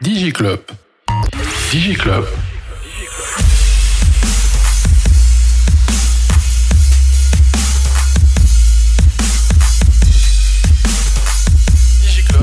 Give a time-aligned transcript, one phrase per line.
[0.00, 0.60] DigiClub.
[1.72, 2.26] DigiClub.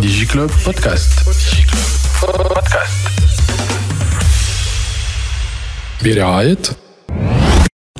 [0.01, 1.23] DigiClub Podcast.
[1.25, 1.89] DigiClub
[2.19, 2.91] Podcast.
[6.03, 6.57] برعاية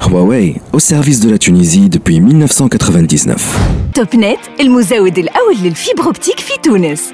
[0.02, 3.38] Huawei, au service de la Tunisie depuis 1999.
[3.96, 7.14] توب نت المزود الأول للفيبر اوبتيك في تونس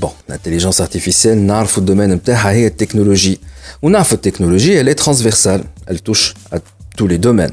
[0.00, 3.40] بون الانتليجنس ارتيفيسيال نعرفوا الدومين نتاعها هي التكنولوجي
[3.82, 6.58] ونعرفوا التكنولوجي elle est transversale elle touche à
[6.98, 7.52] tous les domaines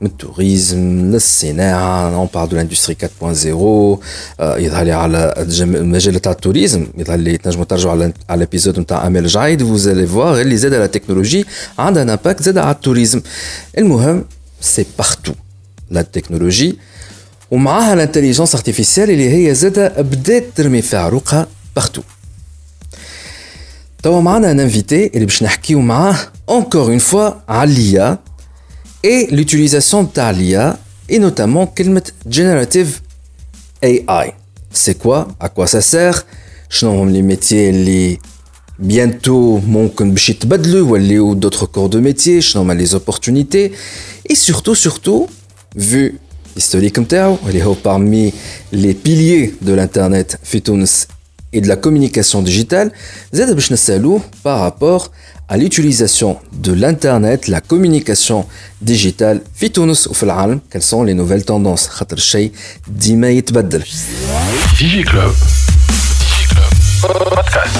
[0.00, 3.98] من التوريزم للصناعة on parle de l'industrie 4.0 آه،
[4.40, 9.06] يظهر لي على الجم- المجال تاع التوريزم يظهر لي تنجموا ترجعوا على على الابيزود نتاع
[9.06, 11.46] امال جايد vous allez voir اللي زاد على التكنولوجي
[11.78, 13.20] عندها ان امباكت زاد على التوريزم
[13.78, 14.24] المهم
[14.60, 15.32] سي بارتو
[15.90, 16.78] لا تكنولوجي
[17.50, 22.02] ومعاها الانتليجنس ارتيفيسيال اللي هي زادة بدات ترمي في عروقها بارتو
[24.02, 26.16] توا معنا ان انفيتي اللي باش نحكيو معاه
[26.50, 28.16] encore une fois على l'IA
[29.06, 30.76] et l'utilisation تاع l'IA
[31.12, 32.88] et notamment كلمة generative
[33.84, 34.32] AI
[34.72, 36.24] c'est quoi à quoi ça sert
[36.70, 38.18] شنو هم لي ميتيي اللي
[38.82, 43.72] bientôt ممكن باش يتبدلوا ولاو d'autres corps de métier شنو هما les opportunités
[44.30, 45.26] et surtout surtout
[45.78, 46.18] vu
[46.58, 48.32] l'historique نتاعو اللي هو parmi
[48.74, 51.06] les piliers de l'internet في تونس
[51.52, 52.90] et de la communication digitale
[53.32, 55.02] زاد باش نسالوه par rapport
[55.52, 58.44] à l'utilisation de l'internet la communication
[58.88, 62.52] digitale في تونس وفي العالم quelles sont les nouvelles tendances خاطر الشيء
[62.88, 63.82] ديما يتبدل
[64.78, 65.34] DigiClub.
[66.28, 67.78] DigiClub Podcast.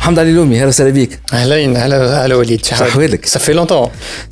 [0.00, 3.90] محمد علي لومي اهلا وسهلا بيك اهلين هلا هلا وليد شحال أحوالك؟ Ça fait longtemps.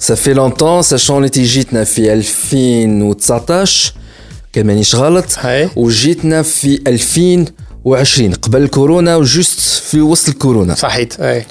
[0.08, 3.92] Ça fait longtemps sachant اللي تي جيتنا في 2019
[4.55, 5.25] كان مانيش غلط.
[5.75, 10.75] وجيتنا في 2020 قبل الكورونا وجوست في وسط الكورونا.
[10.75, 11.19] صحيت.
[11.19, 11.45] اي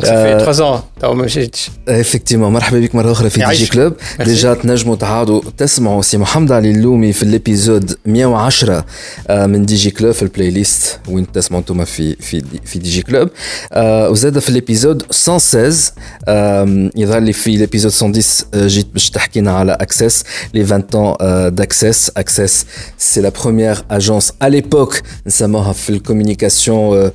[0.00, 0.93] Ça fait 3 ans.
[1.03, 3.73] تو ما مشيتش افكتيمون مرحبا بك مره اخرى في دي جي يعيشك.
[3.73, 4.23] كلوب Merci.
[4.23, 8.85] ديجا تنجموا تعاودوا تسمعوا سي محمد علي اللومي في الابيزود 110
[9.27, 12.79] آه، من دي جي كلوب في البلاي ليست وين تسمعوا انتم في في دي في
[12.79, 13.29] دي جي كلوب
[13.73, 15.91] آه، وزاد في الابيزود 116
[16.27, 21.17] آم، يظهر لي في الابيزود 110 آه، جيت باش تحكينا على اكسس لي 20 ans
[21.59, 22.65] d'access اكسس
[22.97, 27.11] سي لا بروميير اجونس à l'époque نسموها في الكوميونيكاسيون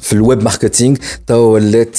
[0.00, 0.96] في الويب ماركتينغ
[1.26, 1.98] تو ولات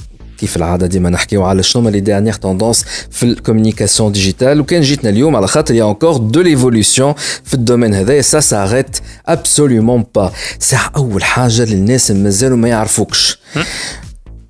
[0.41, 4.59] كيف العادة ديما نحكيو على شنو هما لي ديرنيير توندونس في الكوميونيكاسيون ديجيتال.
[4.59, 7.13] وكان جيتنا اليوم على خاطر يا انكور دو ليفولوسيون
[7.43, 8.97] في الدومين هذا سا ساريت
[9.27, 13.39] ابسوليومون با ساعة أول حاجة للناس اللي مازالوا ما يعرفوكش.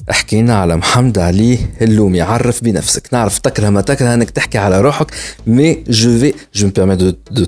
[0.09, 3.13] حكينا على محمد علي اللومي عرف بنفسك.
[3.13, 5.07] نعرف تكره ما تكره إنك تحكي على روحك
[5.47, 7.45] مي جو في جو مي بيرمي دو دو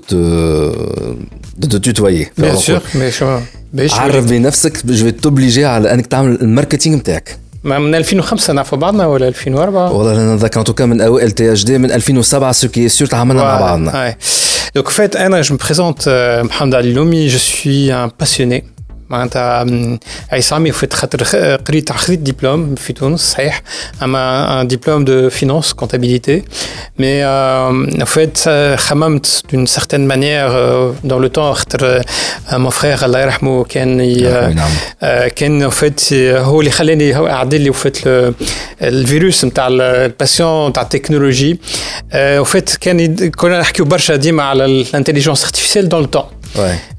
[1.58, 2.80] دو دو توتويي بيان سور
[3.92, 9.28] عرف بنفسك جو في توبليجي على إنك تعمل الماركتينغ نتاعك من 2005 نعرفوا بعضنا ولا
[9.28, 12.88] 2004 والله أنا نتذكر ان توكا من أوائل تي اش دي من 2007 سو كي
[12.88, 14.16] سور تعاملنا مع بعضنا.
[14.76, 18.64] Donc en fait, Anna, je me présente euh, Mohamed Ali Loumi, je suis un passionné.
[19.09, 19.99] معناتها م،
[20.31, 21.35] عصامي فات خاطر خ-
[21.67, 23.61] قريت خذيت دبلوم في تونس صحيح
[24.03, 26.43] اما ان دبلوم دو فينانس كونتابيليتي
[26.99, 27.23] مي
[28.03, 32.01] en fait آه، خممت d'une certaine manière euh, dans le temps خاطر
[32.51, 34.71] مون فرير الله يرحمه كان ي- الله ينعم.
[35.03, 38.33] آه، كان فات هو اللي خلاني هو عدل لي وفات ال-
[38.81, 41.59] الفيروس نتاع الباسيون نتاع التكنولوجي
[42.15, 46.42] وفات كان يد- كنا نحكيو برشا ديما على الانتليجنس ارتيفيسيال دون لو تون Ouais.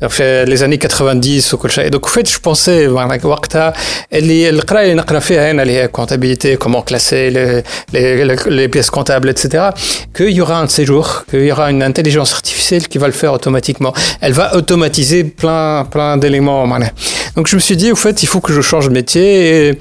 [0.08, 1.20] في لي زاني 90
[1.52, 3.72] وكل شيء دوك فيت جو بونسي وقتها
[4.12, 7.62] اللي القرايه اللي نقرا فيها انا اللي هي كونتابيليتي كومون كلاسي
[7.92, 9.70] les pièces comptables etc
[10.14, 13.06] qu'il y aura un de ces jours qu'il y aura une intelligence artificielle qui va
[13.06, 16.92] le faire automatiquement elle va automatiser plein plein d'éléments معناها
[17.36, 19.68] Donc je me suis dit, au fait, il faut que je change de métier.
[19.68, 19.78] Et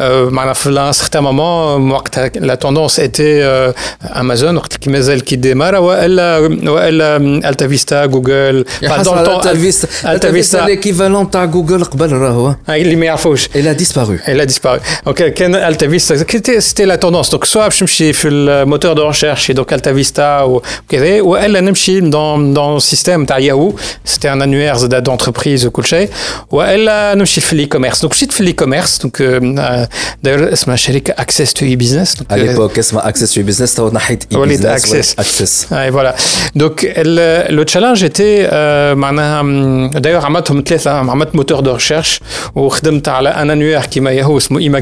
[0.00, 2.02] euh, à un certain moment, moi,
[2.40, 3.72] la tendance était euh,
[4.12, 8.64] Amazon, qui مازال qui démarre, والا والا Alta Vista, Google.
[8.84, 11.83] Enfin, dans pourtant, Alta Vista, Alta l'équivalent à Google
[12.67, 12.87] ah, Il
[13.53, 14.21] Elle a disparu.
[14.25, 14.79] Elle a disparu.
[15.05, 16.15] Donc, Alta Vista,
[16.59, 17.29] c'était la tendance.
[17.29, 20.61] Donc, soit je suis sur le moteur de recherche, et donc Alta Vista ou
[21.23, 25.65] ou elle suis dans dans le système de Yahoo, c'était un annuaire d'entreprise
[26.51, 28.01] ou elle a suis sur l'e-commerce.
[28.01, 28.99] Donc, je suis sur l'e-commerce.
[28.99, 29.85] Donc, euh, euh,
[30.23, 32.15] d'ailleurs, c'est ma chérie Access to e-business.
[32.29, 35.15] À euh, l'époque, c'est Access to e-business, tu as Access.
[35.17, 35.67] Access.
[35.91, 36.15] Voilà.
[36.55, 38.47] Donc, le challenge était
[39.11, 39.41] معناها
[39.99, 42.21] d'ailleurs عملتهم ثلاثة عملت moteur de recherche
[42.55, 44.81] وخدمت على un annuaire كيما ياهو اسمه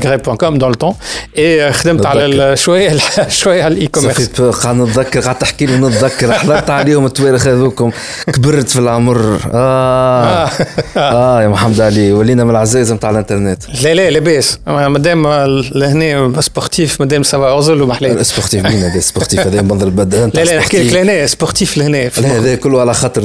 [0.60, 0.95] dans le temps
[1.38, 2.98] et خدمت على شوية
[3.42, 7.92] شوية على الاي كوميرس صافي قاعد نتذكر قاعد تحكي لي ونتذكر حضرت عليهم التواريخ هذوكم
[8.27, 9.39] كبرت في العمر.
[9.54, 10.50] آه.
[10.98, 11.42] آه.
[11.42, 13.63] يا محمد علي ولينا من العزائز نتاع الإنترنت.
[13.83, 15.28] لا لا لاباس مادام
[15.75, 20.57] لهنا سبورتيف مادام سافا اوزل ومحلاه سبورتيف مين هذا سبورتيف هذا منظر البدن لا لا
[20.57, 21.98] نحكي لك لهنا سبورتيف لهنا.
[21.98, 23.21] لا هذا كله على خاطر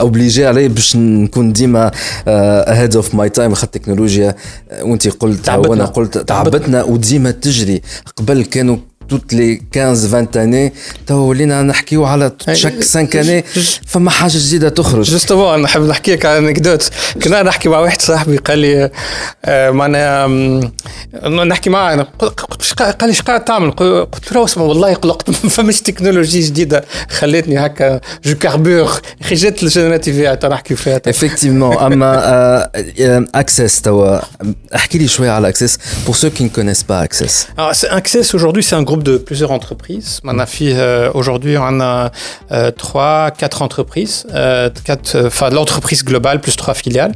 [0.00, 1.90] اوبليجي علي باش نكون ديما
[2.28, 4.34] اهيد اوف ماي تايم خاطر التكنولوجيا
[4.82, 7.82] وانت قلت وأنا قلت تعبتنا وديما تجري.
[8.16, 8.76] قبل كانوا
[9.08, 10.72] toutes les 15 20 années
[11.06, 13.44] تو ولينا نحكيو على شاك 5 أني
[13.86, 15.10] فما حاجة جديدة تخرج.
[15.10, 16.90] جوستومون نحب نحكي لك على انكدوت
[17.22, 18.90] كنا نحكي مع واحد صاحبي قال لي
[19.72, 20.26] معناها
[21.44, 22.06] نحكي معاه
[23.00, 28.00] قال لي قاعد تعمل؟ قلت له اسمع والله قلقت ما فماش تكنولوجي جديدة خلتني هكا
[28.24, 29.00] جو كاربور.
[29.22, 31.00] أخي جات الجينيراتيف اي نحكي فيها.
[31.06, 32.70] افكتيفمون أما
[33.34, 34.18] اكسس توا
[34.74, 37.46] احكي لي شوية على اكسس بور سو كي نكونيس با اكسس
[37.84, 40.21] اكسس aujourd'hui c'est un groupe de plusieurs entreprises.
[40.23, 42.11] On a fait, euh, aujourd'hui, on a
[42.51, 47.13] euh, trois, quatre entreprises, euh, quatre, enfin l'entreprise globale plus trois filiales.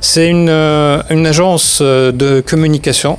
[0.00, 3.18] C'est une, une agence de communication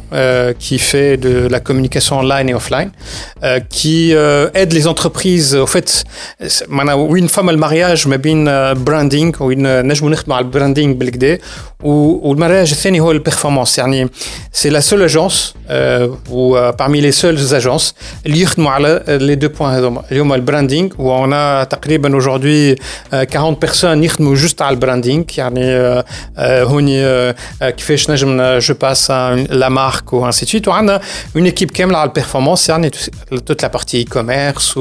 [0.58, 2.92] qui fait de la communication online et offline,
[3.70, 5.56] qui aide les entreprises.
[5.56, 6.04] Au fait,
[7.22, 11.38] une femme le mariage, mais bien branding ou une نجمو نخدموا على البراندينغ بالكدا
[11.84, 14.10] والمراج الثاني هو البرفورمانس يعني
[14.54, 15.54] c'est la seule agence
[16.32, 17.85] ou parmi les seules agences
[18.26, 22.82] اللي يخدموا على لي دو بوين هذوما اليوم البراندينغ وانا تقريبا aujourd'hui
[23.14, 25.64] 40 بيرسون يخدموا جوست على البراندينغ يعني
[26.40, 31.02] هوني كيفاش نجم جو باس لا مارك و انسي سويت وعندنا
[31.36, 32.90] اون ايكيب كامله على البيرفورمانس يعني
[33.46, 34.78] توت لا بارتي اي كوميرس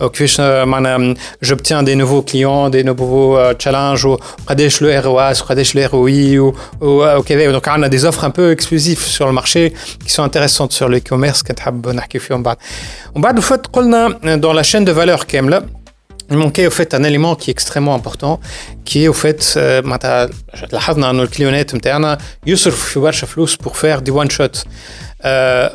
[0.00, 5.74] وكيفاش معناها جوبتيان دي نوفو كليون دي نوفو تشالنج وقداش لو ار او اس وقداش
[5.76, 6.38] لو ار او اي
[6.80, 11.00] وكذا دونك عندنا دي زوفر ان بو اكسكلوزيف سور المارشي qui sont intéressantes sur le
[11.10, 12.56] commerce كنحب نحكي فيهم بعد
[13.14, 14.08] ومن بعد فات قلنا
[14.42, 15.62] dans la chaîne de valeur كامله
[16.30, 18.40] il manquait au fait un élément qui est extrêmement important
[18.84, 20.28] qui est au fait معناتها
[20.72, 24.66] لاحظنا انه الكليونات نتاعنا يصرفوا في برشا فلوس pour faire des one shot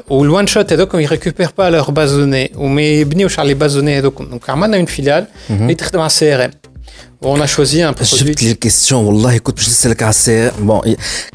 [0.09, 4.25] والوان شوت هذوكم يريكوبير با لور باز دوني وما يبنيوش على لي باز دوني هذوكم
[4.25, 6.51] دونك عملنا اون فيليال اللي تخدم على السي ار ام
[7.22, 8.34] On a choisi un produit.
[8.38, 10.50] J'ai des questions, Wallah, écoute, je sais que c'est.
[10.58, 10.80] Bon,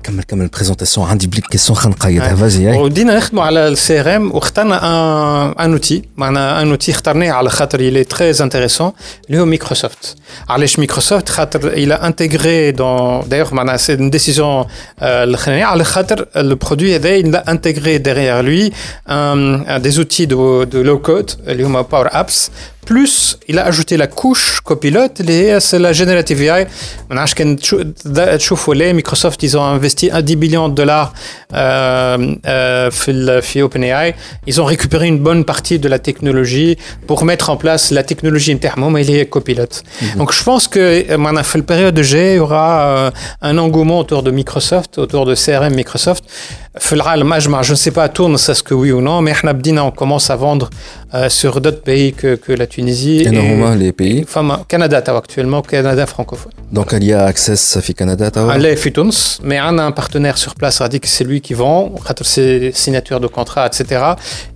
[0.03, 2.67] comme la présentation, un des questions, vas-y.
[2.69, 6.01] On a travaillé le CRM, on a un outil.
[6.17, 6.91] On a un outil,
[7.79, 8.95] il est très intéressant,
[9.29, 10.15] le Microsoft.
[10.49, 11.31] Allez, Microsoft,
[11.77, 13.23] il a intégré dans.
[13.23, 14.65] D'ailleurs, c'est une décision,
[15.01, 18.73] le produit, est il a intégré derrière lui
[19.07, 22.49] des outils de, low-code, le Power Apps
[22.85, 25.21] plus il a ajouté la couche copilote
[25.59, 26.67] c'est la generative AI
[28.93, 31.13] Microsoft ils ont investi 10 millions de dollars
[31.53, 32.89] euh, euh,
[33.61, 34.15] OpenAI.
[34.47, 36.77] Ils ont récupéré une bonne partie de la technologie
[37.07, 39.83] pour mettre en place la technologie est copilote.
[39.83, 40.17] Mm-hmm.
[40.17, 43.11] donc je pense que dans la période de G il y aura euh,
[43.41, 46.23] un engouement autour de Microsoft autour de CRM Microsoft
[47.61, 49.33] je ne sais pas, à tourne, ça ce que oui ou non, mais
[49.81, 50.69] on commence à vendre
[51.13, 53.23] euh, sur d'autres pays que, la Tunisie.
[53.23, 54.23] Énormément, les pays.
[54.23, 56.51] Enfin, Canada, actuellement, Canada francophone.
[56.71, 60.37] Donc, il y a accès au Canada Elle est Tunis, mais on a un partenaire
[60.37, 63.27] sur place, a dit que c'est lui qui vend, On a tous ses signatures de
[63.27, 64.01] contrat, etc.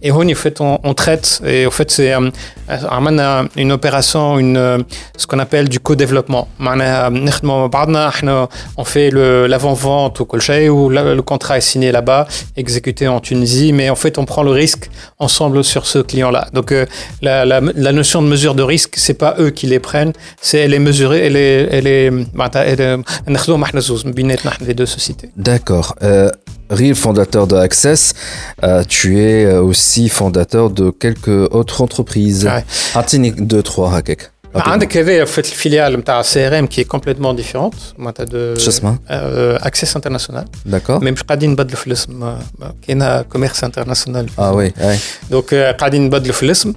[0.01, 2.29] Et on, fait, on, traite, et au fait, c'est euh,
[2.67, 4.83] a une opération, une,
[5.15, 6.47] ce qu'on appelle du co-développement.
[6.61, 7.09] Euh,
[8.77, 12.09] on fait l'avant-vente ou le contrat est signé là-bas
[12.56, 16.48] exécuté en Tunisie, mais en fait on prend le risque ensemble sur ce client-là.
[16.54, 16.74] Donc
[17.22, 20.60] la, la, la, notion de mesure de risque, c'est pas eux qui les prennent, c'est
[20.60, 22.12] elle est mesurée, elle est, elle est,
[24.66, 25.30] les deux sociétés.
[25.36, 25.96] D'accord.
[26.04, 26.30] Euh,
[26.70, 28.13] Ril, fondateur de Access,
[28.63, 32.46] euh, tu es aussi fondateur de quelques autres entreprises.
[32.46, 32.63] Ouais.
[32.94, 34.30] Atini 2, 3, Hakek.
[34.54, 38.99] عندك هذايا في الفيليال نتاع سي ار ام كي كومبليتمون ديفيرونت معناتها دو شو اسمها؟
[39.09, 42.40] اكسس انترناسيونال داكور مي مش قاعدين نبدلوا في الاسم آه،
[42.87, 44.99] كاينه كوميرس انترناسيونال اه وي اي
[45.30, 46.73] دونك آه، قاعدين نبدلوا في الاسم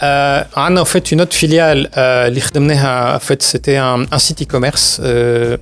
[0.00, 5.02] آه، عندنا فيت اون اوت فيليال اللي خدمناها فيت سيتي ان سيت اي كوميرس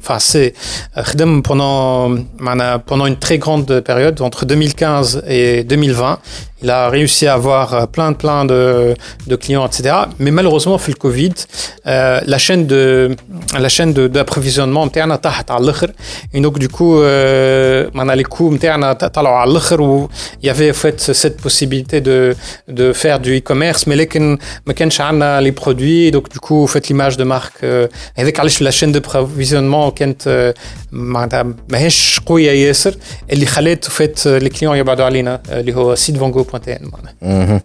[0.09, 0.53] enfin سي
[0.99, 6.19] خدم pendant معنا pendant une très grande période entre 2015 et 2020
[6.63, 8.95] il a réussi à avoir euh, plein plein de,
[9.27, 13.17] de clients etc mais malheureusement في الكوفيد euh, la chaîne de
[13.59, 15.93] la chaîne de d'approvisionnement نتاعنا طاحت على الاخر
[16.35, 20.09] et donc du coup euh, معنا les coûts نتاعنا طلعوا على الاخر و
[20.43, 22.35] il y avait en fait cette possibilité de
[22.69, 26.89] de faire du e-commerce mais لكن ما كانش عندنا les produits donc du coup fait
[26.89, 30.61] l'image de marque euh, هذاك علاش la chaîne d'approvisionnement كانت euh,
[30.93, 32.95] معناتها ماهيش قويه ياسر
[33.33, 37.63] اللي خلات فات لي كليون يبعدوا علينا اللي هو سيت فونغو بوان تي ان معناها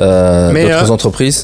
[0.00, 1.38] Euh, Mais, D'autres euh, entreprises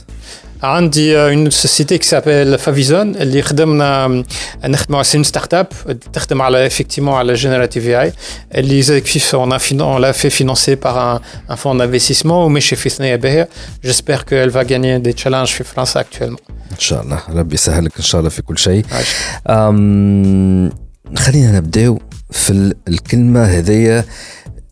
[0.62, 4.23] عندي اون سوسيتي qui s'appelle فافيزون اللي خدمنا
[4.64, 5.66] نخدموا سي اون ستارت اب
[6.12, 8.12] تخدم على effectivement على جينيراتيف اي اي
[8.54, 11.20] اللي زي كيف on a finan- on l'a fait financer par un,
[11.52, 13.49] un fonds d'investissement وماشي في ثنيه باهيه
[13.87, 17.92] j'espère qu'elle va gagner des challenges في فرنسا actuellement ان شاء الله ربي يسهل لك
[17.96, 19.08] ان شاء الله في كل شيء عايش.
[19.49, 20.70] أم،
[21.16, 21.99] خلينا نبداو
[22.30, 24.04] في ال- الكلمه هذيا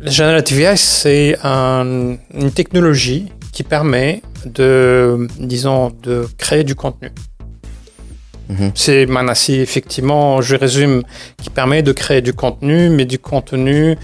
[0.00, 7.10] le Generative AI, c'est un- une technologie qui permet de, disons, de créer du contenu.
[8.48, 8.70] Mhm.
[8.74, 11.02] C'est Manassi, effectivement, je résume,
[11.42, 13.96] qui permet de créer du contenu, mais du contenu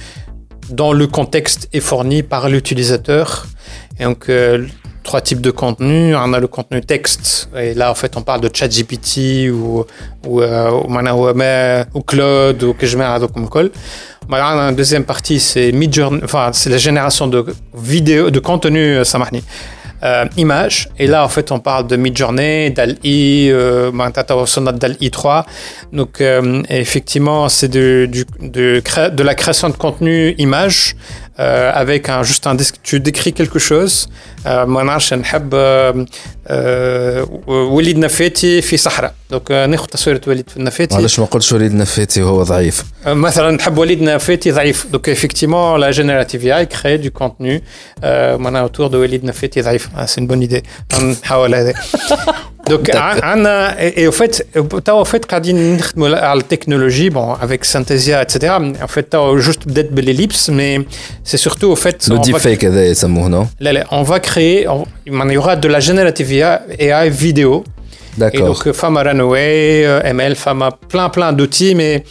[0.71, 3.47] dont le contexte est fourni par l'utilisateur.
[4.01, 4.67] Et donc, euh,
[5.05, 6.15] trois types de contenu.
[6.17, 9.85] On a le contenu texte, et là, en fait, on parle de ChatGPT ou,
[10.27, 11.29] ou, euh, ou,
[11.95, 13.49] ou Claude ou que je mets à comme
[14.29, 15.73] Maintenant, la deuxième partie, c'est
[16.23, 19.41] enfin, la génération de vidéos, de contenu, ça euh,
[20.05, 20.89] euh images.
[20.99, 25.47] Et là, en fait, on parle de mid-journée, d'Ali, euh, d'Ali 3.
[25.93, 28.09] Donc, euh, effectivement, c'est de,
[29.23, 30.97] la création de contenu image
[31.39, 32.77] euh, avec juste un disque.
[32.83, 34.09] Tu décris quelque chose.
[37.48, 39.14] وليد نفاتي في صحراء.
[39.34, 40.96] Donc, euh, ناخذ تصويرة وليد النفاتي.
[40.96, 45.92] معلش ما قلتش وليد نفاتي هو ضعيف مثلا نحب وليد نفاتي ضعيف donc effectivement la
[45.92, 47.62] générative AI crée du contenu
[48.04, 50.64] euh, معناها autour de وليد نفاتي ضعيف Ah, c'est une bonne idée
[51.04, 51.74] نحاول هذا
[52.70, 54.44] donc عندنا et au fait
[54.86, 58.52] توا au fait قاعدين نخدموا على التكنولوجي bon avec Synthesia etc
[58.84, 60.86] en fait توا juste بدات بالellipse mais
[61.32, 64.08] c'est surtout au fait لو on ديب va- فيك هذا يسموه نو لا لا on
[64.10, 66.32] va créer on- il y aura de la générative
[66.80, 71.76] AI vidéo et داكور donc, femme à Runaway, euh, ML, femme à plein, plein d'outils,
[71.76, 72.04] mais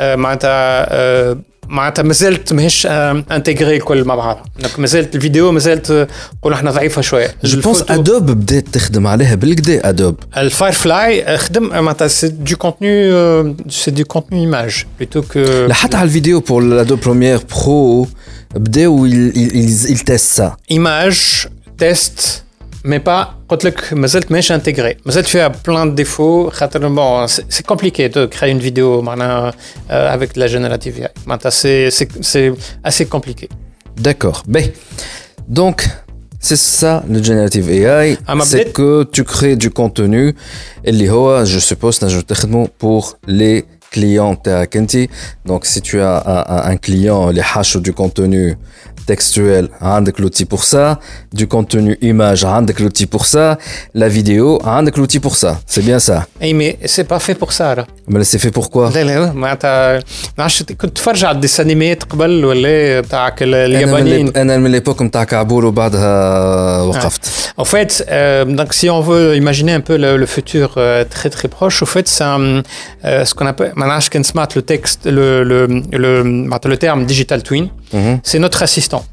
[0.00, 1.34] euh, معناتها euh,
[1.68, 6.70] معناتها مازالت ماهيش آه، انتجري الكل مع بعضها دونك مازالت الفيديو مازالت آه، نقولوا احنا
[6.70, 12.08] ضعيفه شويه جو بونس ادوب بدات تخدم عليها بالكدا ادوب الفاير فلاي خدم آه، معناتها
[12.08, 15.38] سي دو كونتوني سي دو كونتوني ايماج بلوتو كو
[15.68, 18.06] لا حتى على الفيديو بور لادوب بروميير برو
[18.54, 21.46] بداو يلتست سا ايماج
[21.83, 22.45] test
[22.85, 23.71] mais pas quand le
[24.29, 24.97] mesh intégré.
[25.05, 26.51] Mais tu fait plein de défauts.
[27.55, 29.51] C'est compliqué de créer une vidéo maintenant
[29.89, 31.09] euh, avec la générative AI.
[31.49, 33.47] C'est assez compliqué.
[34.05, 34.43] D'accord.
[34.47, 34.65] Ben,
[35.47, 35.77] donc,
[36.39, 38.17] c'est ça le Generative AI.
[38.27, 40.35] Ah, c'est que tu crées du contenu.
[40.83, 40.91] Et
[41.45, 41.99] je suppose,
[42.67, 44.35] pour les clients.
[45.45, 48.57] Donc, si tu as un client, les hash du contenu
[49.06, 50.98] textuel, عندك l'outil pour ça.
[51.32, 53.58] Du contenu image, عندك l'outil pour ça.
[53.94, 55.60] La vidéo, عندك l'outil pour ça.
[55.66, 56.26] C'est bien ça.
[56.42, 59.98] اي مي سي با في بور سا راه Mais c'est fait pourquoi لا لا معناتها
[60.38, 64.56] ما عرفتش كنت تفرج على الديسانيميات قبل ولا بتاعك ال- أنا من اليابانيين الإب- أنا
[64.56, 67.20] من ليبوك نتاع كعبور وبعدها وقفت.
[67.60, 71.30] En fait, euh, donc si on veut imaginer un peu le, le futur euh, très
[71.36, 72.44] très proche, au fait, c'est un,
[73.04, 75.60] euh, ce qu'on appelle, maintenant, je connais smart le texte, le, le,
[76.02, 76.10] le,
[76.52, 77.64] maintenant, le terme digital twin,
[77.98, 78.14] Mhm.
[78.28, 79.04] c'est notre assistant.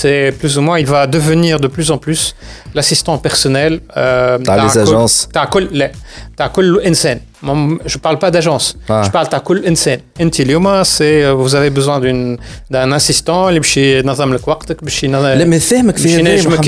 [0.00, 2.22] C'est plus ou moins, il va devenir de plus en plus
[2.75, 3.73] l'assistant personnel.
[3.97, 5.27] Euh, Dans les كل- agences.
[5.33, 5.91] تاع كل لا
[6.37, 7.19] تاع كل انسان
[7.93, 8.67] je parle pas d'agence.
[8.89, 9.03] Ah.
[9.05, 9.99] Je parle تاع كل انسان.
[10.21, 12.37] انت اليوم c'est vous avez besoin d'une
[12.73, 16.67] d'un assistant اللي باش ينظم لك وقتك باش لا ما فاهمك في ينجمك.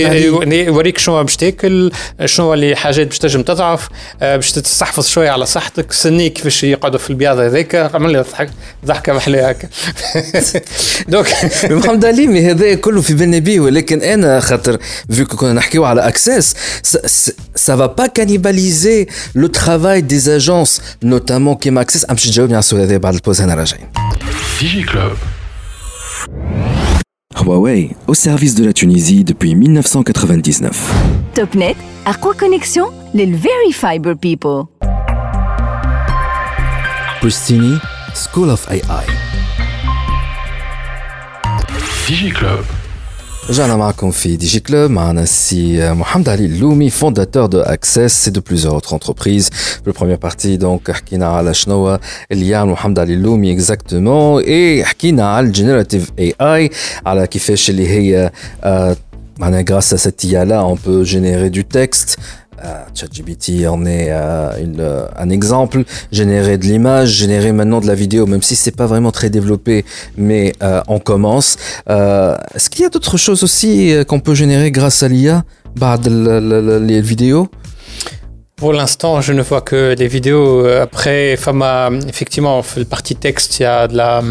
[0.54, 1.92] يوريك شنو باش تاكل
[2.26, 3.88] شنو اللي حاجات باش تنجم تضعف
[4.22, 8.50] باش تستحفظ شوية على صحتك سنيك كيفاش يقعدوا في البياض هذاك عمل لي ضحك
[8.86, 9.68] ضحكه محليه هكا
[11.08, 11.28] دونك
[11.70, 14.78] محمد علي هذا كله في بالنا بيه ولكن أنا خاطر
[15.12, 16.54] فيكو كنا نحكيو على Access,
[17.56, 22.06] ça va pas cannibaliser le travail des agences, notamment Kema Access.
[24.60, 25.18] DigiClub.
[27.44, 30.94] Huawei, au service de la Tunisie depuis 1999.
[31.34, 31.76] Topnet,
[32.06, 34.64] à quoi connexion Les Very Fiber People.
[37.20, 37.78] Pristini,
[38.14, 38.82] School of AI.
[42.08, 42.85] DigiClub
[43.49, 48.33] رجعنا معكم في دي جي كلوب معنا السي محمد علي اللومي فونداتور دو اكسس et
[48.33, 51.99] de plusieurs autres entreprises في البروميير بارتي دونك حكينا على شنو
[52.33, 56.71] اللي يعمل محمد علي اللومي اكزاكتومون اي حكينا على الجينيراتيف اي اي
[57.07, 58.31] على كيفاش اللي هي
[58.65, 58.97] آه،
[59.39, 63.86] معناها grâce à cette IA là on peut générer du texte Euh, Euh, ChatGPT en
[63.86, 65.84] est euh, euh, un exemple.
[66.12, 69.84] Générer de l'image, générer maintenant de la vidéo, même si c'est pas vraiment très développé,
[70.18, 70.54] mais
[70.88, 71.58] on commence.
[71.88, 75.44] Est-ce qu'il y a d'autres choses aussi qu'on peut générer grâce à l'IA,
[75.76, 77.50] bah, les vidéos?
[78.58, 80.66] Pour l'instant, je ne vois que des vidéos.
[80.66, 84.22] Euh, Après, Fama, effectivement, on fait le partie texte, il y a, de la,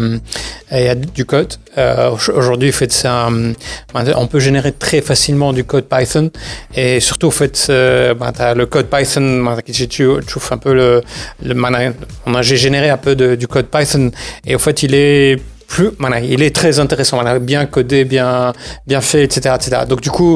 [0.71, 1.53] il y a du code.
[1.77, 3.53] Euh, Aujourd'hui, en fait, c'est un-
[3.93, 6.31] on peut générer très facilement du code Python.
[6.75, 10.07] Et surtout, en fait, euh, ben, t'as le code Python, ben, tu, tu
[10.51, 11.01] un peu le.
[11.43, 11.93] le ben,
[12.25, 14.09] on a- généré un peu de- du code Python.
[14.43, 15.39] Et en fait, il est
[15.74, 18.52] plus, voilà, il est très intéressant, voilà, bien codé, bien,
[18.86, 19.82] bien fait, etc., etc.
[19.88, 20.34] Donc du coup,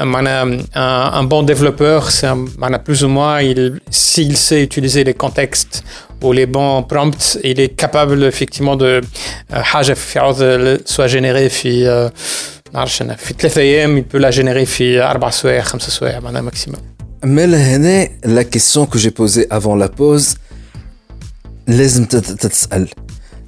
[0.00, 4.60] euh, voilà, un, un bon développeur, c'est un- voilà, plus ou moins, il, s'il sait
[4.62, 5.84] utiliser les contextes
[6.22, 9.00] ou les bons prompts, il est capable effectivement de
[9.52, 10.38] euh, حاجة في عوض
[10.86, 12.10] soit générée في euh,
[12.74, 16.50] معرفش أنا، في ثلاثة أيام, il peut la générer في أربع سوايع خمسة سوايع معناها
[16.50, 16.78] maximum.
[17.24, 20.36] Mais لهنا la question que j'ai posée avant la pause
[21.66, 22.88] لازم تت- تتسأل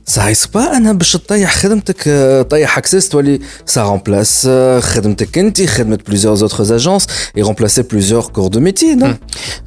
[0.09, 4.49] صحيح با انا باش تطيح خدمتك آه، طيح اكسس تولي سا رومبلاس
[4.81, 7.07] خدمتك انت خدمه بليزيور اوتر اجونس
[7.37, 9.15] اي رومبلاسي بليزيور كور دو ميتي نو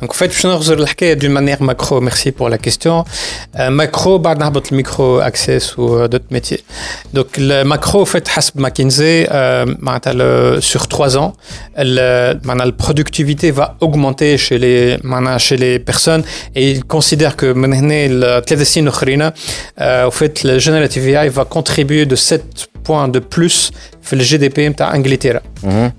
[0.02, 2.02] Donc en fait, je نخرج الحكاية d'une manière macro.
[2.02, 3.04] Merci pour la question.
[3.56, 6.62] Euh, macro, بعد نهبط الميكرو access ou d'autres métiers.
[7.18, 11.34] Donc le macro, en fait, حسب McKinsey, euh, معناتها le- sur trois ans,
[11.78, 16.24] le, معناها la productivité va augmenter chez les, معناها chez les personnes
[16.56, 21.30] et ils considèrent que من هنا الثلاث سنين الأخرين, euh, en fait, le generative AI
[21.30, 25.42] va contribuer de 7 points de plus في الجي دي بي نتاع انجلترا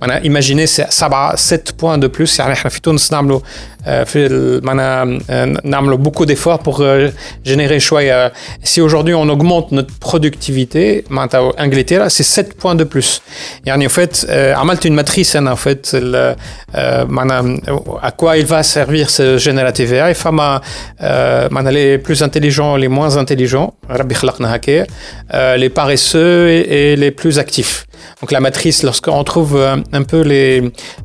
[0.00, 4.64] معناها ايماجيني 7 7 بوان دو بلوس يعني احنا في تونس نعملوا آه، في ال-
[4.66, 7.10] معناها آه، نعملوا beaucoup d'efforts pour euh,
[7.48, 8.32] générer شويه
[8.64, 13.20] si aujourd'hui on augmente notre productivité معناتها انجلترا c'est 7 points de plus
[13.66, 16.36] يعني en fait آه، عملت une matrice انا en fait ال-
[16.74, 17.56] آه، معناها
[18.02, 20.60] à quoi il va servir ce générative AI فما
[21.00, 24.86] آه، معناها les plus intelligents les moins intelligents ربي خلقنا هكايا
[25.32, 27.84] euh, les paresseux et, et les plus actifs.
[28.22, 30.48] Donc la matrice, lorsqu'on trouve euh, un peu les,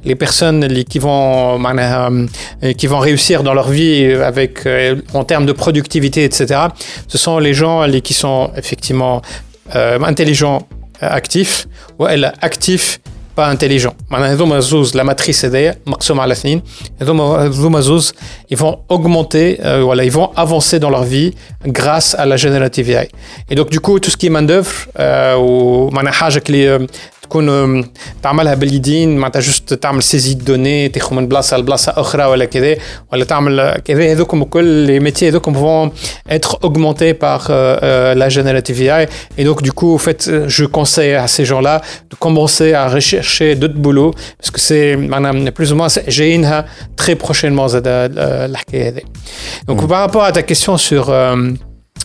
[0.09, 2.27] les personnes li- qui vont, معناها,
[2.74, 6.60] qui vont réussir dans leur vie avec, euh, en termes de productivité, etc.,
[7.06, 9.22] ce sont les gens qui sont effectivement
[9.74, 10.66] euh, intelligents,
[11.02, 11.66] euh, actifs,
[11.98, 13.00] ou actifs
[13.34, 13.94] pas intelligents.
[14.10, 15.76] la matrice est d'ailleurs,
[18.50, 23.08] ils vont augmenter, voilà, ils vont avancer dans leur vie grâce à la générative AI.
[23.48, 25.90] Et donc, du coup, tout ce qui est main-d'œuvre, euh, ou
[27.27, 27.83] تكون آه،
[28.23, 32.75] تعملها باليدين معناتها جست تعمل سيزي دوني تاخذ من بلاصه لبلاصه اخرى ولا كذا
[33.13, 35.91] ولا تعمل آه، كذا هذوكم كل les métiers هذوكم vont
[36.33, 40.45] être augmentés par euh, euh, la générative AI et donc du coup en fait euh,
[40.47, 45.49] je conseille à ces gens-là de commencer à rechercher d'autres boulots parce que c'est معناها
[45.51, 46.65] plus ou moins c'est- جايينها
[47.01, 49.01] très prochainement زاد آه، الحكايه هذه
[49.71, 51.35] donc par rapport à ta question sur euh,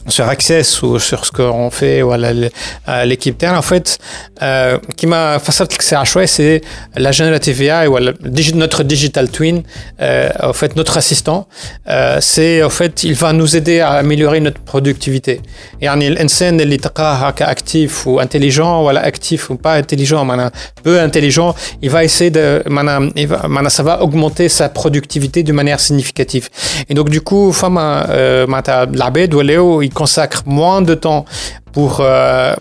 [0.09, 2.49] sur Access ou sur ce qu'on fait ou à la-
[2.87, 3.99] à l'équipe terre en fait
[4.43, 6.61] euh, qui m'a fait que c'est chouette c'est
[6.97, 9.57] la générative AI ou la- digi- notre digital twin
[10.01, 11.41] euh, en fait notre assistant
[11.89, 15.41] euh, c'est en fait il va nous aider à améliorer notre productivité
[15.81, 20.53] يعني الانسان اللي تلقاه هكا actif ou intelligent ولا actif ou pas intelligent معناها
[20.85, 25.43] peu intelligent il va essayer de معناها il va- معناها ça va augmenter sa productivité
[25.43, 26.49] de manière significative
[26.91, 31.26] et donc du coup فما euh, معناتها العباد ولاو ils consacrent moins de temps
[31.74, 32.54] pour, euh,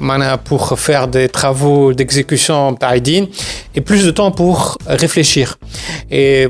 [0.45, 3.27] pour faire des travaux d'exécution taïdine
[3.75, 5.59] et plus de temps pour réfléchir.
[6.11, 6.49] Et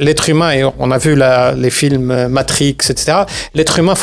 [0.00, 3.12] l'être humain, et on a vu la, les films euh, Matrix, etc.,
[3.54, 3.94] l'être humain,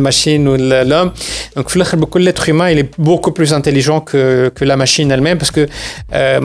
[0.00, 1.12] machine ou l'homme,
[1.56, 5.66] donc l'être humain, il est beaucoup plus intelligent que, que la machine elle-même parce que
[6.14, 6.40] euh,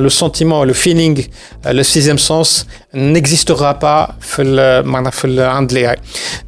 [0.00, 1.26] le sentiment, le feeling,
[1.66, 4.14] euh, le sixième sens n'existera pas.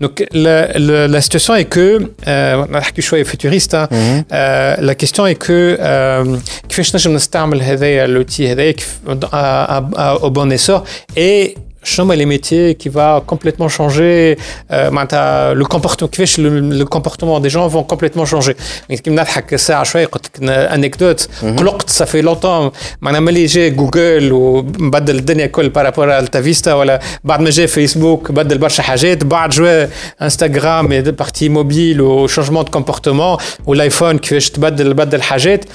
[0.01, 3.88] Donc la situation est que euh, نحكي شويه futuriste hein,
[4.32, 6.40] euh, la question est que euh,
[6.70, 10.84] كيفاش نجم نستعمل هذايا لوتي هذايا كيف- à- à- à- au bon essor
[11.18, 14.38] et شنو les métiers qui va complètement changer
[14.72, 18.56] euh, معناتها le comportement كيفاش le, le comportement des gens vont complètement changer
[18.90, 23.68] يعني كيما نضحك ساعه شويه قلت لك انكدوت قلقت ça fait longtemps معناها ملي جا
[23.68, 29.24] جوجل وبدل الدنيا الكل بارابور التا فيستا ولا بعد ما جا فيسبوك بدل برشا حاجات
[29.24, 29.88] بعد جوا
[30.22, 35.66] انستغرام بارتي موبيل وشونجمون دو كومبورتمون والايفون كيفاش تبدل بدل حاجات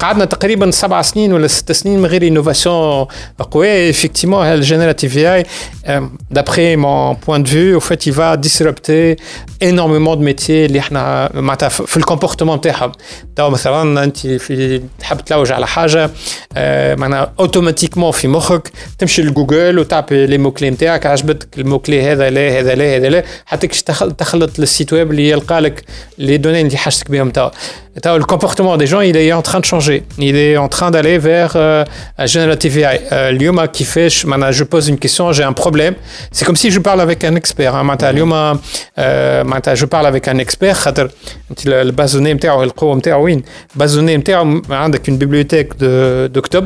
[0.00, 3.06] قعدنا تقريبا سبع سنين ولا ست سنين من غير انوفاسيون
[3.50, 4.44] قويه effectivement
[6.34, 9.16] d'après mon point de vue au fait il va disrupter
[9.60, 12.92] énormément de métiers اللي إحنا معناتها في الكومبورتمون تاعهم
[13.36, 16.10] تو مثلا أنت في تحب تلوج على حاجة
[16.56, 22.58] آه، معناها اوتوماتيكمون في مخك تمشي لجوجل وتعبي لي موكلي نتاعك عجبتك الموكلي هذا لا
[22.60, 23.24] هذا لا هذا لا.
[23.46, 25.84] حتى كي تخل- تخلط للسيت ويب اللي يلقى لك
[26.18, 27.50] لي دوني اللي حاجتك بهم توا.
[28.05, 31.17] le comportement des gens il est en train de changer il est en train d'aller
[31.17, 31.83] vers euh,
[32.17, 35.93] un generative AI euh, اليوم كيفاش معناها je pose une question j'ai un problème
[36.31, 37.83] c'est comme si je parle avec un expert hein.
[37.83, 38.59] معناتها اليوم
[38.97, 41.09] آه، معناتها je parle avec un expert خاطر
[41.51, 43.43] انت ال- البازوني نتاعو القوه نتاعو وين
[43.75, 46.65] البازوني نتاعو عندك une bibliothèque de d'octobre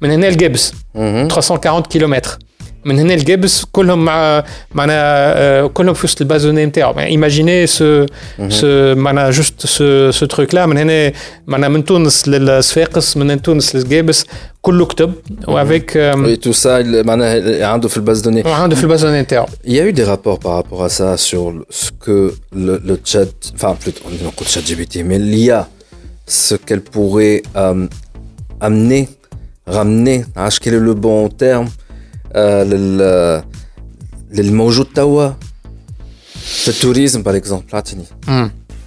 [0.00, 2.38] من هنا الجبس 340 كيلومتر
[2.86, 8.06] من هنا الجبس كلهم مع معناها آه، كلهم في وسط البازوني نتاعو ايماجيني سو
[8.48, 11.12] سو معناها جوست سو سو تروك لا من هنا
[11.46, 14.24] معناها من تونس للصفاقس من تونس للجبس
[14.62, 15.12] كله كتب
[15.48, 19.70] وافيك Et tout ça, il- معناها عنده في الباز دوني عنده في البازوني نتاعو Il
[19.72, 22.34] y a eu des rapports par rapport à ça sur le- ce que
[22.66, 25.60] le, le chat, enfin plutôt on dit non, le chat GPT, mais l'IA,
[26.44, 27.86] ce qu'elle pourrait euh,
[28.60, 29.02] amener,
[29.66, 31.85] ramener, hein, quel est le bon terme, euh,
[32.34, 33.42] le,
[34.32, 35.30] le, le موجود توا
[36.34, 38.04] في التوريزم par exemple, عطيني.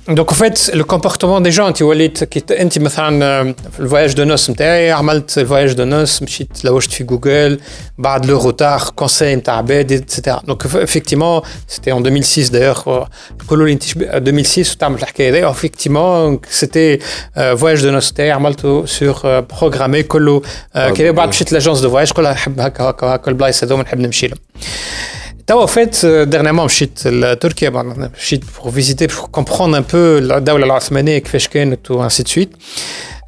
[0.10, 4.14] دونك فيت لو كومبورتمون دي جون انت وليت كي ت- انت مثلا آه، في الفواياج
[4.14, 7.60] دو نوس نتاعي عملت الفواياج دو نوس مشيت لوجت في جوجل
[7.98, 13.04] بعد لو روتار كونساي نتاع عباد اتسيتيرا دونك افكتيمون سيتي ان 2006 دايوغ
[13.44, 17.00] يقولوا لي انت شب- 2006 وتعمل الحكايه دي افكتيمون سيتي
[17.36, 20.42] فواياج دو نوس نتاعي عملته سور بروغرامي كله
[20.76, 24.00] آه، كي بعد مشيت لاجونس دو فواياج قولها نحب هكا هكا هكا البلايص هذوما نحب
[24.00, 24.38] نمشي لهم
[25.48, 31.18] توا فات dernièrement مشيت لتركيا بعد مشيت pour visiter pour comprendre un peu الدولة العثمانية
[31.18, 32.56] كيفاش كانت و ainsi de suite.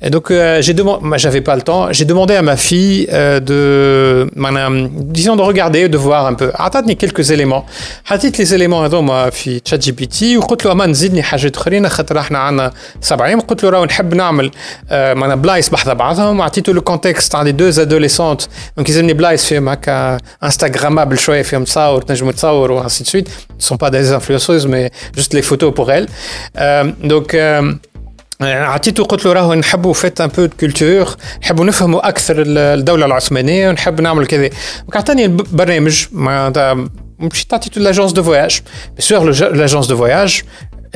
[0.02, 3.08] Et donc, euh, j'ai demandé, moi, j'avais pas le temps, j'ai demandé à ma fille
[3.12, 6.52] euh, de, madame, disons, de regarder, de voir un peu.
[6.56, 7.66] عطاتني quelques éléments.
[8.06, 11.90] حطيت les éléments هذوما في تشات جي بي تي وقلت له اما نزيدني حاجات اخرين
[11.90, 14.52] خاطر احنا عندنا سبع ايام قلت له راهو نحب نعمل
[14.90, 18.42] آه، معناها بلايص بحذا بعضهم وعطيته لو كونتكست عندي دوز ادوليسونت
[18.78, 23.30] دونك يلزمني بلايص فيهم هكا انستغرامابل شويه فيهم تصاور تنجم تصور و ainsi de suite.
[23.60, 25.92] Ce sont pas des influenceuses mais juste les photos pour
[28.42, 33.70] عطيته قلت له راهو نحبوا فيت ان بو كولتور نحبوا نفهموا اكثر ال- الدوله العثمانيه
[33.70, 34.48] ونحب نعمل كذا
[34.82, 36.88] دونك عطاني البرنامج معناتها
[37.20, 40.42] مشيت عطيته لاجونس دو فواياج بيان سور لاجونس دو فواياج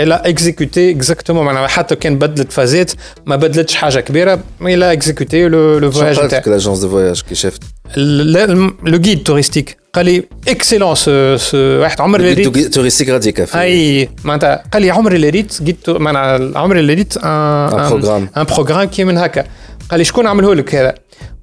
[0.02, 2.92] elle a exécuté exactement معناها حتى كان بدلت فازات
[3.26, 6.42] ما بدلتش حاجه كبيره mais elle a exécuté le, le voyage شنو نتاعها.
[6.42, 7.54] que l'agence de voyage qui chef
[7.98, 13.57] لو جيد توريستيك قال لي اكسيلون سو سو واحد عمر اللي ريت touristique radical.
[13.57, 18.39] أي معناتها قال لي عمري اللي ريت جيت معناها عمري اللي ريت ان programme.
[18.39, 19.45] ان بروجرام كي من هكا
[19.91, 20.95] قال لي شكون عمله لك هذا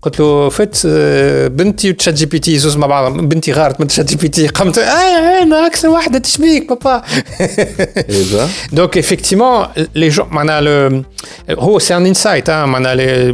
[0.03, 2.57] قلت له فت آه، بنتي وتشات جي بي تي.
[2.57, 4.47] زوز مع بعضهم بنتي غارت من تشات جي بي تي.
[4.47, 7.03] قمت آه أنا أكثر واحدة تشبيك بابا.
[8.79, 11.03] Donc effectivement, les gens, معناها
[11.49, 13.33] هو un insight hein, معناها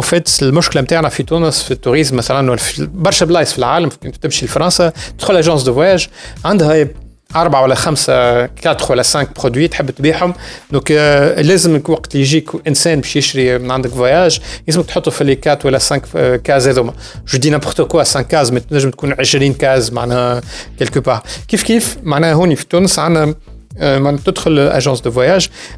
[0.00, 3.88] en fait المشكلة نتاعنا في تونس في التوريزم مثلا برشا بلايص في العالم
[4.22, 6.08] تمشي لفرنسا تدخل اجونس دو فواياج
[6.44, 6.88] عندها
[7.36, 10.34] أربعة ولا خمسة كاتر ولا سانك برودوي تحب تبيعهم.
[10.72, 15.24] دونك آه، لازم وقت اللي يجيك إنسان باش يشري من عندك فواياج لازمك تحطه في
[15.24, 16.02] لي كات ولا سانك
[16.44, 16.92] كاز هذوما.
[17.28, 20.40] جو دي نابورت كوا 5 كاز تنجم تكون 20 كاز معناها
[20.78, 23.34] كيلكو بار كيف كيف؟ معناها هوني في تونس عندنا
[23.78, 24.72] euh, تدخل
[25.04, 25.10] de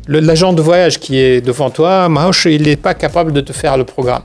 [0.08, 3.76] Le- l'agent de voyage qui est devant toi, ماهوش, n'est pas capable de te faire
[3.76, 4.22] le programme.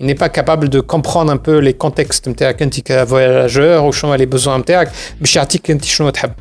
[0.00, 4.26] il n'est pas capable de comprendre un peu les contextes نتاعك انت كفواياجور وشنو les
[4.26, 6.32] besoins نتاعك باش يعطيك انت شنو تحب.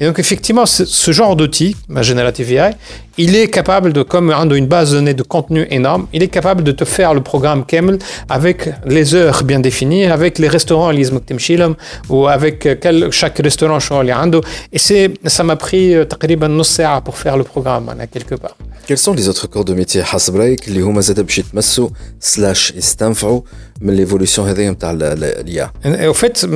[0.00, 2.72] Et donc effectivement ce, ce genre d'outil, ma Generative AI,
[3.18, 6.62] il est capable de comme une base de données de contenu énorme, il est capable
[6.64, 11.02] de te faire le programme Kemel avec les heures bien définies, avec les restaurants اللي
[11.02, 11.76] لازمك تمشي لهم
[12.08, 14.40] ou avec quel, chaque restaurant شنو اللي عنده
[14.74, 18.56] et c'est ça m'a pris تقريبا نص ساعه pour faire le programme انا quelque part.
[18.88, 20.36] Quels sont les autres corps de métier حسب
[22.71, 23.41] استنفعوا
[23.82, 24.92] زاد باش يتمسوا سلاش يستنفعوا من l'évolution هذه نتاع
[25.46, 25.72] l'IA
[26.08, 26.46] Au fait,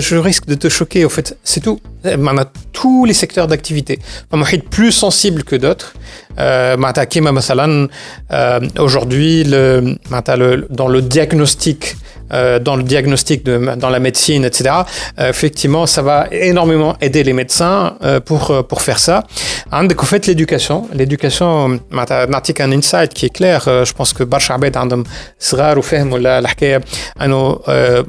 [0.00, 1.80] je risque de te choquer, au fait, c'est tout.
[2.04, 3.98] On a tous les secteurs d'activité.
[4.32, 5.94] Un plus sensible que d'autres.
[6.38, 6.76] Euh,
[8.78, 9.96] aujourd'hui, le,
[10.70, 11.96] dans le diagnostic
[12.32, 14.74] euh, dans le diagnostic, de, dans la médecine, etc.
[15.18, 19.24] Euh, effectivement, ça va énormément aider les médecins euh, pour, euh, pour faire ça.
[19.70, 20.88] En fait, l'éducation.
[20.94, 21.78] L'éducation,
[22.28, 23.60] نعطيك un insight qui est clair.
[23.84, 25.04] je pense que برشا عباد عندهم
[25.38, 26.81] صغار وفهموا الحكاية
[27.21, 27.59] أنه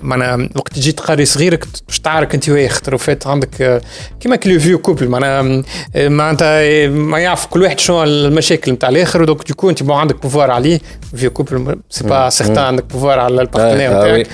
[0.02, 3.82] معناها وقت تجي تقري صغيرك باش تعرك أنت وياه خاطر فات عندك
[4.20, 5.62] كيما كلي فيو كوبل معناها
[5.96, 10.80] معناتها ما يعرف كل واحد شنو المشاكل نتاع الآخر دونك ديكو أنت عندك بوفوار عليه.
[11.16, 14.26] فيو كوبل سي با سيغتان عندك بوفوار على البارتنير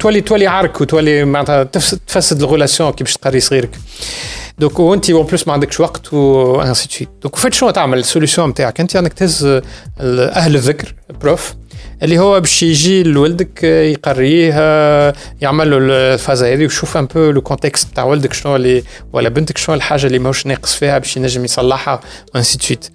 [0.00, 1.24] toi, les toi les arcs ou toi les
[2.06, 3.70] تفسد الغولاسيون كي باش تقري صغيرك.
[4.58, 8.80] دونك وانت اون بلوس ما عندكش وقت وانسي سويت دونك فات شنو تعمل السوليسيون نتاعك
[8.80, 9.44] انت انك تهز
[10.00, 11.54] أهل الذكر بروف
[12.03, 14.53] اللي هو باش يجي لولدك يقريه
[15.41, 15.77] يعمل له
[16.13, 20.07] الفازه هذه ويشوف ان بو لو كونتكست تاع ولدك شنو اللي ولا بنتك شنو الحاجه
[20.07, 21.99] اللي ماهوش ناقص فيها باش ينجم يصلحها
[22.35, 22.89] وانسي سويت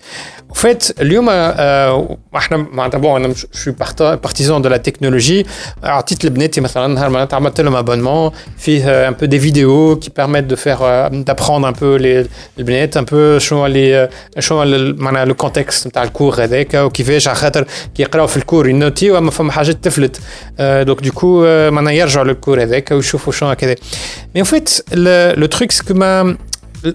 [0.51, 5.47] وفات اليوم احنا معناتها بون انا شو بارتيزون دو لا تكنولوجي
[5.83, 10.45] عطيت لبناتي مثلا نهار معناتها عملت لهم ابونمون فيه ان بو دي فيديو كي بيرميت
[10.45, 11.97] دو فير دابخوندر ان بو
[12.59, 14.65] البنات ان بو شنو اللي شنو
[14.99, 19.31] معناها لو كونتكست نتاع الكور هذاك وكيفاش على خاطر كي يقراو في الكور ينوتيو اما
[19.31, 20.21] فما حاجات تفلت
[20.59, 23.75] دونك ديكو معناها يرجعوا للكور هذاك ويشوفوا شنو كذا
[24.35, 24.71] مي فيت
[25.39, 26.37] لو تروك سكو ما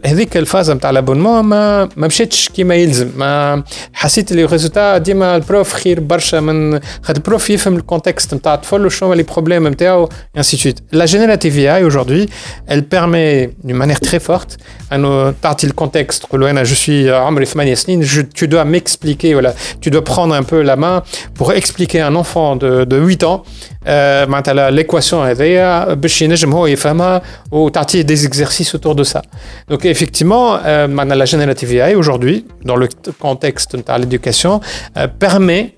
[0.06, 5.74] هذيك الفازه نتاع لابونمون ما ما مشاتش كيما يلزم ما حسيت لي ريزولتا ديما البروف
[5.74, 10.60] خير برشا من خاطر البروف يفهم الكونتكست نتاع الطفل وشنو لي بروبليم نتاعو ainsi de
[10.60, 12.30] suite la générative AI aujourd'hui
[12.68, 14.58] elle permet d'une manière très forte
[14.94, 18.04] انه تعطي الكونتكست تقول له انا je suis عمري 8 سنين
[18.36, 21.04] tu dois m'expliquer voilà tu dois prendre un peu la main
[21.40, 23.44] pour expliquer un enfant de de 8 ans
[24.28, 27.22] معناتها l'équation هذيا باش ينجم هو يفهمها
[27.52, 29.22] وتعطيه des exercices autour de ça
[29.70, 32.88] donc effectivement, euh, la générative AI aujourd'hui, dans le
[33.20, 34.62] contexte de l'éducation,
[34.98, 35.76] euh, permet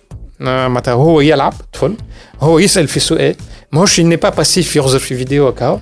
[0.87, 1.95] هو يلعب طفل
[2.41, 3.35] هو يسال في سؤال
[3.71, 5.81] ماهوش n'est pas passif يغزر في فيديو هكا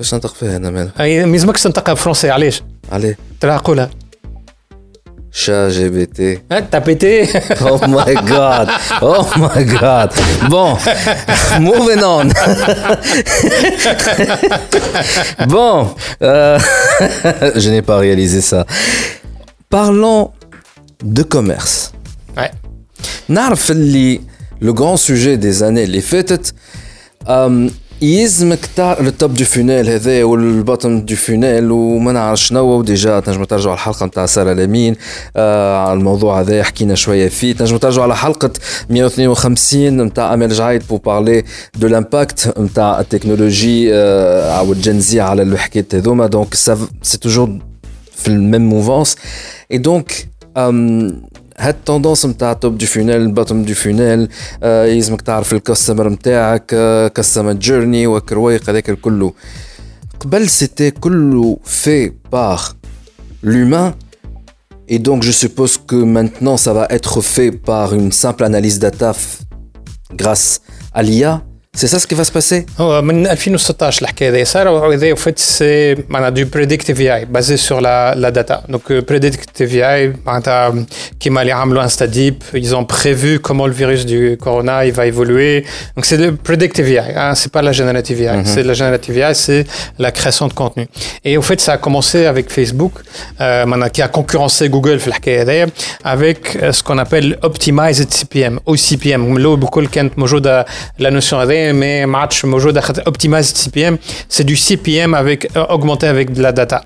[0.00, 3.90] فاش ننطق فيها انا مالها ما يلزمكش تنطقها بالفرنسي علاش؟ عليه ترى قولها
[5.44, 6.20] Chat GBT.
[6.50, 7.28] Ah, t'as pété
[7.60, 8.68] Oh my god.
[9.02, 10.10] Oh my god.
[10.48, 10.70] Bon,
[11.60, 12.26] moving on.
[15.54, 16.58] bon, euh,
[17.54, 18.64] je n'ai pas réalisé ça.
[19.68, 20.30] Parlons
[21.04, 21.92] de commerce.
[22.36, 22.50] Ouais.
[23.28, 24.20] نعرف اللي
[24.62, 26.54] le grand sujet des années اللي فاتت
[28.01, 34.05] يلزمك التوب دو فونيل هذا والبطن دو فونيل وما نعرف شنو وديجا تنجم ترجعوا الحلقة
[34.05, 34.95] نتاع سارة لامين.
[35.35, 37.53] آه على الموضوع هذا حكينا شوية فيه.
[37.53, 38.51] تنجم ترجعوا على حلقة
[38.89, 41.43] 152 نتاع امال جعيد بو بارلي
[41.75, 46.27] دو لامباكت نتاع التكنولوجي آه أو الجنزي على الحكايات هذوما.
[46.27, 47.59] دونك سي توجور
[48.15, 49.15] في الميم موفونس
[49.71, 50.27] اي دونك
[51.58, 54.28] هاد التوندونس نتاع توب دو فونيل باتوم دو فونيل
[54.62, 56.66] يلزمك تعرف الكاستمر نتاعك
[57.14, 59.32] كاستمر جيرني وكرويق هذاك الكل
[60.20, 62.70] قبل سيتي كله في باغ
[63.42, 63.94] l'humain
[64.88, 69.12] et donc je suppose que maintenant ça va être fait par une simple analyse data
[70.14, 70.60] grâce
[70.92, 71.42] à l'IA
[71.76, 75.38] C'est ça ce qui va se passer هو من 2016 الحكايه هذه صار وهذا فيت
[75.38, 80.12] سي معناها دو بريديكتيف اي اي بازي سور لا لا داتا دونك بريديكتيف اي اي
[80.26, 80.86] معناتها
[81.20, 85.06] كيما اللي عملوا انستا ديب ils ont prévu comment le virus du corona il va
[85.06, 85.64] évoluer
[85.96, 89.34] donc c'est le predictive AI hein, c'est pas la générative AI c'est la générative AI
[89.34, 89.64] c'est
[89.98, 90.84] la création de contenu
[91.28, 95.08] et au fait ça a commencé avec Facebook euh, معناها qui a concurrencé Google في
[95.08, 95.66] الحكايه هذيا
[96.04, 100.66] avec euh, ce qu'on appelle optimized CPM او سي بي ام الاول بكل كانت موجوده
[100.98, 102.71] لا نوسيون هذيا mais, mais match Mojo
[103.05, 103.97] Optimize CPM,
[104.29, 106.83] c'est du CPM avec, euh, augmenté avec de la data.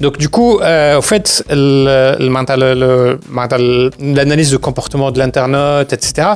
[0.00, 3.90] Donc, du coup, euh, au fait, l'analyse le, mental, le mental,
[4.50, 6.28] de comportement de l'internaute, etc.,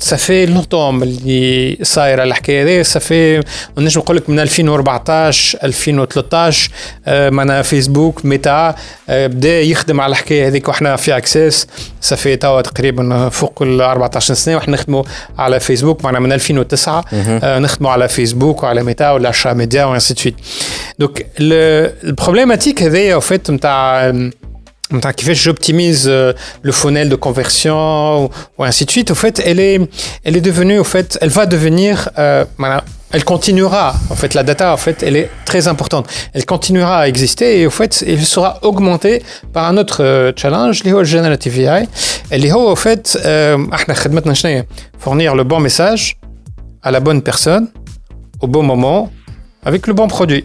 [0.00, 3.44] fait longtemps اللي صايره الحكاية هذه fait
[3.78, 6.70] نجم نقول لك من 2014 2013
[7.06, 8.74] آه، معنا فيسبوك ميتا
[9.08, 11.66] آه، بدا يخدم على الحكاية هذيك وإحنا في اكسس
[12.04, 15.02] fait توا تقريبا فوق ال 14 سنه وإحنا نخدموا
[15.38, 20.34] على فيسبوك معنا من 2009 آه، نخدموا على فيسبوك وعلى ميتا ولا شا ميديا وانسي
[20.98, 23.50] دونك البروبليماتيك هذيا au fait
[24.90, 29.10] Donc, qui fait j'optimise euh, le funnel de conversion ou, ou, ainsi de suite.
[29.10, 29.80] Au fait, elle est,
[30.24, 33.94] elle est devenue, au fait, elle va devenir, euh, voilà, elle continuera.
[34.10, 36.08] En fait, la data, en fait, elle est très importante.
[36.32, 39.22] Elle continuera à exister et au fait, elle sera augmentée
[39.52, 41.88] par un autre euh, challenge, le generative AI.
[42.30, 43.58] Et le au fait, euh,
[44.98, 46.16] fournir le bon message
[46.82, 47.68] à la bonne personne
[48.40, 49.10] au bon moment
[49.64, 50.44] avec le bon produit.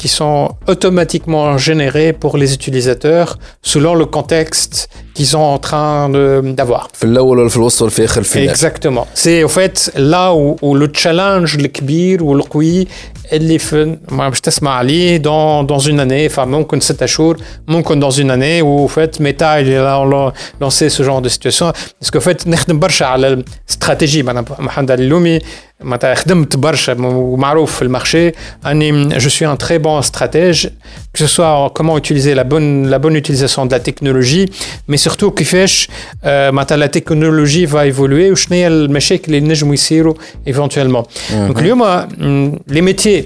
[0.00, 0.40] qui sont
[0.72, 3.30] automatiquement générés pour les utilisateurs
[3.62, 4.74] selon le contexte
[5.14, 6.88] qu'ils sont en train de- d'avoir.
[6.94, 9.04] في الاول ولا في الوسط ولا في اخر الفينال Exactement.
[9.14, 12.86] C'est au fait là où, où le challenge الكبير والقوي
[13.32, 17.36] اللي في ما باش تسمع عليه dans dans une année enfin ممكن ستة شهور
[17.68, 21.02] ممكن dans une année où au fait Meta il est là on l'a lancé ce
[21.02, 23.28] genre de situation parce qu'au fait نخدم برشا على
[23.68, 25.38] الاستراتيجي معناها محمد اللومي
[25.80, 28.32] معناتها خدمت برشا ومعروف في المارشي
[28.66, 30.68] اني je suis un très bon stratège
[31.14, 34.46] que ce soit comment utiliser la bonne la bonne utilisation de la technologie
[34.90, 35.88] mais surtout كيفاش
[36.24, 40.14] آه، معناتها la technologie va évoluer وشنو هي المشاكل اللي نجموا يصيروا
[40.50, 41.82] éventuellement donc اليوم
[42.18, 43.22] م، les métiers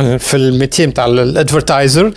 [0.00, 2.12] آه، في الميتي نتاع الادفرتايزر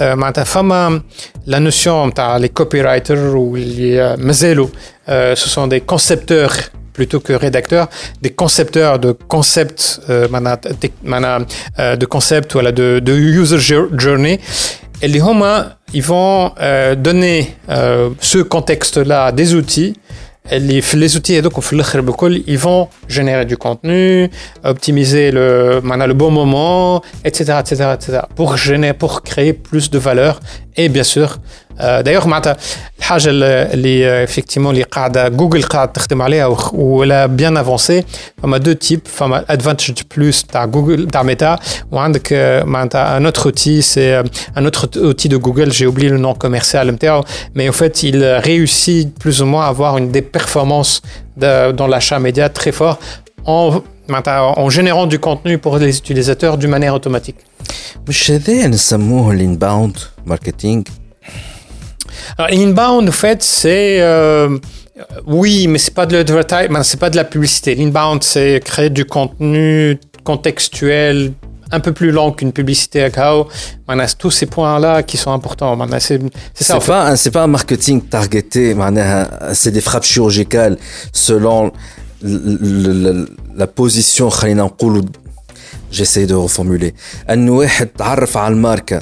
[0.00, 1.02] معناتها فما
[1.46, 4.68] لا نوسيون نتاع لي كوبي رايتر واللي آه، مازالوا
[5.08, 6.54] آه، ce sont des concepteurs
[6.95, 7.87] plutôt que rédacteurs,
[8.21, 13.59] des concepteurs de concepts, euh, euh, de concepts, voilà, de, de user
[13.97, 14.39] journey.
[15.01, 19.93] Et les Homa, ils vont euh, donner euh, ce contexte-là des outils.
[20.51, 21.53] Et les, les outils, et donc,
[22.47, 24.29] ils vont générer du contenu,
[24.63, 30.39] optimiser le, le bon moment, etc., etc., etc., pour, générer, pour créer plus de valeur
[30.77, 31.39] et bien sûr
[31.80, 32.56] euh, d'ailleurs, معناتها
[32.98, 38.04] الحاجة اللي- اللي effectivement اللي قاعدة جوجل قاعدة تخدم عليها وخ- ولا bien avancé
[38.42, 41.58] فما دو تيب فما advantage plus تاع جوجل تاع ميتا
[41.92, 46.08] وعندك آه، معناتها un autre outil c'est euh, un autre outil de Google j'ai oublié
[46.08, 47.22] le nom commercial نتاعو
[47.56, 51.02] mais en fait il réussit plus ou moins à avoir une des performances
[51.36, 52.98] de- dans l'achat média très fort
[53.46, 57.36] en معناتها en générant du contenu pour les utilisateurs d'une manière automatique
[58.08, 59.96] مش هذا نسموه الانباوند
[60.26, 60.82] ماركتينغ
[62.38, 64.00] Alors, inbound, en fait, c'est.
[64.00, 64.58] euh,
[65.26, 67.74] oui, mais c'est pas de l'advertising, c'est pas de la publicité.
[67.74, 71.32] L'inbound, c'est créer du contenu contextuel
[71.72, 73.46] un peu plus long qu'une publicité à KO.
[73.86, 75.76] Maintenant, c'est tous ces points-là qui sont importants.
[75.76, 76.20] Maintenant, c'est
[76.52, 76.92] c'est ça, en C'est fait.
[76.92, 80.76] pas, un- c'est pas un marketing targeté, معناها, c'est des frappes chirurgicales
[81.12, 81.70] selon
[82.24, 85.02] l- l- l- la position خلينا نقولوا
[85.92, 86.92] j'essaie de reformuler
[87.30, 89.00] أن واحد تعرف على الماركة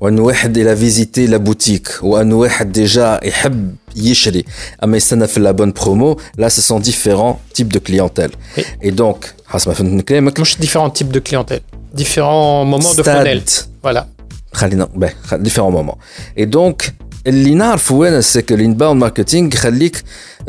[0.00, 4.44] وأن واحد إلى فيزيتي لا بوتيك وأن واحد ديجا يحب يشري
[4.84, 8.64] أما يستنى في لا بون برومو là ce sont différents types de clientèle Oui.
[8.82, 11.60] et donc حسب ما فهمت كلامك Moi, différents types de clientèle,
[11.94, 13.26] différents moments de Stade.
[13.26, 13.42] funnel.
[13.84, 14.04] Voilà.
[14.52, 15.98] خلينا به خ- différents moments
[16.36, 16.90] et donc
[17.26, 20.02] اللي نعرفه انا سي كو الانباوند ماركتينغ يخليك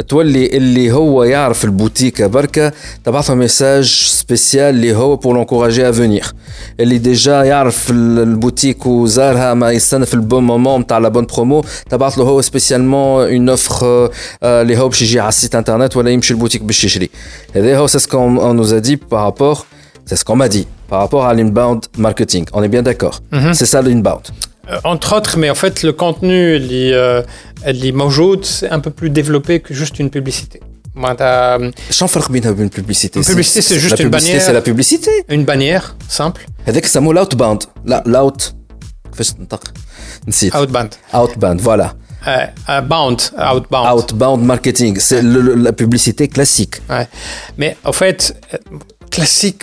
[0.08, 2.74] تولي اللي هو يعرف البوتيك بركه
[3.04, 6.34] تبعث ميساج سبيسيال اللي هو بور لونكوراجي ا فينير
[6.80, 12.18] اللي ديجا يعرف البوتيك وزارها ما يستنى في البون مومون نتاع لا بون برومو تبعث
[12.18, 14.10] له هو سبيسيالمون اون اوفر
[14.44, 17.10] اللي هو باش يجي على السيت انترنت ولا يمشي البوتيك باش يشري
[17.56, 19.66] هذا هو سي سكون اون نوز دي بارابور
[20.10, 22.44] C'est ce qu'on m'a dit par rapport à l'inbound marketing.
[22.54, 23.16] On est bien d'accord.
[23.54, 24.26] C'est ça l'inbound.
[24.69, 27.23] Euh, entre autres, mais en fait, le contenu, les, euh,
[28.43, 30.61] c'est un peu plus développé que juste une publicité.
[31.91, 33.19] Sans euh, faire une publicité.
[33.19, 34.21] Une publicité, c'est juste une bannière.
[34.21, 35.11] Publicité, C'est la publicité.
[35.29, 36.47] Une bannière, simple.
[36.67, 37.65] Avec ça mot l'outbound.
[37.85, 38.55] L'out.
[40.55, 40.95] Outbound.
[41.15, 41.95] Outbound, voilà.
[42.27, 43.87] Uh, bound, outbound.
[43.99, 46.83] Outbound marketing, c'est la publicité classique.
[46.91, 47.07] Ouais.
[47.57, 48.35] Mais en fait,
[49.11, 49.63] classique,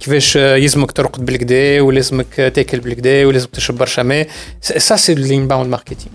[0.00, 4.28] كيفاش يلزمك ترقد بالكدا ولازمك تاكل بالكدا ولازمك تشرب برشا ماء
[4.60, 6.14] سا سي l'inbound ماركتينغ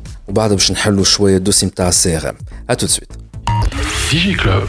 [0.28, 2.36] وبعد باش نحلوا شويه الدوسي نتاع السي ار ام
[2.70, 3.12] ا تو سويت
[4.10, 4.68] DigiClub.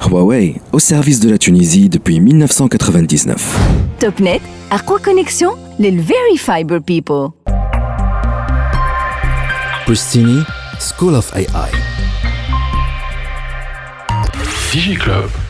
[0.00, 3.36] Huawei, au service de la Tunisie depuis 1999.
[4.00, 4.40] توب نت
[4.72, 7.30] أقوى كونيكسيون للفيري فايبر بيبل
[9.86, 10.44] Pristini
[10.88, 11.70] School of AI
[14.72, 15.43] DigiClub.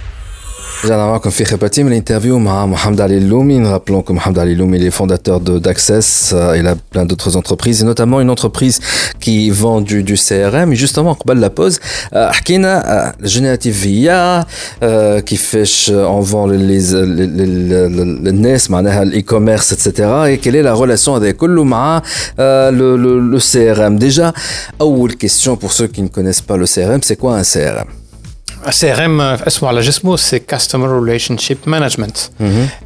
[0.85, 4.55] رجعنا معكم في خبرتي من الانترفيو مع محمد علي اللومي Nous rappelons que Mohamed Ali
[4.55, 8.31] Loumi il est fondateur de d'Access euh, il a plein d'autres entreprises et notamment une
[8.31, 8.81] entreprise
[9.21, 11.81] qui vend du, du CRM et justement قبل la pause
[12.15, 14.47] euh, حكينا euh, Generative VIA
[14.83, 19.91] euh, كيفاش on vend les, les, les, les, les, الناس معناها الاي-commerce etc
[20.33, 24.33] et quelle est la relation هذا كله مع euh, le, le, le CRM déjà
[24.81, 27.89] أول question pour ceux qui ne connaissent pas le CRM c'est quoi un CRM
[28.65, 32.19] CRM اسمه على جسمه سي كاستمر ريليشن شيب مانجمنت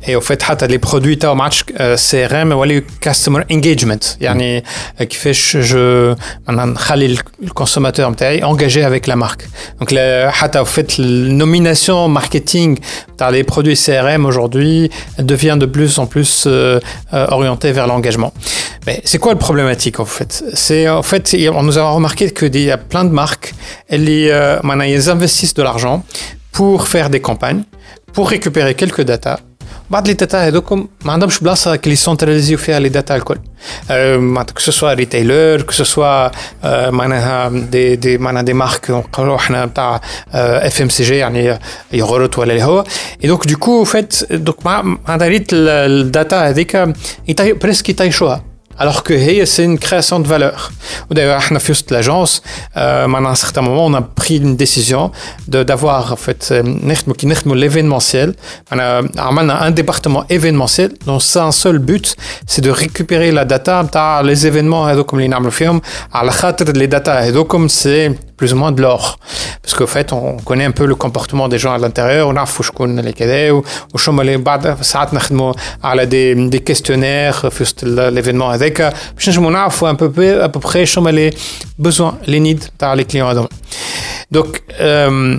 [0.09, 1.65] اي وفات حتى لي برودوي تاعو ما عادش
[1.95, 4.65] سي ار ام ولي كاستمر انجيجمنت يعني
[4.99, 6.15] كيفاش جو
[6.49, 9.49] معناها نخلي الكونسوماتور نتاعي انجاجي افيك لا مارك
[9.81, 12.77] دونك حتى وفات النوميناسيون ماركتينغ
[13.19, 16.81] تاع لي برودوي سي ار ام aujourd'hui elle devient de plus en plus euh,
[17.13, 18.33] euh, orientée vers l'engagement.
[18.87, 22.57] Mais c'est quoi le problématique en fait C'est en fait, on nous a remarqué qu'il
[22.57, 23.55] y a plein de marques,
[23.93, 25.97] elles, euh, maintenant, elles investissent de l'argent
[26.57, 27.63] pour faire des campagnes,
[28.15, 29.39] pour récupérer quelques datas.
[29.91, 33.39] بعض لي داتا هذوكم ما عندهمش بلاصه اللي سنتراليزيو فيها لي داتا الكل
[33.91, 36.31] أه معناتها كو سوا ريتيلر كو سوا
[36.65, 40.01] أه معناها دي دي معناها دي مارك نقولوا احنا تاع
[40.35, 41.59] اف ام سي جي يعني
[41.93, 42.85] يغورت ولا اللي هو
[43.25, 46.77] اي دونك دو كو فات دونك معناتها ريت الداتا هذيك
[47.29, 48.45] يطي- بريسك يطيشوها
[48.80, 50.72] alors que Hey, c'est une création de valeur.
[51.12, 52.42] D'ailleurs, on a fait l'agence,
[52.78, 55.12] euh, à un certain moment, on a pris une décision
[55.48, 56.64] d'avoir en fait euh,
[57.54, 58.34] l'événementiel.
[58.72, 62.16] On euh, a un département événementiel dont un seul but,
[62.48, 65.82] c'est de récupérer la data, les événements, comme les film,
[66.14, 66.32] à la
[66.78, 69.20] les data, comme c'est plus ou moins de l'or.
[69.62, 72.46] Parce qu'en fait, on connaît un peu le comportement des gens à l'intérieur, on a
[72.46, 73.14] Fouchkoun, les
[73.52, 73.98] ou
[74.82, 77.46] ça a des questionnaires,
[77.84, 81.31] l'événement avec ال- l'événement هذاك باش نجموا نعرفوا un peu à peu près شو هما
[81.31, 81.35] les
[81.87, 83.49] besoins, les needs تاع les clients هذوما.
[84.35, 84.47] Donc
[84.81, 85.39] euh,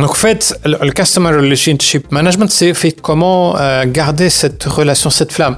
[0.00, 5.10] donc, en fait, le, le Customer Relationship Management, c'est fait comment euh, garder cette relation,
[5.10, 5.56] cette flamme.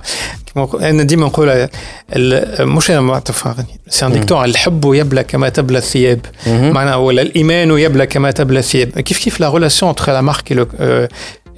[0.56, 1.68] انا ديما نقول
[2.12, 7.22] ال- مش انا ما تفهمني سي ان ديكتور الحب يبلى كما تبلى الثياب معناها ولا
[7.22, 11.06] الايمان يبلى كما تبلى الثياب كيف كيف لا ريلاسيون entre la marque et le euh,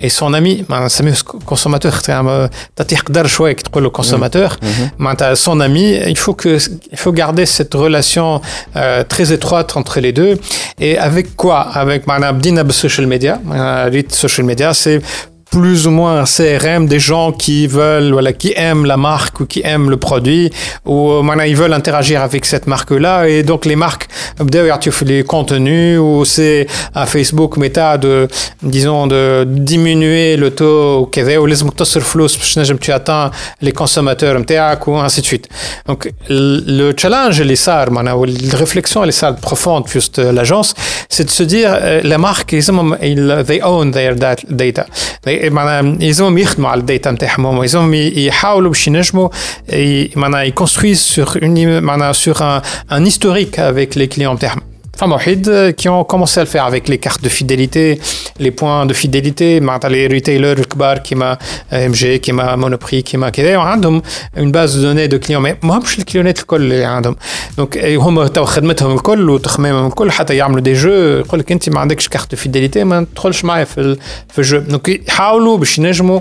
[0.00, 1.14] et son ami معناها نسميه
[1.46, 4.52] consommateur خاطر تعطيه قدر شويه كي تقول له consommateur
[4.98, 6.58] معناتها son ami il faut que
[6.92, 8.40] il faut garder cette relation
[8.76, 10.38] euh, très étroite entre les deux
[10.80, 15.00] et avec quoi avec معناها بدينا بالسوشيال ميديا معناها ريت السوشيال ميديا c'est
[15.51, 19.45] plus ou moins un CRM des gens qui veulent, voilà, qui aiment la marque ou
[19.45, 20.51] qui aiment le produit,
[20.85, 24.07] ou euh, maintenant ils veulent interagir avec cette marque-là, et donc les marques,
[24.39, 28.27] d'ailleurs tu fais les contenus, ou c'est à Facebook Meta de,
[28.61, 31.55] disons, de diminuer le taux, ou les
[32.79, 33.31] tu atteins
[33.61, 34.39] les consommateurs,
[34.87, 35.49] ou ainsi de suite.
[35.87, 38.15] Donc le challenge, les SAR, la
[38.53, 40.73] réflexion, les salles profondes, juste l'agence,
[41.09, 44.85] c'est de se dire, euh, la marque, ils, they own their data.
[45.38, 49.28] معناها يلزمهم يخدموا على الداتا نتاعهم يلزمهم يحاولوا باش ينجموا
[50.16, 51.38] معناها يكونسترويز سور
[51.80, 52.36] معناها سور
[52.92, 54.67] ان هيستوريك افيك لي كليون نتاعهم
[54.98, 58.00] فما وحيد qui ont commencé à le faire avec les cartes de fidélité,
[58.38, 61.38] les points de fidélité, معناتها les retailers الكبار كيما
[61.72, 64.02] MG كيما Monoprix كيما كذا وعندهم
[64.36, 67.16] une base de données de clients mais ماهمش الكليونات الكل اللي عندهم
[67.58, 71.80] دونك هما تو خدمتهم الكل وتخمامهم الكل حتى يعملوا دي جو يقول لك انت ما
[71.80, 73.96] عندكش كارت فيديليتي ما تدخلش معايا في
[74.32, 76.20] في الجو دونك يحاولوا باش ينجموا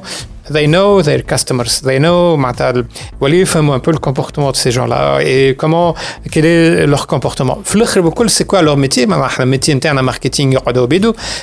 [0.53, 5.94] they know their customers, they know un peu le comportement de ces gens-là et comment,
[6.30, 7.59] quel est leur comportement.
[8.28, 9.07] C'est quoi leur métier?
[9.07, 10.57] Le métier interne à marketing,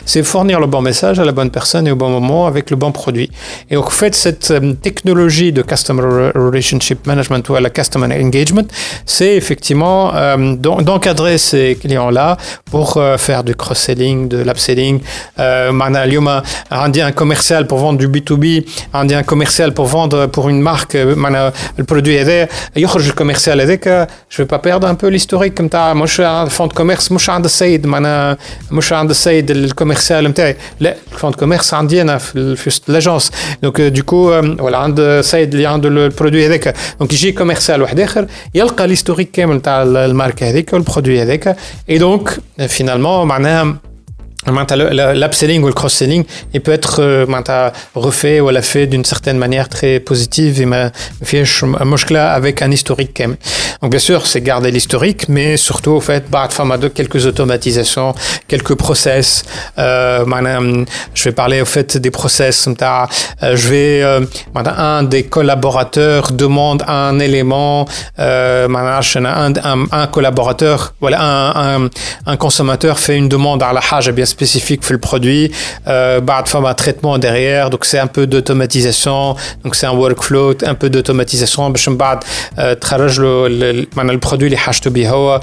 [0.05, 2.75] c'est fournir le bon message à la bonne personne et au bon moment avec le
[2.75, 3.29] bon produit.
[3.69, 8.67] Et en fait, cette euh, technologie de Customer Relationship Management ou la Customer Engagement,
[9.05, 12.37] c'est effectivement euh, d'encadrer ces clients-là
[12.69, 15.01] pour euh, faire du cross-selling, de l'upselling.
[15.39, 15.71] Euh,
[16.71, 20.94] un commercial pour vendre du B2B on dit un commercial pour vendre pour une marque
[20.94, 25.94] euh, le produit est يخرج الكوميرسيال هذاك je vais pas perdre un peu l'historique نتاع
[25.94, 28.36] مش فond de commerce مش عند السيد معناها
[28.70, 33.32] مش عند السيد الكوميرسيال نتاعي لا الفond de commerce عندي انا في في لاجونس
[33.62, 34.28] دونك دو كو
[34.60, 39.56] ولا عند السيد اللي عنده البرودوي هذاك دونك يجي كوميرسيال واحد اخر يلقى l'historique كامل
[39.56, 41.56] نتاع الماركه هذيك والبرودوي هذاك
[41.90, 42.38] اي دونك
[42.68, 43.76] فينالمون معناها
[44.47, 46.23] L'upselling ou le cross-selling,
[46.53, 47.25] il peut être euh,
[47.95, 50.91] refait ou fait d'une certaine manière très positive et ma
[52.33, 53.23] avec un historique.
[53.81, 56.29] Donc bien sûr, c'est garder l'historique, mais surtout au fait,
[56.77, 58.13] de quelques automatisations,
[58.47, 59.43] quelques process.
[59.79, 60.23] Euh,
[61.13, 62.67] je vais parler au fait des process.
[62.67, 64.03] Euh, je vais
[64.77, 67.87] un des collaborateurs demande un élément,
[69.25, 69.53] un,
[69.91, 71.89] un, collaborateur, voilà, un,
[72.25, 75.50] un, consommateur fait une demande à la page bien spécifique pour le produit,
[75.88, 80.88] euh, un traitement derrière, donc c'est un peu d'automatisation, donc c'est un workflow, un peu
[80.90, 82.24] d'automatisation, باش من بعد
[82.80, 83.72] تخرج له
[84.12, 85.40] le produit اللي حاجته به هو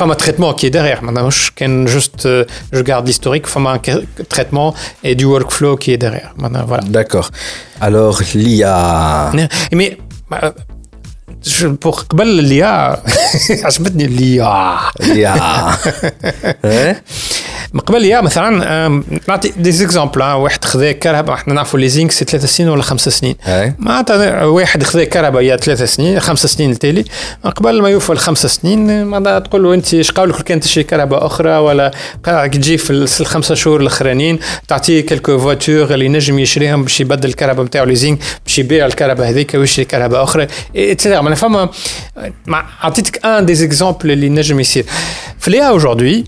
[0.00, 4.74] un traitement qui est derrière maintenant je juste euh, je garde l'historique enfin un traitement
[5.04, 7.28] et du workflow qui est derrière maintenant voilà d'accord
[7.80, 9.30] alors l'IA
[9.72, 9.98] mais
[10.30, 10.54] bah,
[11.80, 13.02] pour قبل l'IA
[13.64, 15.34] عجبتني l'IA l'IA
[17.73, 22.45] من قبل يا مثلا نعطي دي زيكزامبل واحد خذا كرهبه إحنا نعرفوا ليزينغ سي ثلاث
[22.45, 23.35] سنين ولا خمس سنين.
[23.79, 27.05] معناتها واحد خذا كرهبه يا ثلاث سنين خمس سنين التالي
[27.55, 31.57] قبل ما يوفى الخمس سنين معناتها تقول له أنت إيش قولك كان تشري كرهبه أخرى
[31.57, 31.91] ولا
[32.23, 32.89] تجي في
[33.19, 38.59] الخمسة شهور الأخرانيين تعطيه كلكو فواتور اللي نجم يشريهم باش يبدل الكرهبه نتاعو ليزينغ باش
[38.59, 41.69] يبيع الكرهبه هذيك ويشري كرهبه أخرى اتسيتيرا معناها فما
[42.81, 44.85] عطيتك ان دي زيكزامبل اللي نجم يصير.
[45.39, 46.25] في ليا اجوردي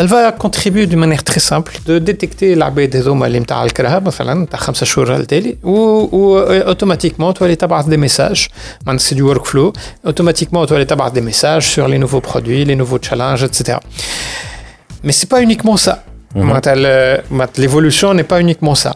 [0.00, 4.00] Elle va contribuer d'une manière très simple de détecter l'arbitre des hommes à l'imta al-kraha,
[4.00, 5.08] par exemple, à 5 jours
[5.64, 6.36] ou
[6.72, 8.48] automatiquement, tu vas aller des messages.
[8.98, 9.72] C'est du workflow.
[10.04, 13.78] Automatiquement, tu vas aller des messages sur les nouveaux produits, les nouveaux challenges, etc.
[15.02, 16.04] Mais c'est pas uniquement ça.
[16.36, 16.84] Mm-hmm.
[16.86, 17.18] Euh,
[17.56, 18.94] l'évolution n'est pas uniquement ça.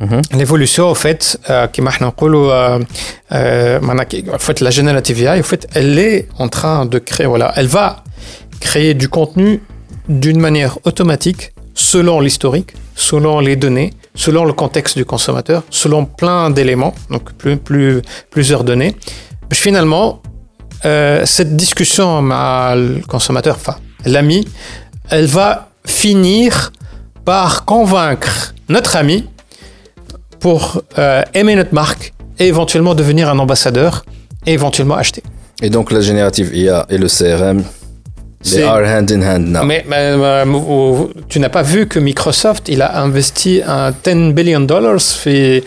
[0.00, 0.38] Mm-hmm.
[0.38, 2.78] L'évolution, en fait, euh, qui euh,
[3.32, 3.80] euh,
[4.32, 7.66] en fait, la générative AI, en fait, elle est en train de créer, voilà, elle
[7.66, 8.02] va
[8.60, 9.60] créer du contenu
[10.08, 16.50] d'une manière automatique, selon l'historique, selon les données, selon le contexte du consommateur, selon plein
[16.50, 18.96] d'éléments, donc plus, plus, plusieurs données.
[19.52, 20.20] Finalement,
[20.84, 24.46] euh, cette discussion avec le consommateur, enfin l'ami,
[25.10, 26.72] elle va finir
[27.24, 29.26] par convaincre notre ami
[30.40, 34.04] pour euh, aimer notre marque et éventuellement devenir un ambassadeur
[34.46, 35.22] et éventuellement acheter.
[35.60, 37.64] Et donc la générative IA et le CRM
[38.51, 39.63] They are hand in hand now.
[39.63, 40.61] Mais, mais, mais
[41.29, 45.61] tu n'as pas vu que Microsoft il a investi un 10 billion dollars في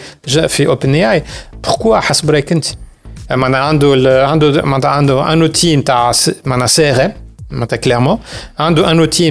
[0.49, 1.23] في OpenAI.
[1.67, 2.67] Pourquoi حسب رايك انت؟
[3.31, 6.13] معناها عنده عنده معناها عنده ان اوتي نتاع
[6.45, 7.13] معناها سي ار ام
[7.81, 8.21] clairement
[8.59, 9.27] un, un outil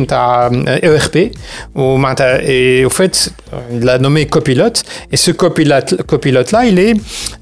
[0.81, 3.29] ERP et au fait
[3.71, 6.93] il l'a nommé copilote et ce copilote copilote là il est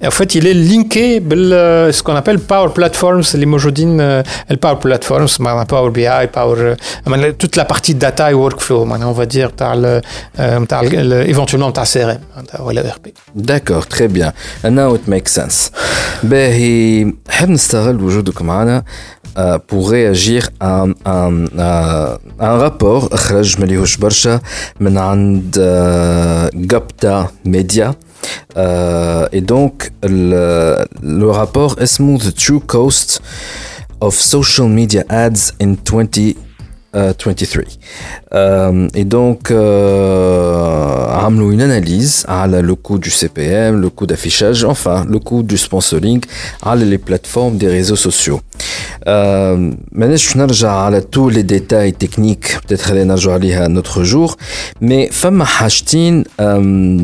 [0.03, 4.24] en fait il est linké ce qu'on appelle Power Platforms les mojodines
[4.59, 5.30] Power Platforms
[5.67, 6.74] Power BI Power
[7.38, 9.51] toute la partie data et workflow on va dire
[11.28, 12.19] éventuellement ta CRM
[12.65, 15.71] ou l'ERP d'accord très bien now it makes sense
[16.24, 18.84] باهي نحب نستغل وجودك معنا
[19.67, 24.39] pour réagir à, à, à, à un rapport خرج مليهوش برشا
[24.80, 25.57] من عند
[26.55, 27.93] Gapta Media
[28.57, 33.21] euh, et donc le, le rapport اسمه The True Cost
[34.01, 36.36] of Social Media Ads in 20
[36.93, 37.63] 23.
[38.34, 41.07] Euh, et donc, euh,
[41.51, 46.21] une analyse à le coût du CPM, le coût d'affichage, enfin, le coût du sponsoring
[46.61, 48.41] à les plateformes des réseaux sociaux.
[49.92, 54.34] مانيش باش نرجع على تو لي ديتاي تكنيك بتات خلينا نرجع عليها نوتخ جور
[54.80, 56.24] مي فما حاجتين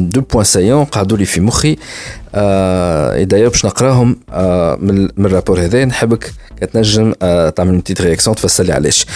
[0.09, 1.76] دو بوان سايون قعدوا لي في مخي
[2.34, 4.16] اي دايور باش نقراهم
[5.16, 7.12] من الرابور هذا نحبك كتنجم
[7.57, 9.07] تعمل بتيت غياكسيون تفسر لي علاش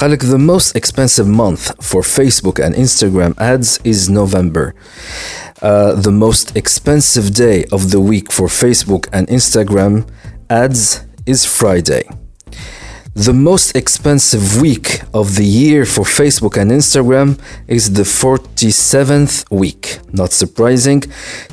[0.00, 4.72] قال لك ذا موست اكسبنسيف مانث فور فيسبوك اند انستغرام ادز از نوفمبر
[5.60, 9.94] Uh, the most expensive day of the week for Facebook and Instagram
[10.48, 12.04] ads is Friday
[13.18, 19.98] the most expensive week of the year for Facebook and Instagram is the 47th week.
[20.12, 21.02] Not surprising,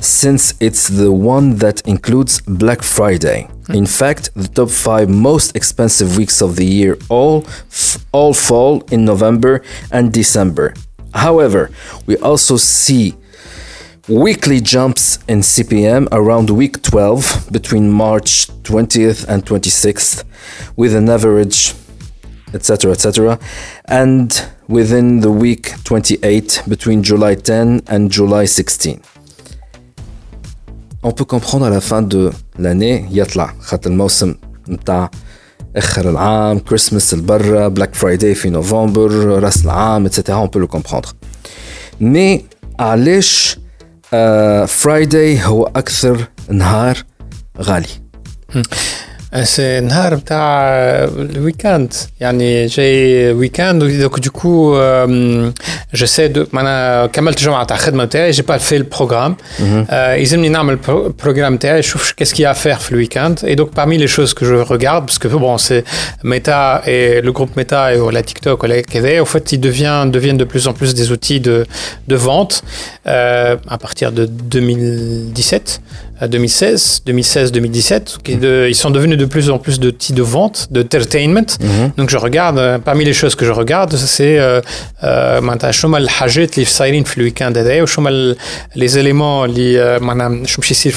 [0.00, 3.48] since it's the one that includes Black Friday.
[3.70, 7.44] In fact, the top five most expensive weeks of the year all,
[8.12, 10.72] all fall in November and December.
[11.14, 11.70] However,
[12.06, 13.16] we also see
[14.07, 20.23] weekly jumps in CPM around week 12 between March 20th and 26th
[20.75, 21.73] with an average
[22.53, 23.39] etc etc
[23.85, 28.99] and within the week 28 between July 10 and July 16
[31.03, 34.35] on peut comprendre à la fin de l'année يطلع خاطر الموسم
[34.69, 35.11] نتاع
[35.75, 39.11] اخر العام كريسماس البرة بلاك فرايداي في نوفمبر
[39.43, 41.13] راس العام etc on peut le comprendre
[42.01, 42.41] mais
[42.79, 43.57] علاش
[44.66, 46.98] فرايداي هو أكثر نهار
[47.60, 47.88] غالي.
[49.59, 50.63] نهار بتاع
[51.05, 54.77] الويكاند يعني جاي ويكاند دونك دوكو
[55.93, 59.35] جسي دو انا كملت الجمعه تاع الخدمه بتاعي جي با في البروغرام
[59.91, 64.33] يلزمني نعمل البروغرام بتاعي نشوف كيس كي افير في الويكاند اي دونك parmi les choses
[64.33, 65.83] que je regarde parce que bon c'est
[66.23, 70.37] Meta et le groupe Meta et la TikTok ولا كذا en fait ils deviennent deviennent
[70.37, 71.65] de plus en plus des outils de
[72.07, 72.63] de vente
[73.07, 75.81] euh, à partir de 2017
[76.22, 78.18] 2016, 2016, 2017.
[78.28, 81.58] ils sont devenus de plus en plus de types de vente, de entertainment.
[81.60, 81.92] Mhm.
[81.96, 84.60] Donc je regarde, euh, parmi les choses que je regarde, c'est euh,
[85.04, 85.40] euh,
[88.74, 89.76] les éléments les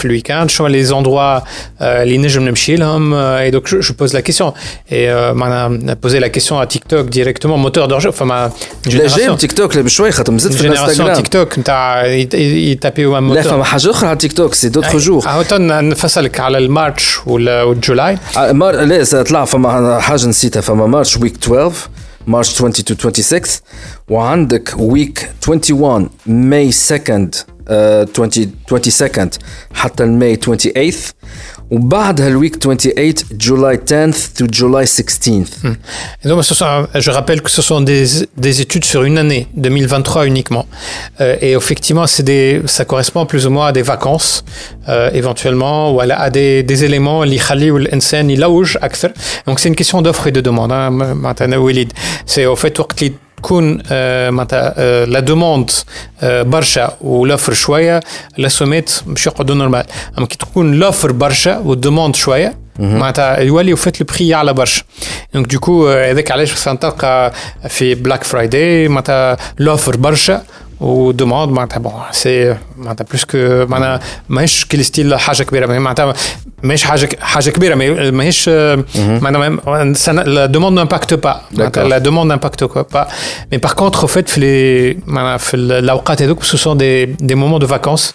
[0.04, 1.44] le week-end, les endroits
[1.82, 4.54] et donc je, pose la question.
[4.90, 5.34] Et euh,
[6.02, 8.52] posé la question à TikTok directement moteur de enfin ma
[8.88, 9.36] génération.
[9.36, 9.74] TikTok
[10.58, 11.60] génération TikTok
[12.34, 13.66] il tapait au moteur.
[14.16, 20.62] TikTok c'est d'autres jours عاوتاني نفصلك على المارش والجولاي؟ مار لا طلع فما حاجة نسيتها.
[20.62, 21.76] فما مارش ويك 12
[22.28, 23.41] مارش 22 26
[24.10, 27.30] وعندك ويك 21 ماي 2
[27.70, 29.30] 20 22
[29.74, 30.93] حتى الماي 28
[31.71, 35.62] وبعدها الويك 28 July 10th to July 16th.
[35.62, 35.75] Hmm.
[36.25, 38.05] Et donc, ce sont, je rappelle que ce sont des,
[38.37, 40.67] des, études sur une année, 2023 uniquement.
[41.21, 44.45] Euh, et effectivement, c'est des, ça correspond plus ou moins à des vacances,
[44.89, 48.29] euh, éventuellement, ou à, à des, des éléments, l'Ikhali ou l'insan,
[49.47, 50.73] Donc, c'est une question d'offre et de demande.
[50.73, 50.91] Hein,
[52.27, 52.81] c'est au fait,
[53.42, 53.82] تكون
[54.30, 55.72] معناتها لا دوموند
[56.24, 58.00] برشا ولوفر شوية
[58.38, 59.86] لا سوميت باش يقعدوا نورمال.
[60.18, 64.84] أما كي تكون لوفر برشا والدوموند شوية معناتها يولي وفات البخي يعلى برشا.
[65.34, 67.34] دونك دوكو هذاك علاش تلقى
[67.70, 70.44] في بلاك فرايداي معناتها لوفر برشا
[70.81, 76.15] ودوموند معناتها بون سي معناتها بلوس كو معناتها ماهيش كل ستيل حاجه كبيره معناتها
[76.62, 77.75] ماهيش حاجه حاجه كبيره
[78.11, 78.49] ماهيش
[78.99, 83.09] معناتها لا دوموند نامباكت با لا دوموند نامباكت با
[83.53, 87.61] مي باغ كونتر فيت في لي معناتها في الاوقات هذوك سو سون دي دي مومون
[87.61, 88.15] دو فاكونس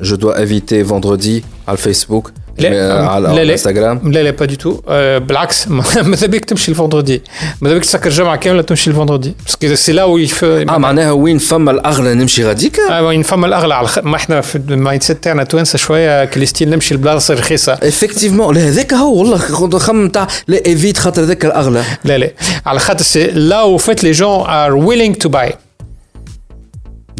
[0.00, 4.30] je dois éviter vendredi à Facebook, لا mais, euh, à, لا لا Instagram لا لا
[4.30, 4.80] با دي تو
[5.18, 7.22] بالعكس ماذا بيك تمشي الفندردي
[7.60, 11.70] ماذا بيك تسكر الجامعه كامله تمشي الفندردي باسكو سي لا وي اه معناها وين فما
[11.70, 13.98] الاغلى نمشي غاديك وين فما الاغلى على الخ...
[13.98, 18.94] ما احنا في المايند سيت تاعنا توانسه شويه كليستيل نمشي البلاصه الرخيصه افكتيفمون لا هذاك
[18.94, 22.30] هو والله خذ خم تاع لا ايفيت خاطر ذاك الاغلى لا لا
[22.66, 25.54] على خاطر سي لا و فيت لي جون ار ويلينغ تو باي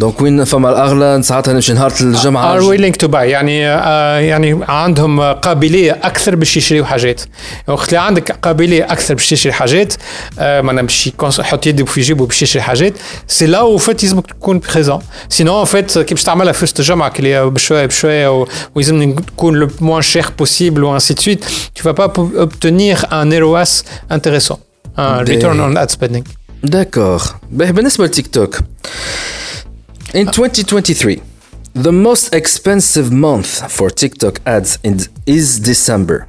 [0.02, 4.60] دونك وين فما الأغلى ساعتها نمشي نهار الجمعة ار ويلينغ تو باي يعني آه يعني
[4.68, 7.22] عندهم قابلية أكثر باش يشريوا حاجات.
[7.68, 9.93] وقت اللي عندك قابلية أكثر باش تشري حاجات
[10.39, 12.93] آه ما باش يحط يده في جيبه باش يشري حاجات
[13.28, 14.99] سي لا و فات لازمك تكون بريزون
[15.30, 19.68] سينو فات كي باش تعملها في وسط الجامعة كي بشويه بشويه و- ويلزمني تكون لو
[19.82, 21.45] موان شير بوسيبل و انسي سويت
[21.80, 23.74] tu vas pas pou- obtenir un ROAS
[24.16, 24.60] intéressant
[24.97, 26.24] un return on ad spending.
[27.52, 28.60] باهي بالنسبة لتيك توك
[30.14, 31.20] In 2023
[31.74, 36.22] the most expensive month for TikTok ads in is December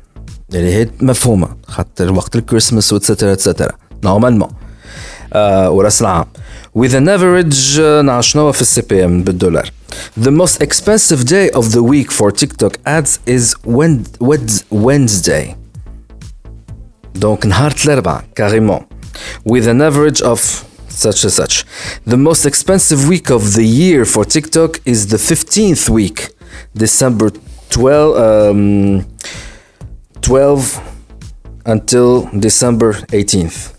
[0.54, 3.72] اللي هي مفهومه خاطر وقت الكريسماس واتسترا اتسترا
[4.04, 4.50] نورمالمون
[5.34, 6.26] آه وراس العام
[6.78, 9.72] with an average آه، نعرف شنو في السي بي ام بالدولار
[10.20, 15.56] The most expensive day of the week for TikTok ads is Wed- Wed- Wednesday
[17.20, 18.84] Donc نهار الأربعاء carrément
[19.50, 21.66] with an average of such and such.
[22.06, 26.30] The most expensive week of the year for TikTok is the 15th week,
[26.76, 27.32] December
[27.70, 29.06] 12, um,
[30.22, 30.82] 12
[31.66, 33.74] until December 18th,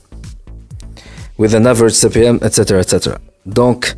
[1.36, 2.80] with an average CPM, etc.
[2.80, 3.20] etc.
[3.46, 3.96] Donc,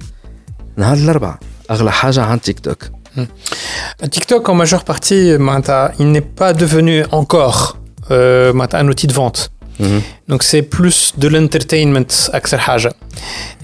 [0.77, 1.39] نهار الأربعاء
[1.71, 2.91] أغلى حاجة عن تيك توك.
[4.11, 7.77] TikTok en majeure partie معناتها, il n'est pas devenu encore
[8.11, 10.02] euh, معناتها, un outil de vente Mhm.
[10.28, 12.06] Donc c'est plus de l'entertainment,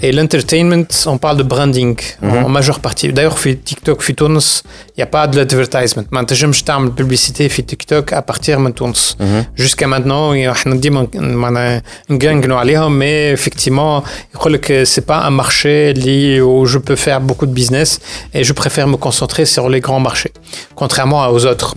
[0.01, 2.51] Et l'entertainment, on parle de branding en, mhm.
[2.51, 3.11] majeure partie.
[3.11, 6.03] D'ailleurs, TikTok, il n'y a pas de l'advertisement.
[6.11, 6.53] Maintenant, je me
[6.85, 9.15] de publicité sur TikTok à partir de Tunis.
[9.19, 9.43] Mm -hmm.
[9.55, 12.41] Jusqu'à maintenant, on dit qu'on a une gang
[12.89, 14.03] mais effectivement,
[14.43, 15.93] ce n'est pas un marché
[16.41, 17.89] où je peux faire beaucoup de business
[18.33, 20.33] et je préfère me concentrer sur les grands marchés,
[20.81, 21.69] contrairement aux autres.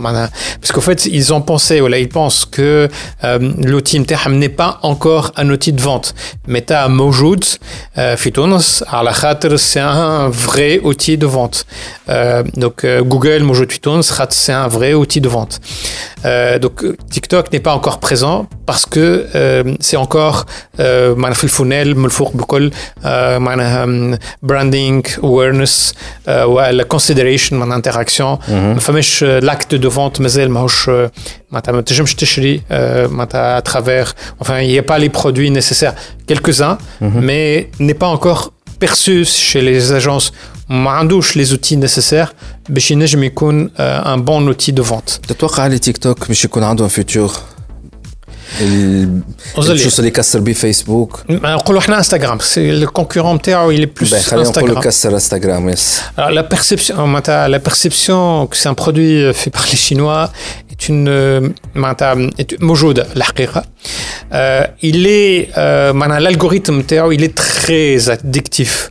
[0.61, 2.87] Parce qu'en fait, ils ont pensé, ou ils pensent que
[3.23, 3.39] euh,
[3.71, 6.14] l'outil n'est pas encore un outil de vente
[6.48, 11.64] mais t'as موجود euh, في تونس على خاطر c'est un vrai outil de vente
[12.08, 15.60] Euh, donc euh, Google موجود في تونس خاطر c'est un vrai outil de vente
[16.24, 20.38] Euh, donc euh, TikTok n'est pas encore présent parce que euh, c'est encore
[20.80, 22.70] euh, معناها في الفونيل من الفوق بكل
[23.04, 25.94] آه، معناها branding awareness
[26.28, 31.10] آه، ولا consideration معناها interaction ما فماش l'acte de vente مازال ماهوش آه،
[31.50, 34.08] معناتها ما تنجمش تشري آه، معناتها à travers
[34.40, 35.94] enfin il n'y a pas les produits nécessaires
[36.26, 38.42] quelques-uns mais n'est pas encore
[38.84, 40.32] perçu chez les agences
[40.70, 42.32] ما عندوش les outils nécessaires
[42.68, 46.62] باش ينجم يكون آه، un bon outil de vente تتوقع لي تيك توك باش يكون
[46.62, 47.32] عندهم فيتور
[49.56, 54.00] أظن- الشوز اللي كسر بيه فيسبوك نقولوا احنا انستغرام سي le concurrent نتاعو il est
[54.02, 54.84] plus باهي خلينا نقولوا Instagram.
[54.84, 59.64] كسر انستغرام يس Alors, la perception, معناتها, la perception que c'est un produit fait par
[59.70, 60.30] les Chinois
[60.72, 63.64] est une euh, معناتها, est موجودة الحقيقة.
[64.32, 68.90] Euh, il est euh, معناتها, l'algorithme نتاعو il est très addictif.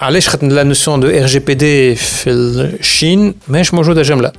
[0.00, 4.32] علاش خاطر لا نوسيون دو ار جي بي دي في الصين ماهيش موجوده جمله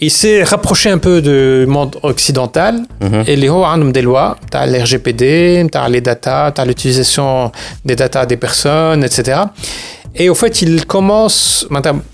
[0.00, 2.82] il s'est rapproché un peu du monde occidental.
[3.00, 3.24] Mhm.
[3.26, 6.64] Et les hauts ont des lois, tu as l'RGPD, tu as les data, tu as
[6.64, 7.50] l'utilisation
[7.84, 9.40] des data des personnes, etc.
[10.18, 11.66] Et au fait, il commence.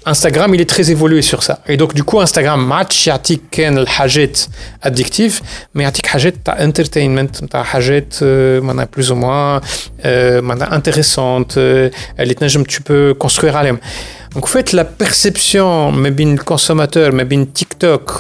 [0.05, 1.61] Instagram, il est très évolué sur ça.
[1.69, 3.85] Et donc, du coup, Instagram match, yatik ken
[4.83, 5.41] addictif,
[5.75, 8.61] mais yatik hajet ta entertainment, ta hajet, euh,
[8.91, 9.61] plus ou moins,
[10.05, 11.91] euh, intéressante, euh,
[12.67, 13.79] tu peux construire à l'aime.
[14.35, 18.11] Donc, en fait, la perception, mais bien consommateur, mais bien TikTok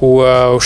[0.00, 0.58] ou, euh,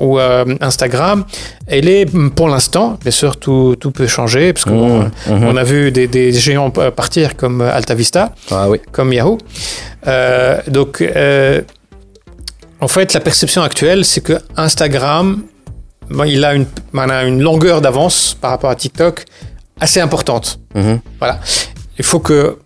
[0.00, 1.24] ou euh, Instagram,
[1.66, 5.44] elle est pour l'instant, mais sûr tout peut changer, parce qu'on mmh, mmh.
[5.44, 8.78] on a vu des, des, géants partir comme euh, AltaVista, ah, oui.
[8.90, 9.38] comme Yahoo.
[10.06, 11.04] Euh, donc,
[12.80, 15.42] en fait, la perception actuelle, c'est que Instagram,
[16.26, 19.24] il a une, une longueur d'avance par rapport à TikTok
[19.80, 20.58] assez importante.
[20.74, 20.94] Mmh.
[21.18, 21.40] Voilà.
[21.98, 22.58] Il faut que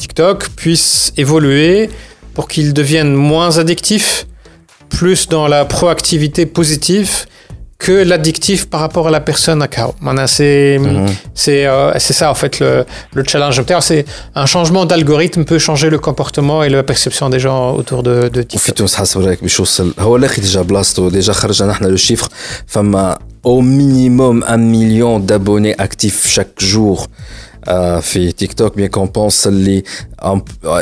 [0.00, 1.90] TikTok puisse évoluer
[2.34, 4.26] pour qu'il devienne moins addictif,
[4.88, 7.10] plus dans la proactivité positive
[7.78, 9.94] que l'addictif par rapport à la personne à KO.
[10.36, 11.06] C'est Mhm.
[11.34, 12.70] c'est euh, c'est ça en fait le,
[13.18, 13.56] le challenge.
[13.88, 14.04] C'est
[14.34, 18.42] un changement d'algorithme peut changer le comportement et la perception des gens autour de, de
[18.42, 18.54] TikTok.
[18.56, 22.28] وفي تونس حسب رايك باش يوصل هو الاخي ديجا بلاصتو ديجا خرجنا نحن لو شيفر
[22.66, 27.06] فما او مينيموم 1 مليون دابوني اكتيف شاك جور
[28.00, 29.82] في تيك توك bien qu'on pense اللي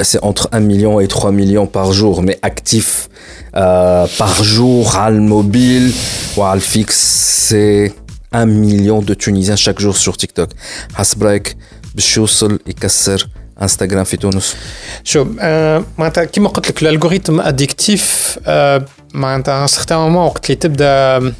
[0.03, 3.09] c'est entre 1 million et 3 millions par jour mais actifs
[3.57, 5.93] euh, par jour على الموبيل
[6.37, 7.93] وعلى الفيكس c'est
[8.35, 10.49] 1 million de Tunisiens chaque jour sur TikTok
[10.95, 11.57] حسب رايك
[11.95, 13.29] باش يوصل يكسر
[13.63, 14.57] انستغرام في تونس
[15.05, 18.85] شوف آه معناتها كيما قلت لك الالغوريثم اديكتيف آه
[19.15, 21.33] معناتها ان سيغتان مومون وقت اللي تبدا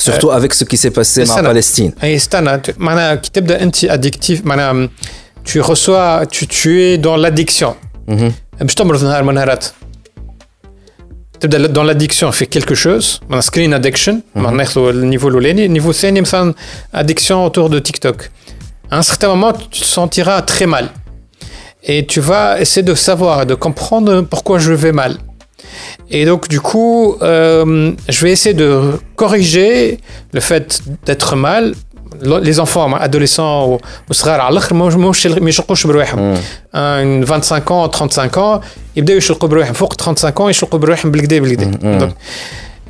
[0.00, 1.92] surtout euh, avec ce qui s'est passé en Palestine.
[3.88, 4.42] addictif,
[5.44, 7.76] tu reçois, tu, es dans l'addiction.
[8.08, 8.32] Mhm.
[11.72, 13.20] dans l'addiction fait quelque chose.
[13.30, 14.22] On a screen addiction.
[14.34, 16.54] On a le niveau le niveau c'est une
[16.92, 18.30] addiction autour de TikTok.
[18.90, 20.88] À un certain moment tu te sentiras très mal.
[21.82, 25.16] Et tu vas essayer de savoir et de comprendre pourquoi je vais mal.
[26.10, 29.98] Et donc, du coup, euh, je vais essayer de corriger
[30.32, 31.74] le fait d'être mal.
[32.42, 37.24] Les enfants, adolescents ou srar, ils ne sont pas mal.
[37.24, 38.60] 25 ans, 35 ans,
[38.96, 39.66] ils ne sont pas mal.
[39.68, 40.96] Il faut 35 ans, ils ne sont pas mal.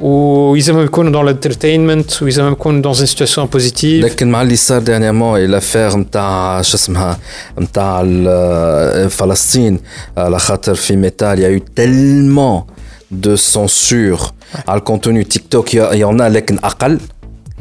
[0.00, 4.78] اديكتيف ويلزمهم يكونوا dans l'entertainment ويلزمهم يكونوا dans une situation positive لكن مع اللي صار
[4.82, 7.18] ديرنيامون اي لافير نتاع شو اسمها
[7.58, 9.80] نتاع ال- فلسطين
[10.16, 12.62] على خاطر في ميتال يا يو تيلمون
[13.10, 14.20] دو سونسور
[14.68, 17.00] على الكونتوني تيك توك يون لكن اقل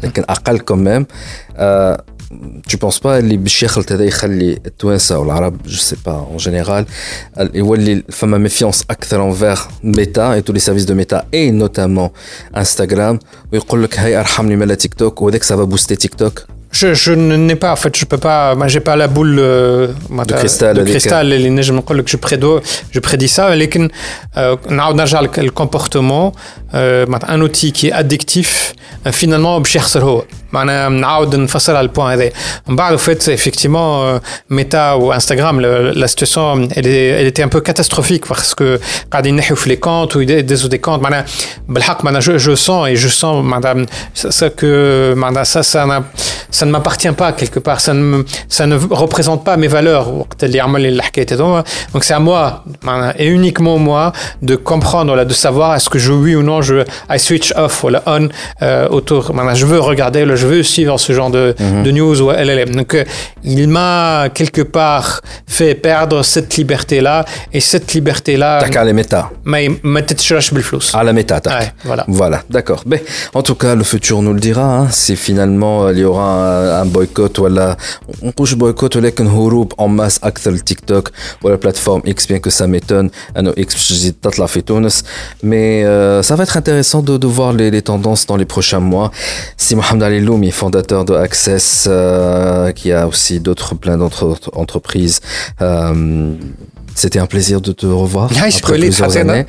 [0.04, 1.06] لكن اقل كوميم
[2.70, 6.86] tu penses pas اللي باش يخلط هذا يخلي التوانسه والعرب جو سي با اون جينيرال
[7.54, 12.10] يولي فما ميفيونس اكثر انفير ميتا اي تو لي سيرفيس دو ميتا اي نوتامون
[12.58, 13.20] انستغرام
[13.54, 16.46] ويقول لك هاي ارحم لي مالا تيك توك وهذاك سافا بوستي تيك توك
[16.80, 19.88] Je, je n'ai pas, en fait, je peux pas, moi, j'ai pas la boule euh,
[20.10, 20.98] De cristal, de هذيك.
[20.98, 22.62] cristal اللي نجم نقول لك je prédo,
[22.96, 23.90] je prédis ça, لكن
[24.38, 26.32] euh, نعاود نرجع لك الكومبورتمون
[26.74, 28.74] معناتها ان اوتي كي اديكتيف
[29.12, 32.30] فينالمون باش يخسر هو معناها نعاود نفسر على البوان هذا
[32.68, 35.62] من بعد فيت effectivement ميتا وانستغرام
[35.94, 38.80] la situation elle, est- elle était un peu catastrophique parce que
[39.12, 41.26] قاعدين نحيو في لي كونت ويدزوا دي كونت معناها
[41.70, 43.86] بالحق معناها je, je sens et je sens معناها
[44.16, 46.04] ça, ça que معناها ça ça n'a
[46.60, 48.26] ça ne m'appartient pas quelque part ça ne me-
[48.58, 51.64] ça ne représente pas mes valeurs وقت اللي عمل لي الحكايه هذوما
[51.96, 56.00] donc c'est à moi معناها et uniquement moi de comprendre ولا de savoir est-ce que
[56.00, 56.76] je oui ou non je
[57.16, 58.30] I switch off ولا on
[58.64, 61.91] euh, autour معناها je veux regarder ولا je veux suivre ce genre de, mhm.
[61.91, 62.71] news ou LLM.
[62.75, 63.05] Donc, euh,
[63.45, 67.25] il m'a quelque part fait perdre cette liberté-là.
[67.53, 68.65] Et cette liberté-là.
[68.71, 69.31] T'as la méta.
[69.45, 70.53] Mais ma tête cherche
[70.95, 71.61] À la méta, t'as.
[71.85, 72.05] Voilà.
[72.09, 72.83] Voilà, d'accord.
[72.87, 73.03] Mais
[73.35, 74.79] en tout cas, le futur nous le dira.
[74.79, 74.89] Hein.
[74.91, 77.77] Si finalement euh, il y aura un, boycott ou la.
[78.23, 81.11] On couche boycott ou un houroup en masse, acteur TikTok
[81.43, 83.11] ou la plateforme X, bien que ça m'étonne.
[83.57, 84.47] X, la
[85.43, 89.11] Mais euh, ça va être intéressant de, voir les, les, tendances dans les prochains mois.
[89.57, 90.21] Si Mohamed Ali
[90.53, 95.21] Fondateur de Access, euh, qui a aussi d'autres, plein d'autres entreprises.
[95.61, 96.35] Euh,
[96.95, 99.47] c'était un plaisir de te revoir ah, après plusieurs années.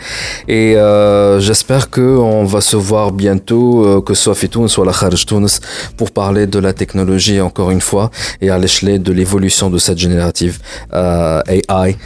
[0.48, 5.26] Et euh, j'espère qu'on va se voir bientôt, que ce soit Fitoun, soit la Kharj
[5.26, 5.60] Tunis,
[5.98, 8.10] pour parler de la technologie encore une fois
[8.42, 10.60] et à l'échelle de l'évolution de cette générative
[10.94, 11.98] AI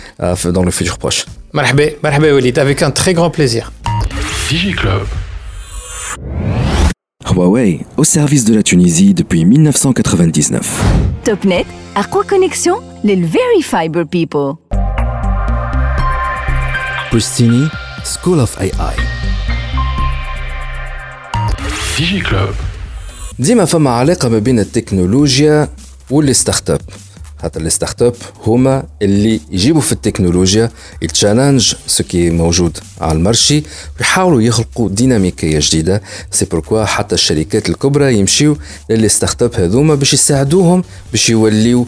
[0.45, 1.25] dans le futur proche.
[1.53, 3.71] Marhaba, Walid, avec un très grand plaisir.
[4.49, 5.05] DigiClub.
[7.40, 10.60] Huawei, au service de la Tunisie depuis 1999.
[11.24, 11.38] توب
[11.96, 14.54] أقوى كونيكسيون للفيري فايبر بيبل
[17.10, 17.68] Pristini,
[18.04, 18.96] School of AI.
[21.98, 22.54] DigiClub.
[23.38, 25.68] ديما فما علاقة ما بين التكنولوجيا
[26.10, 26.80] واللي ستارت اب
[27.41, 28.15] خاطر لي ستارت اب
[28.45, 30.71] هما اللي يجيبوا في التكنولوجيا
[31.01, 33.63] يتشالنج سكي موجود على المارشي
[33.99, 36.01] ويحاولوا يخلقوا ديناميكية جديدة.
[36.31, 38.57] سي بوركوا حتى الشركات الكبرى يمشيو
[38.89, 41.87] للي ستارت اب هذوما باش يساعدوهم باش يوليو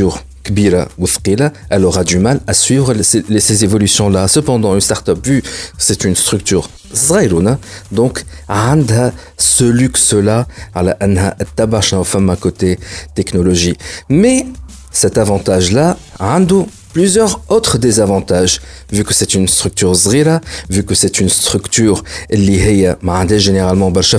[0.44, 4.28] كبيرة وثقيلة elle aura du mal à suivre ces évolutions-là.
[4.28, 5.42] Cependant, une start-up, vu
[5.78, 7.58] c'est une structure صغيرونة
[7.92, 12.78] donc عندها ce luxe-là على أنها تتبع شنو فما côté
[13.14, 13.76] technologie.
[14.10, 14.46] Mais
[14.92, 18.60] cet avantage-là عنده plusieurs autres désavantages
[18.90, 24.18] vu que c'est une structure zrira vu que c'est une structure liée à généralement برشا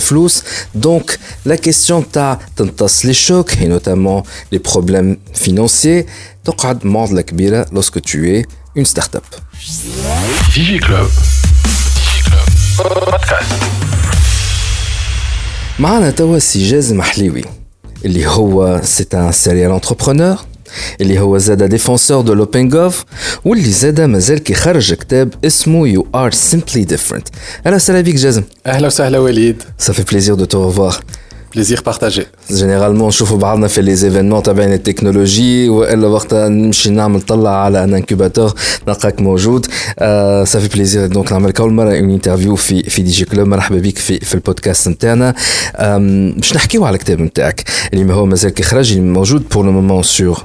[0.76, 2.40] donc la question ta
[3.04, 6.06] les chocs et notamment les problèmes financiers
[6.48, 8.46] تقعد معضلة كبيرة lorsque tu es
[8.76, 9.26] une start-up
[10.56, 11.10] DigiClub
[15.80, 17.44] معنا توا سي جازم حليوي
[18.06, 20.46] اللي هو c'est un serial entrepreneur
[21.01, 23.05] اللي هو زاد ديفونسور دو لوبن جوف
[23.45, 27.29] واللي زاد مازال كيخرج كتاب اسمه يو ار سيمبلي ديفرنت
[27.67, 28.43] أهلا وسهلا بك جازم.
[28.67, 29.63] أهلا وسهلا وليد.
[29.79, 30.97] صافي بليزير دو تو ريفوار
[31.55, 37.65] بليزير بارتاجي جينيرالمون نشوفوا بعضنا في لي زيفينمون تبعين التكنولوجي والا وقتها نمشي نعمل طلع
[37.65, 38.53] على ان انكوباتور
[38.89, 39.67] نلقاك موجود
[39.99, 43.79] آه صافي بليزير دونك نعمل كل مره اون انترفيو في في دي جي كلوب مرحبا
[43.79, 45.35] بك في في البودكاست نتاعنا
[46.37, 47.65] باش نحكيو على الكتاب نتاعك
[47.95, 50.45] اللي هو مازال كيخرج موجود بور لو مومون سور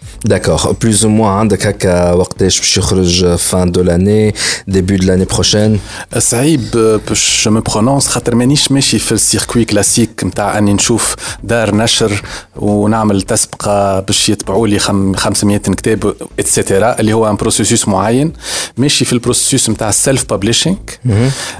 [0.24, 4.34] داكور بلوز او موان عندك هكا وقتاش باش يخرج فان دو لاني
[4.68, 5.80] ديبي دو لاني بروشين
[6.18, 6.70] صعيب
[7.08, 12.22] باش مو برونونس خاطر مانيش ماشي في السيركوي كلاسيك نتاع اني نشوف دار نشر
[12.56, 18.32] ونعمل تسبقه باش يتبعوا لي 500 كتاب اتسيتيرا اللي هو ان بروسيسوس معين
[18.76, 20.76] ماشي في البروسيسوس نتاع السيلف بابليشينغ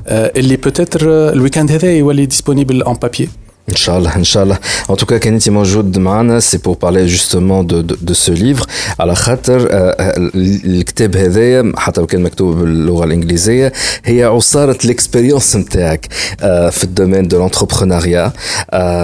[0.09, 1.01] اللي بوتيتر
[1.33, 3.29] الويكاند هذا يولي ديسپونيبل اون بابي
[3.69, 4.59] Inch'Allah, Inch'Allah.
[4.93, 8.67] En tout cas, Kenneth Mojoud Mana, c'est pour parler justement de, de, de ce livre.
[9.01, 9.69] على خاطر
[10.65, 13.73] الكتاب هذايا حتى لو كان مكتوب باللغه الانجليزيه
[14.05, 16.07] هي عصاره الاكسبيريونس نتاعك
[16.71, 18.33] في الدومين دو لونتربرونيا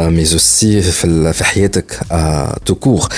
[0.08, 2.00] مي اوسي في في حياتك
[2.66, 3.08] تو كور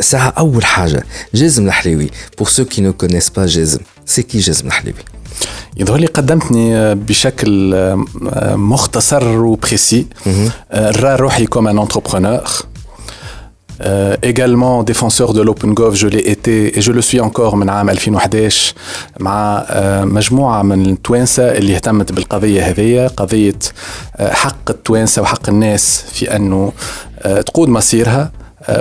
[0.00, 1.04] ساعه اول حاجه
[1.34, 4.98] جازم الحليوي بور سو كي نو كونيس با جازم سي كي جازم الحليوي
[5.77, 7.75] يظهر لي قدمتني بشكل
[8.55, 10.05] مختصر وبريسي
[10.73, 12.43] الرا روحي كوم ان انتربرونور
[13.81, 17.89] Euh, également défenseur de l'OpenGov, je l'ai été et je le suis encore من عام
[17.89, 18.73] 2011
[19.19, 19.73] مع uh,
[20.05, 23.59] مجموعة من التوانسة اللي اهتمت بالقضية هذه قضية
[24.19, 26.71] حق التوانسة وحق الناس في أنه
[27.45, 28.31] تقود مصيرها.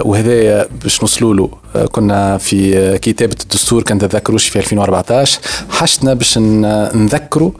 [0.05, 1.51] وهذا باش نوصلوا له.
[1.87, 7.51] كنا في كتابة الدستور كان تذكروش في 2014 حشتنا باش نذكروا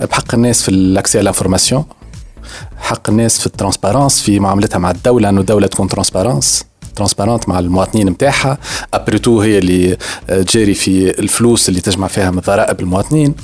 [0.00, 1.32] بحق الناس في الاكسي على
[2.76, 6.64] حق الناس في الترانسبارانس في معاملتها مع الدولة إنه الدولة تكون ترانسبارانس
[6.96, 8.58] ترانسبارنت مع المواطنين نتاعها
[8.94, 9.96] ابريتو هي اللي
[10.28, 13.34] تجاري في الفلوس اللي تجمع فيها من ضرائب المواطنين.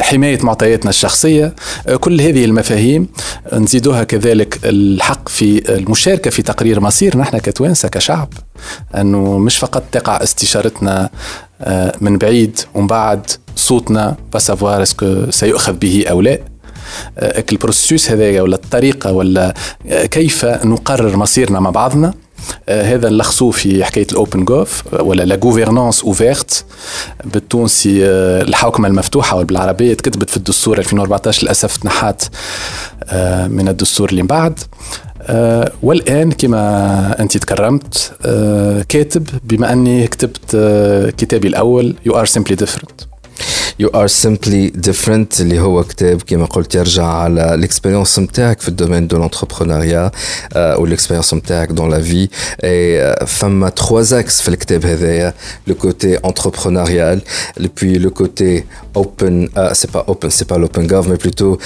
[0.00, 1.54] حماية معطياتنا الشخصية.
[2.00, 3.08] كل هذه المفاهيم
[3.52, 8.28] نزيدوها كذلك الحق في المشاركة في تقرير مصيرنا إحنا كتوانسة كشعب.
[8.94, 11.10] أنه مش فقط تقع استشارتنا
[12.00, 16.38] من بعيد ومن بعد صوتنا بسافوار اسكو سيؤخذ به أو لا.
[17.52, 19.54] البروسيس هذايا ولا الطريقة ولا
[19.88, 22.14] كيف نقرر مصيرنا مع بعضنا.
[22.68, 26.64] هذا نلخصوه في حكاية الأوبن جوف ولا لا غوفرنانس اوفيرت
[27.24, 28.04] بالتونسي
[28.42, 32.22] الحوكمة المفتوحة ولا بالعربيه تكتبت في الدستور 2014 للأسف تنحات
[33.48, 34.60] من الدستور اللي من بعد.
[35.82, 38.12] والآن كما أنت تكرمت
[38.88, 40.56] كاتب بما أني كتبت
[41.18, 43.00] كتابي الأول يو ار سيمبلي ديفرنت
[43.82, 49.06] You are simply different اللي هو كتاب كما قلت يرجع على الاكسبيرينس نتاعك في الدومين
[49.06, 50.10] دو لونتربرونيا
[50.52, 50.86] أو
[51.34, 52.28] نتاعك دون لا في
[53.26, 55.34] فما تخوا إكس في الكتاب هذايا
[55.66, 57.20] لو كوتي انتربرونيال
[57.82, 58.64] بوي لو كوتي
[58.96, 61.56] اوبن سي با اوبن سي با لوبن جاف مي بلوتو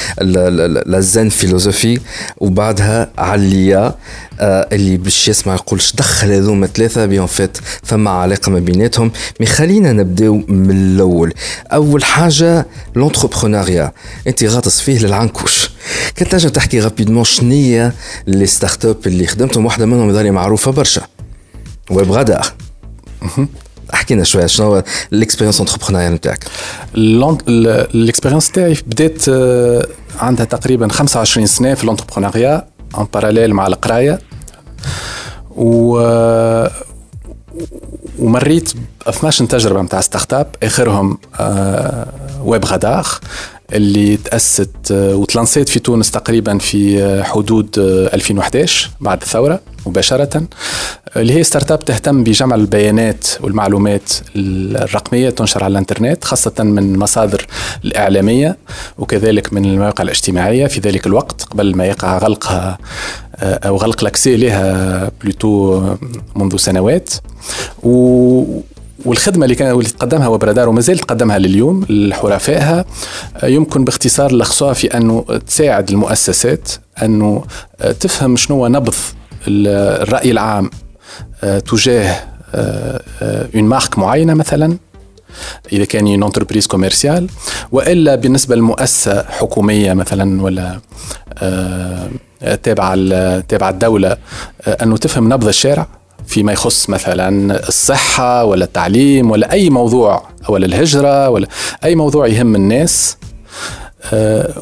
[0.86, 2.00] لا زين فيلوزوفي
[2.36, 3.94] وبعدها عليا
[4.42, 9.12] اللي باش يسمع يقول دخل هذوما ثلاثة بيون فيت فما علاقة ما بيناتهم.
[9.40, 11.34] مي خلينا نبداو من الأول.
[11.72, 13.92] أول حاجة لونتربرونيا
[14.26, 15.70] أنت غاطس فيه للعنكوش.
[16.18, 17.94] كنت تنجم تحكي رابيدمون شنية
[18.26, 21.02] لي ستارت اب اللي خدمتهم واحدة منهم يظهر معروفة برشا.
[21.90, 22.40] ويب غدا
[23.94, 24.82] احكي لنا شوية شنو
[25.12, 26.44] الاكسبيرينس انتربرونيال نتاعك.
[26.94, 29.86] الاكسبيرينس تاعي بدات آه،
[30.18, 32.66] عندها تقريبا 25 سنة في الانتربرونيا
[32.98, 34.18] ان باراليل مع القراية.
[35.56, 35.98] و
[38.18, 40.46] ومريت ب 12 تجربة نتاع ستارت أب.
[40.62, 41.18] آخرهم
[42.44, 43.06] ويب غدار
[43.72, 50.42] اللي تأسست آه، وتلانسيت في تونس تقريبا في آه، حدود 2011 بعد الثورة مباشرة.
[51.16, 57.46] اللي هي ستارت أب تهتم بجمع البيانات والمعلومات الرقمية تنشر على الإنترنت خاصة من مصادر
[57.84, 58.56] الإعلامية
[58.98, 62.78] وكذلك من المواقع الاجتماعية في ذلك الوقت قبل ما يقع غلقها
[63.42, 65.82] أو غلق لاكسي لها بلوتو
[66.36, 67.10] منذ سنوات.
[67.82, 68.62] و
[69.04, 72.84] والخدمة اللي كان واللي تقدمها وبرادار وما زالت تقدمها لليوم لحرفائها
[73.42, 76.68] يمكن باختصار لخصها في أنه تساعد المؤسسات
[77.02, 77.44] أنه
[78.00, 78.94] تفهم شنو نبض
[79.48, 80.70] الرأي العام
[81.42, 82.16] تجاه
[83.54, 84.76] اون مارك معينة مثلا
[85.72, 87.28] إذا كان اون انتربريز كوميرسيال
[87.72, 90.80] وإلا بالنسبة لمؤسسة حكومية مثلا ولا
[92.62, 94.16] تابعه تابعه الدولة
[94.66, 95.86] أنه تفهم نبض الشارع
[96.26, 101.46] فيما يخص مثلا الصحة ولا التعليم ولا أي موضوع ولا الهجرة ولا
[101.84, 103.16] أي موضوع يهم الناس.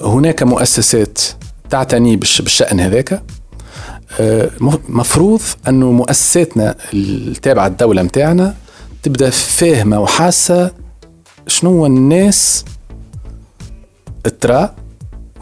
[0.03, 1.19] هناك مؤسسات
[1.71, 3.23] تعتني بالشأن هذاك.
[4.89, 8.55] مفروض أنه مؤسساتنا التابعة الدولة متاعنا
[9.03, 10.71] تبدأ فاهمة وحاسة
[11.47, 12.65] شنو الناس
[14.41, 14.75] ترى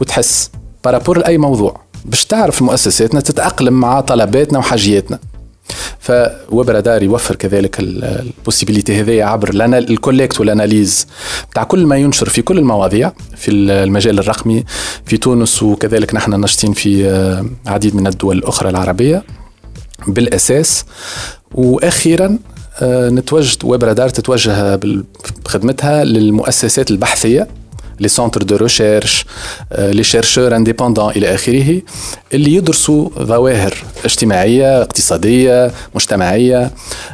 [0.01, 0.51] وتحس
[0.83, 1.88] بارابور لأي موضوع.
[2.05, 5.19] باش تعرف مؤسساتنا تتأقلم مع طلباتنا وحاجياتنا.
[5.99, 11.07] فويب رادار يوفر كذلك البوسيبيليتي هذه عبر الكوليكت والاناليز
[11.51, 14.63] بتاع كل ما ينشر في كل المواضيع في المجال الرقمي
[15.05, 19.23] في تونس وكذلك نحن ناشطين في آه، عديد من الدول الأخرى العربية
[20.07, 20.85] بالأساس.
[21.51, 22.37] وأخيرا
[22.81, 24.79] آه، نتوجه ويب رادار تتوجه
[25.45, 27.47] بخدمتها للمؤسسات البحثية.
[27.99, 29.25] لي سونتر دو ريشيرش
[29.77, 31.81] لي شيرشور انديبوندون إلى اخره
[32.33, 33.73] اللي يدرسوا ظواهر
[34.05, 36.71] اجتماعية اقتصادية مجتمعية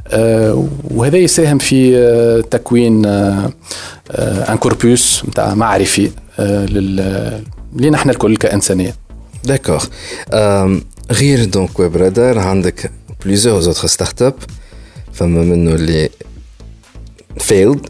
[0.08, 6.66] آه، وهذا يساهم في آه، تكوين ان كوربوس نتاع معرفي آه،
[7.76, 8.96] لنا إحنا الكل كإنسانية.
[9.44, 9.82] داكور
[11.12, 12.92] غير دونك ويب رادار عندك
[13.26, 14.34] بليزيور زوتر ستارت اب
[15.14, 16.10] فما منه اللي
[17.38, 17.90] فيلد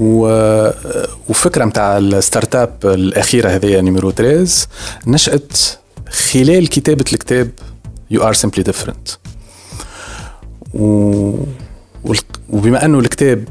[0.00, 4.66] وفكرة نتاع الستارت أب الأخيرة هذه نيميرو 13
[5.06, 5.58] نشأت
[6.10, 7.50] خلال كتابة الكتاب
[8.10, 9.08] يو ار سيمبلي ديفرنت
[12.50, 13.48] وبما أنه الكتاب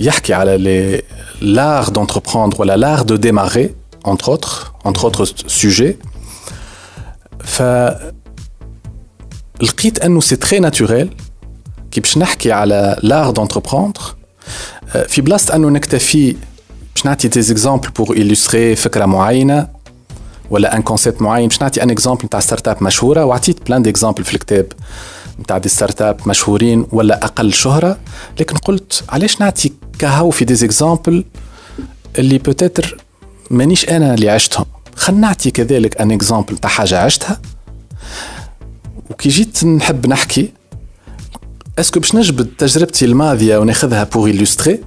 [0.00, 1.02] يحكي على
[1.40, 3.74] لار دونتربروندر ولا لار دو ديماري
[4.06, 5.28] entre autres entre autres
[5.60, 6.06] sujets
[7.44, 7.62] ف
[9.62, 11.14] لقيت أنه سي تري ناتوريل
[11.90, 14.00] كي باش نحكي على لار دونتربروندر
[15.08, 16.36] في بلاصة أنه نكتفي
[16.94, 19.68] باش نعطي دي زيكزامبل بور إلوستري فكرة معينة
[20.50, 21.48] ولا ان كونسيبت معين.
[21.48, 24.66] باش نعطي ان اكزامبل نتاع ستارت اب مشهورة وعطيت بلان ديكزامبل في الكتاب
[25.40, 27.98] نتاع دي ستارت اب مشهورين ولا أقل شهرة.
[28.40, 31.24] لكن قلت علاش نعطي كهو في دي زيكزامبل
[32.18, 32.96] اللي بوتيتر
[33.50, 34.66] مانيش أنا اللي عشتهم.
[34.96, 37.40] خلينا نعطي كذلك ان اكزامبل تاع حاجة عشتها.
[39.10, 40.52] وكي جيت نحب نحكي
[41.80, 44.80] اسكو باش نجبد تجربتي الماضية وناخذها بوغ إلوستري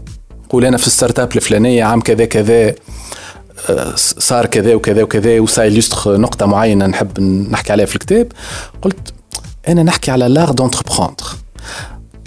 [0.46, 2.76] نقول أنا في الستارت اب الفلانية عام كذا كذا
[3.70, 8.32] آه، صار كذا وكذا وكذا وسا إلوستر نقطة معينة نحب نحكي عليها في الكتاب.
[8.82, 9.14] قلت
[9.68, 11.24] أنا نحكي على لاغ دونتربروندر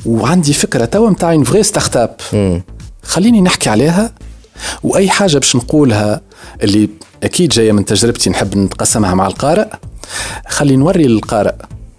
[0.07, 2.17] وعندي فكرة توا نتاع اون فغي ستارت اب
[3.03, 4.12] خليني نحكي عليها
[4.83, 6.21] وأي حاجة باش نقولها
[6.62, 6.89] اللي
[7.23, 9.69] أكيد جاية من تجربتي نحب نتقسمها مع القارئ.
[10.49, 11.55] خلي نوري للقارئ.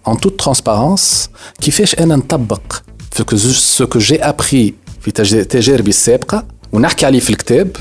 [0.08, 1.30] En toute transparence
[1.62, 2.62] كيفاش أنا نطبق
[3.56, 5.12] سو كو جي ابري في
[5.44, 7.76] تجاربي السابقه ونحكي عليه في الكتاب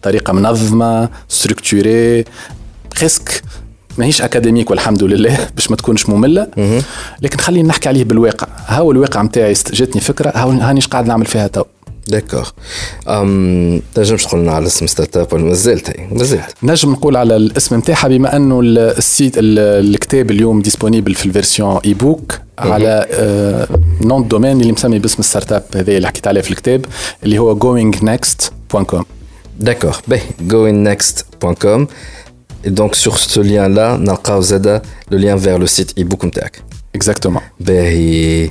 [0.00, 2.24] بطريقه منظمه ستركتوري
[2.96, 3.42] بريسك
[3.98, 6.46] ماهيش اكاديميك والحمد لله باش ما تكونش ممله
[7.22, 11.46] لكن خلينا نحكي عليه بالواقع هاو الواقع نتاعي جاتني فكره هاو هانيش قاعد نعمل فيها
[11.46, 11.64] تو
[12.06, 12.50] داكوغ
[13.94, 18.08] تنجمش تقول لنا على اسم ستارت اب ولا مازالت مازالت نجم نقول على الاسم نتاعها
[18.08, 23.06] بما أنه السيت الكتاب اليوم ديسپونيبل في الفيرسيون اي بوك على
[24.00, 26.84] نون دومين اللي مسمي باسم ستارت اب هذا اللي حكيت عليه في الكتاب
[27.24, 29.04] اللي هو goingnext.com
[29.70, 29.98] D'accord.
[30.10, 30.22] Ben,
[30.54, 31.80] goinnext.com.
[32.64, 34.82] Et donc sur ce lien-là, نلقاو زاد
[35.12, 36.62] le lien vers le site e-book نتاعك.
[36.98, 37.40] Exactement.
[37.60, 38.50] باهي.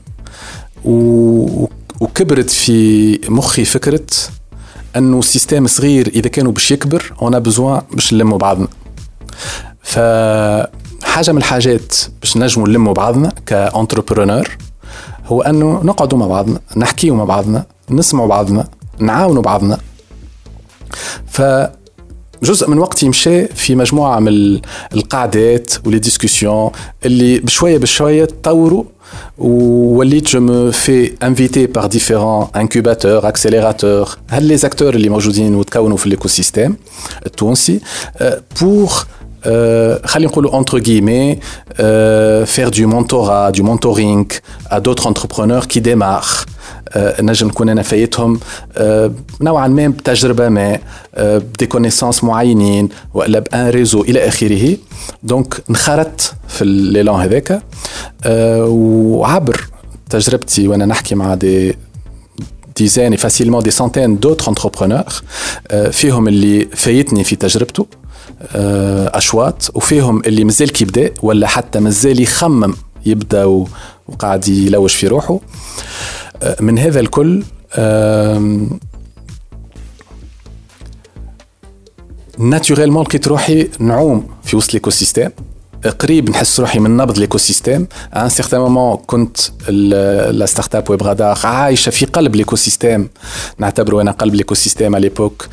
[0.85, 4.05] وكبرت في مخي فكرة
[4.95, 8.67] أنه سيستيم صغير إذا كانوا باش يكبر أنا بزوان باش نلموا بعضنا.
[9.83, 14.57] فحاجة من الحاجات باش نجموا نلموا بعضنا كانتربرونور
[15.25, 18.67] هو أنه نقعدوا مع بعضنا نحكيوا مع بعضنا نسمعوا بعضنا
[18.99, 19.77] نعاونوا بعضنا.
[21.27, 21.41] ف
[22.43, 24.61] جزء من وقتي مشى في مجموعة من
[24.93, 26.71] القعدات ولي ديسكسيون
[27.05, 28.83] اللي بشوية بشوية تطوروا
[29.38, 35.96] وليت جو مو في انفيتي بار ديفيرون انكوباتور اكسيليراتور هل لي زاكتور اللي موجودين وتكونوا
[35.96, 36.76] في الايكو سيستيم
[37.26, 37.80] التونسي
[38.60, 38.92] بور
[40.04, 41.38] خلينا نقولوا entre guillemets
[42.54, 44.26] faire du mentorat du mentoring
[44.70, 46.46] à d'autres entrepreneurs qui démarrent
[47.20, 48.40] نجم نكون انا فايتهم
[49.40, 50.78] نوعا ما بتجربه ما
[51.18, 54.76] بدي كونيسانس معينين ولا بان ريزو الى اخره
[55.22, 57.62] دونك انخرطت في الليلون هذاك
[58.26, 59.60] وعبر
[60.10, 61.76] تجربتي وانا نحكي مع دي
[62.76, 65.04] ديزان فاسيلمون دي سانتين دوتر انتربرونور
[65.90, 67.86] فيهم اللي فايتني في تجربته
[69.13, 72.73] أشواط وفيهم اللي مازال كيبدأ ولا حتى مازال يخمم
[73.05, 73.45] يبدأ
[74.07, 75.39] وقاعد يلوج في روحه.
[76.59, 77.43] من هذا الكل
[82.37, 85.29] ناتوريلمون لقيت روحي نعوم في وسط ليكو سيستيم
[85.99, 89.37] قريب نحس روحي من نبض ليكو سيستيم ان سيغتان مومون كنت
[90.31, 93.09] لا ستارت اب ويب رادار عايشة في قلب ليكو سيستيم
[93.57, 95.47] نعتبره أنا قلب ليكو سيستيم على ليبوك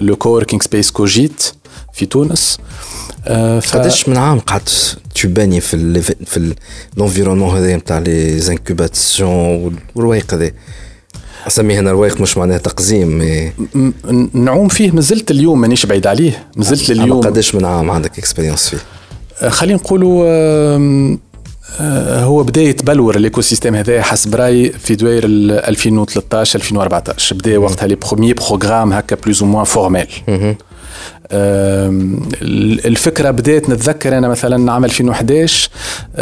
[0.00, 1.52] لو كوركينغ سبيس كوجيت.
[1.94, 2.58] في تونس.
[3.60, 3.76] ف...
[3.76, 6.52] قداش من عام قعدت تباني في ال في
[6.96, 10.50] الانفيرونمون هذا نتاع لي زانكوباسيون والروايق هذا؟
[11.46, 13.52] أسميه هنا روايق مش معناها تقزيم مي
[14.32, 17.20] نعوم فيه مازلت اليوم مانيش بعيد عليه مازلت اليوم.
[17.20, 20.24] قداش من عام عندك اكسبيرينس فيه؟ خلينا نقولوا
[22.24, 27.94] هو بداية بلور الايكو سيستيم هذا حسب رأيي في دوائر 2013 2014 بدا وقتها لي
[27.94, 30.06] بروميي بروغرام هكا بلوز أو موان فورميل
[32.86, 35.70] الفكرة بدات نتذكر أنا مثلا عام 2011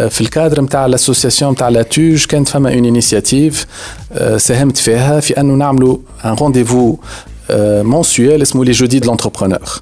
[0.09, 3.67] في الكادر نتاع الاسوسياسيون نتاع لاتوج كانت فما اون انيسياتيف
[4.37, 6.97] ساهمت فيها في أنه نعملوا ان رونديفو
[7.83, 9.81] منسويال اسمه لي جودي دو لونتربرونور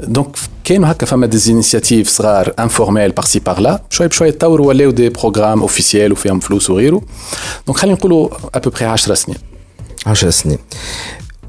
[0.00, 4.66] دونك كانوا هكا فما دي انيسياتيف صغار انفورميل بار سي بار لا شوي بشوي تطوروا
[4.66, 7.02] ولاو دي بروغرام اوفيسيال وفيهم فلوس وغيره.
[7.66, 9.38] دونك خلينا نقولوا ابوبري 10 سنين.
[10.06, 10.58] 10 سنين.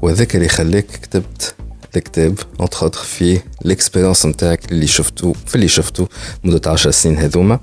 [0.02, 1.54] وذاك اللي خلاك كتبت
[1.96, 6.06] الكتاب اونتر اوتر فيه ليكسبيريونس نتاعك اللي شفتو في اللي شفتو
[6.44, 7.60] مدة 10 سنين هذوما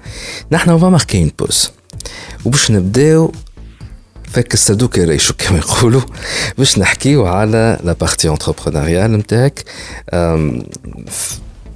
[0.51, 1.71] نحن فما ماركين بوز
[2.45, 3.31] وباش نبداو
[4.33, 6.01] فك الصدوق يريشو كما يقولوا
[6.57, 9.63] باش نحكيو على لا بارتي انتربرونيريال نتاعك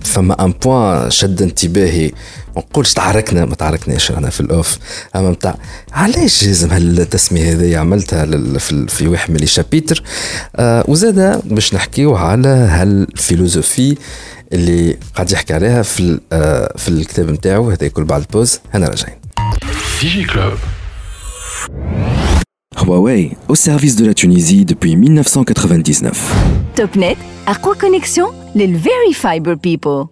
[0.06, 2.11] فما ان بوان شد انتباهي.
[2.56, 4.77] ما نقولش تعاركنا ما تعاركناش رانا في الأوف.
[5.15, 5.56] أما نتاع
[5.94, 8.26] علاش لازم هالتسمية هذه عملتها
[8.88, 10.03] في, واحد من لي شابيتر؟
[10.56, 13.98] آه وزادا باش نحكيو على هالفيلوزوفي
[14.53, 18.60] اللي قاعد يحكي عليها في آه في الكتاب نتاعو هذا يكون بعد البوز.
[18.73, 19.15] هنا راجعين.
[20.34, 20.60] Club.
[22.77, 26.34] Huawei, au service de la Tunisie depuis 1999.
[26.76, 30.06] Topnet, à quoi connexion Les Very Fiber People.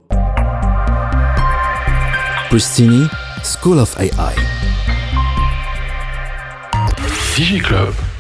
[2.50, 3.04] Pristini,
[3.44, 4.36] School of AI.
[7.36, 8.13] DigiClub.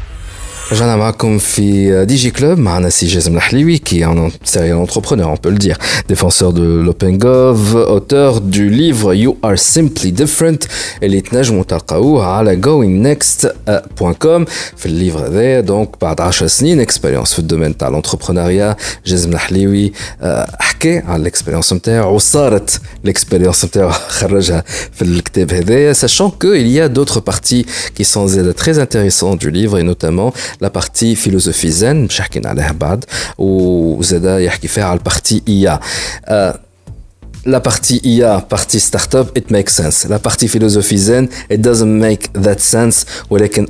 [0.73, 5.29] رجعنا معكم في دي جي كلوب معنا سي جازم الحليوي qui est un serial entrepreneur
[5.31, 5.79] on peut le dire
[6.09, 10.69] défenseur de l'OpenGov auteur du livre You are simply different
[11.03, 14.45] اللي تنجموا تلقاوه على goingnext.com
[14.77, 18.77] في الليفر هذا دونك بعد 10 سنين اكسبيريونس في الدومين تاع الانتربرونيا
[19.07, 19.93] جازم الحليوي
[20.61, 26.81] حكى على الاكسبيريونس نتاعو وصارت الاكسبيريونس نتاعو خرجها في الكتاب هذايا sachant que il y
[26.81, 27.65] a d'autres parties
[27.97, 28.27] qui sont
[28.57, 33.06] très intéressantes du livre et notamment la partie philosophie zen مش حكينا عليها بعد
[33.38, 35.80] وزادا يحكي فيها على البارتي إيا
[37.46, 40.08] la partie IA, partie startup, it makes sense.
[40.08, 43.06] La partie philosophie zen, it doesn't make that sense.
[43.30, 43.68] ولكن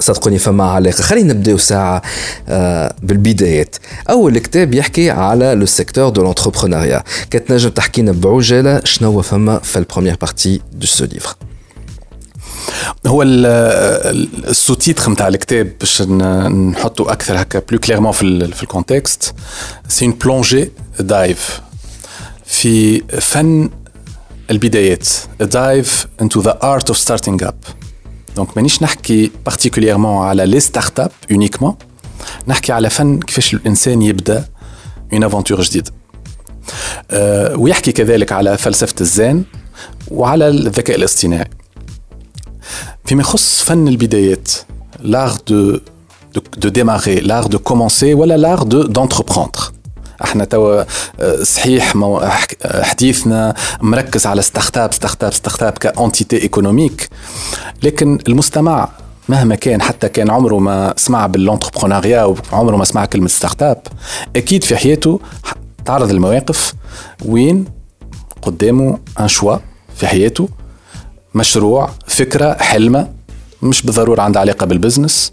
[0.00, 2.02] صدقوني فما علاقه خلينا نبداو ساعة
[2.48, 3.76] آه، بالبدايات
[4.10, 9.78] أول كتاب يحكي على لو سيكتور دو لونتربرونيا كتنجم تحكي لنا بعجالة شنو فما في
[9.78, 11.34] البروميير بارتي دو سو ليفر
[13.06, 19.34] هو السو تيتر نتاع الكتاب باش نحطوا أكثر هكا بلو كليرمون في في الكونتكست
[19.88, 20.70] سي اون بلونجي
[21.00, 21.60] دايف
[22.44, 23.70] في فن
[24.50, 25.08] البدايات.
[25.40, 27.54] دايف انتو ذا ارت اوف ستارتينغ اب
[28.36, 31.74] دونك مانيش نحكي بارتيكوليرمون على لي ستارت اب اونيكمون
[32.48, 34.48] نحكي على فن كيفاش الإنسان يبدأ
[35.12, 35.90] اون افونتور جديدة.
[37.10, 39.44] أه ويحكي كذلك على فلسفة الزين
[40.10, 41.50] وعلى الذكاء الاصطناعي.
[43.12, 44.48] فيما يخص فن البدايات
[45.50, 45.80] de
[46.34, 49.72] de, de démarrer l'art de commencer ولا l'art de d'entreprendre.
[50.24, 50.84] إحنا توا
[51.42, 51.94] صحيح
[52.64, 57.08] حديثنا مركز على ستارت اب ستارت اب ستارت اب كانتيتي ايكونوميك
[57.82, 58.88] لكن المستمع
[59.28, 63.82] مهما كان حتى كان عمره ما سمع بالانتربرونيا وعمره ما سمع كلمة ستارت اب
[64.36, 65.20] أكيد في حياته
[65.84, 66.74] تعرض المواقف
[67.24, 67.64] وين
[68.42, 69.56] قدامه ان شوا
[69.96, 70.48] في حياته
[71.34, 73.12] مشروع فكرة حلمة
[73.62, 75.32] مش بالضرورة عندها علاقة بالبزنس.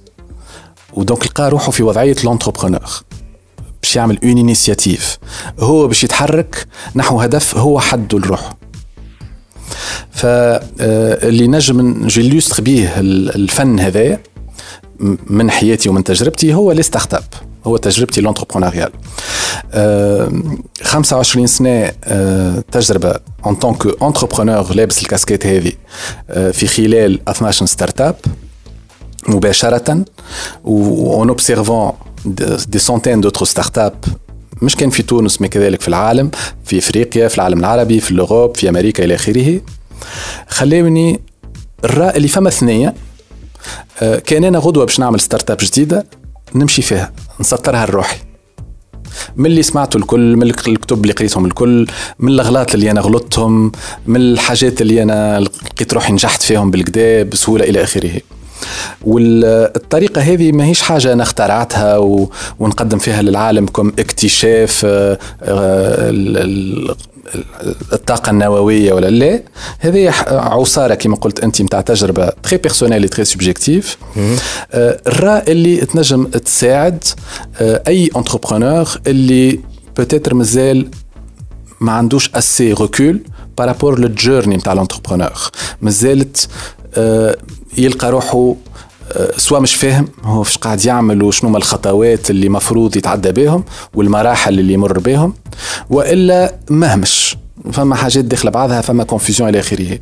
[0.93, 3.03] ودونك لقى روحه في وضعية لونتربرونور
[3.81, 5.17] باش يعمل اون انيسياتيف
[5.59, 8.57] هو باش يتحرك نحو هدف هو حده لروحه.
[10.11, 14.19] فاللي نجم جيلوستر به الفن هذايا
[15.29, 17.23] من حياتي ومن تجربتي هو لي ستارت أب.
[17.67, 18.91] هو تجربتي لونتربرونيال
[20.83, 21.87] 25 سنة
[22.71, 23.15] تجربة
[23.47, 25.71] ان طونك انتربرونور لابس الكاسكيت هذه
[26.51, 28.15] في خلال 12 ستارت اب
[29.27, 30.05] مباشره
[30.63, 31.91] وان اوبسيرفون
[32.67, 33.93] دي سونتين دوتر ستارت اب
[34.61, 36.31] مش كان في تونس ما كذلك في العالم
[36.65, 39.61] في افريقيا في العالم العربي في الأوروب في أمريكا إلى آخره.
[40.47, 41.19] خلاوني
[41.85, 42.93] الراء اللي فما ثنيه
[44.25, 46.05] كان أنا غدوة باش نعمل ستارت اب جديدة
[46.55, 47.11] نمشي فيها.
[47.39, 48.17] نسطرها لروحي
[49.35, 51.87] من اللي سمعته الكل من الكتب اللي قريتهم الكل
[52.19, 53.71] من الأغلاط اللي أنا غلطتهم
[54.07, 58.21] من الحاجات اللي أنا لقيت روحي نجحت فيهم بالكدا بسهولة إلى آخره
[59.01, 61.97] والطريقة هذه ما هيش حاجة أنا اخترعتها.
[62.59, 64.85] ونقدم فيها للعالم كم اكتشاف
[67.93, 69.43] الطاقة النووية ولا لا
[69.79, 73.97] هذه عصارة كما قلت أنت متاع تجربة تري بيرسونيل تري سوبجيكتيف
[74.73, 77.03] الراء اللي تنجم تساعد
[77.61, 79.59] أي انتربرونور اللي
[79.97, 80.89] بوتيتر مازال
[81.81, 83.19] ما عندوش اسي ريكول
[83.57, 85.31] بارابور للجيرني نتاع لونتربرونور
[85.81, 86.47] مازالت
[87.77, 88.55] يلقى روحه
[89.37, 93.63] سواء مش فاهم هو فاش قاعد يعمل وشنو الخطوات اللي مفروض يتعدى بهم
[93.93, 95.33] والمراحل اللي يمر بهم
[95.89, 97.37] وإلا مهمش.
[97.71, 99.99] فما حاجات داخلة بعضها فما كونفيزيون إلى آخره.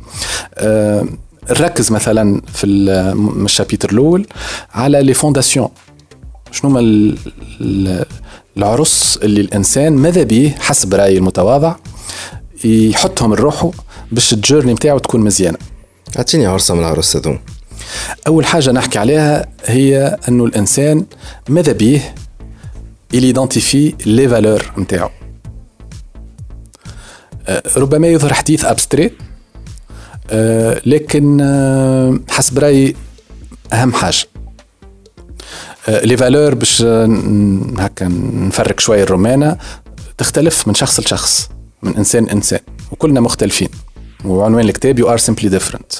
[1.50, 4.26] نركز مثلا في الشابيتر الأول
[4.72, 5.68] على لي فونداسيون
[6.52, 6.80] شنو هما
[8.56, 11.74] العرس اللي الإنسان ماذا بيه حسب رايي المتواضع
[12.64, 13.70] يحطهم لروحه
[14.12, 15.58] باش الجيرني نتاعو تكون مزيانة.
[16.16, 17.38] اعطيني عرسة من العرس هذوم
[18.26, 21.04] أول حاجة نحكي عليها هي أنه الإنسان
[21.48, 22.14] ماذا بيه؟
[23.12, 25.10] يليدونتيفي لي فالور نتاعو.
[27.76, 29.10] ربما يظهر حديث ابستري
[30.86, 31.40] لكن
[32.28, 32.96] حسب رأيي
[33.72, 34.24] أهم حاجة.
[35.88, 36.82] لي فالور باش
[37.78, 39.56] هكا نفرق شوية الرومانة
[40.18, 41.50] تختلف من شخص لشخص
[41.82, 42.60] من إنسان انسان
[42.92, 43.68] وكلنا مختلفين.
[44.24, 45.92] وعنوان الكتاب يو ار سيمبلي ديفرنت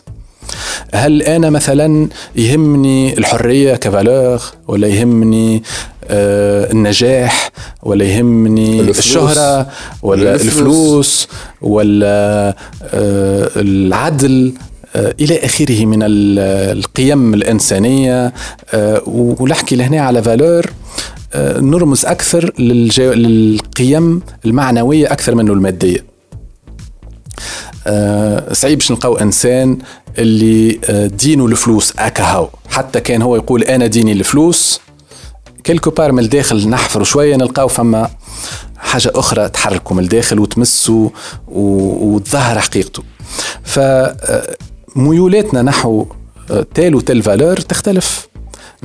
[0.94, 5.62] هل أنا مثلا يهمني الحرية كفالور ولا يهمني
[6.10, 7.50] آه النجاح
[7.82, 8.98] ولا يهمني الفلوس.
[8.98, 9.66] الشهرة
[10.02, 11.28] ولا الفلوس, الفلوس
[11.62, 12.48] ولا
[12.82, 14.52] آه العدل
[14.96, 18.32] آه إلى آخره من القيم الإنسانية.
[18.74, 20.66] آه ونحكي لهنا على فالور.
[21.34, 26.07] آه نرمز أكثر للقيم المعنوية أكثر منه المادية.
[28.52, 29.78] صعيب باش نلقاو إنسان
[30.18, 32.48] اللي آه دينه الفلوس أكهو.
[32.70, 34.80] حتى كان هو يقول أنا ديني الفلوس.
[35.64, 38.10] كيلكو بار من الداخل نحفروا شوية نلقاو فما
[38.76, 41.10] حاجة أخرى تحركه من الداخل وتمسه
[41.48, 43.02] وتظهر حقيقته.
[43.64, 46.06] فميولاتنا نحو
[46.74, 48.27] تال وتال فالور تختلف.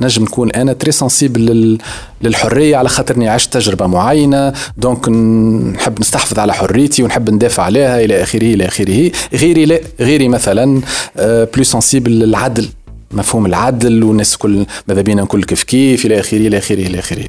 [0.00, 1.78] نجم نكون أنا تري سنسيبل
[2.22, 4.52] للحرية على خاطرني عشت تجربة معينة.
[4.76, 9.10] دونك نحب نستحفظ على حريتي ونحب ندافع عليها إلى آخره إلى آخره.
[9.34, 10.80] غيري لا غيري مثلا
[11.16, 12.68] بلو سنسيبل للعدل.
[13.12, 17.24] مفهوم العدل والناس كل ماذا بينا نكون كيف كيف إلى آخره إلى آخره إلى آخره.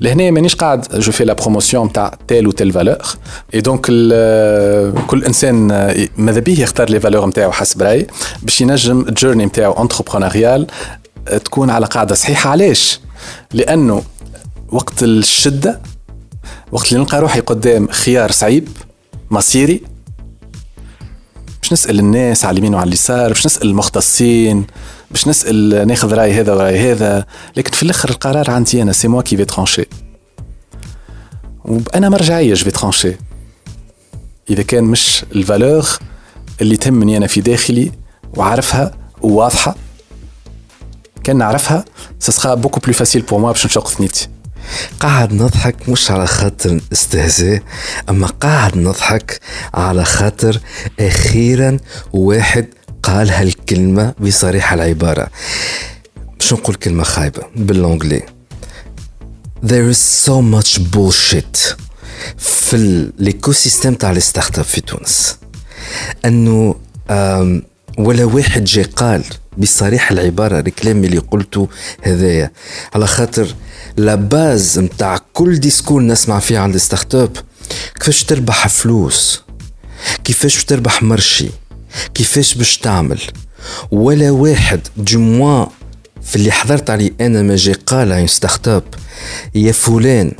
[0.00, 2.98] لهنا مانيش قاعد جو في لا بروموسيون تاع تيل وتيل فالور
[3.54, 3.86] اي دونك
[5.06, 5.66] كل إنسان
[6.16, 8.06] ماذا بيه يختار لي فالور نتاعو حسب راي
[8.42, 10.66] باش ينجم الجيرني نتاعو انتربرونيال
[11.26, 12.50] تكون على قاعدة صحيحة.
[12.50, 13.00] علاش؟
[13.52, 14.02] لأنه
[14.68, 15.80] وقت الشدة
[16.72, 18.68] وقت اللي نلقى روحي قدام خيار صعيب
[19.30, 19.82] مصيري
[21.62, 24.66] باش نسأل الناس على اليمين وعلى اليسار باش نسأل المختصين
[25.10, 27.26] باش نسأل ناخذ رأي هذا ورأي هذا.
[27.56, 29.86] لكن في الآخر القرار عندي أنا سي موا كي في ترانشي
[31.64, 33.16] وأنا مرجعية جو في
[34.50, 35.86] إذا كان مش الفالور
[36.60, 37.92] اللي تهمني أنا في داخلي
[38.36, 39.74] وعارفها وواضحة
[41.24, 41.84] كان نعرفها
[42.18, 44.28] سسخا بوكو بلو فاسيل بور موا باش نشق ثنيتي
[45.00, 47.62] قاعد نضحك مش على خاطر استهزاء
[48.08, 49.40] أما قاعد نضحك
[49.74, 50.60] على خاطر
[51.00, 51.76] أخيرا
[52.12, 52.66] واحد
[53.02, 55.28] قال هالكلمة بصريح العبارة.
[56.40, 58.22] مش نقول كلمة خايبة باللونجلي
[59.66, 61.74] There is so much bullshit
[62.38, 65.36] في الايكو سيستم تاع الستارت أب في تونس.
[66.24, 66.74] أنه
[67.98, 69.24] ولا واحد جاي قال
[69.58, 71.68] بصريح العبارة الكلام اللي قلته
[72.02, 72.52] هذايا.
[72.94, 73.54] على خاطر
[73.96, 77.36] لا باز نتاع كل ديسكور نسمع فيه عند ستارت أب.
[78.00, 79.42] كيفاش تربح فلوس؟
[80.24, 81.48] كيفاش تربح مرشي؟
[82.14, 83.20] كيفاش باش تعمل؟
[83.90, 85.66] ولا واحد دو
[86.22, 88.82] في اللي حضرت عليه أنا ما جي قال عن ستارت أب
[89.54, 90.32] يا فلان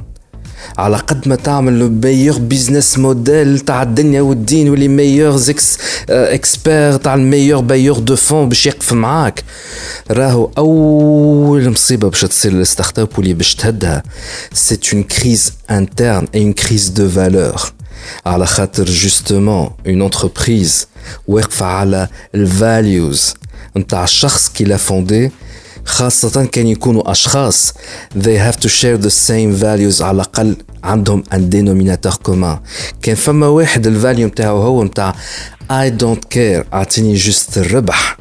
[0.78, 5.78] على قد ما تعمل لو ميور بيزنس موديل تاع الدنيا والدين واللي ميور إكس
[6.10, 9.44] اكسبير تاع الميور بايور دو فون باش يقف معاك.
[10.10, 14.02] راهو أول مصيبة باش تصير للستارت اب واللي باش تهدها.
[14.52, 17.72] سي اون كريز انترن اي اون كريز دو فالور
[18.26, 20.86] على خاطر جوستومون اون انتربريز
[21.28, 23.34] واقفة على الفاليوز
[23.76, 25.30] نتاع الشخص كي لا فوندي
[25.84, 27.74] خاصة كان يكونوا أشخاص.
[28.14, 32.58] They have to share the same values على الأقل عندهم un dénominateur commun.
[33.02, 35.14] كان فما واحد الفاليو متاعو هو متاع
[35.70, 38.16] I don't care أعطيني جست الربح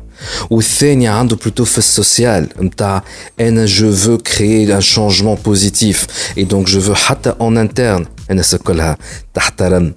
[0.49, 3.03] والثاني عنده بلوتو في السوسيال متاع
[3.39, 6.07] أنا جو فو كريي ان شونجمون بوزيتيف
[6.37, 8.97] اي دونك جو فو حتى اون انترن الناس كلها
[9.33, 9.93] تحترم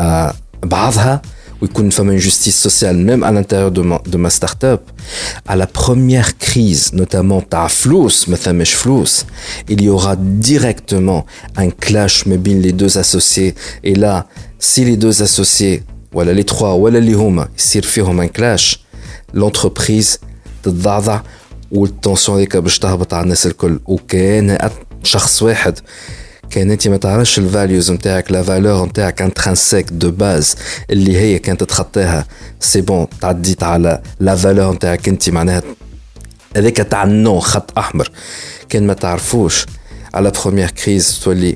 [0.00, 0.34] آه
[1.61, 4.81] بعضها ويكون فما justice sociale même à l'intérieur de ma, de ma start-up
[5.47, 9.25] à la première crise notamment تاع فلوس ما ثماش فلوس
[9.69, 11.25] il y aura directement
[11.57, 14.27] un clash ما بين les deux associés et là
[14.59, 15.83] si les deux associés
[16.13, 18.77] ولا les trois ولا اللي هما يصير فيهم un clash
[19.35, 20.19] l'entreprise
[20.63, 21.21] تتضعضع
[21.71, 24.69] والتونسيون هذيك باش تهبط على الناس الكل وكان
[25.03, 25.79] شخص واحد
[26.51, 30.55] كان انت ما تعرفش الفاليوز نتاعك لا فالور نتاعك انترانسيك دو باز
[30.89, 32.25] اللي هي كانت تتخطاها
[32.59, 35.61] سي بون تعديت على لا فالور نتاعك انت معناها
[36.55, 38.11] هذاك تاع النو خط احمر
[38.69, 39.65] كان ما تعرفوش
[40.13, 41.55] على بروميير كريز تولي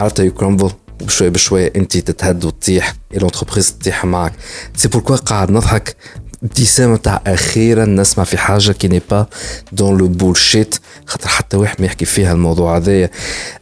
[0.00, 0.70] عرفت يو كرامبل
[1.00, 4.32] بشوي بشوي انت تتهد وتطيح الانتربريز تطيح معك
[4.76, 5.96] سي بوركوا قاعد نضحك
[6.43, 9.25] ابتسامه تاع أخيرا نسمع في حاجة كي ني با
[9.71, 10.75] دون لو بولشيت
[11.05, 13.09] خاطر حتى واحد ما يحكي فيها الموضوع هذايا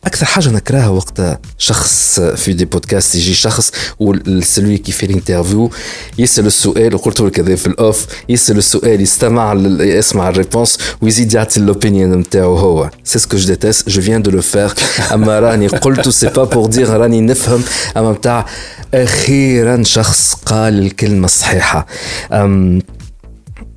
[0.06, 1.22] أكثر حاجة نكرهها وقت
[1.58, 5.72] شخص في دي بودكاست يجي شخص والسلوي كي في الانترفيو
[6.18, 12.12] يسال السؤال وقلت لك هذا في الأوف يسال السؤال يستمع يسمع الريبونس ويزيد يعطي الاوبينيون
[12.12, 12.90] نتاعو هو.
[13.04, 14.74] سي سكو جو ديتيست جو فيان دو لو فير
[15.14, 17.64] أما راني قلت سي با بور دير راني نفهم.
[17.98, 18.46] أما بتاع
[18.94, 21.88] أخيرا شخص قال الكلمة الصحيحة.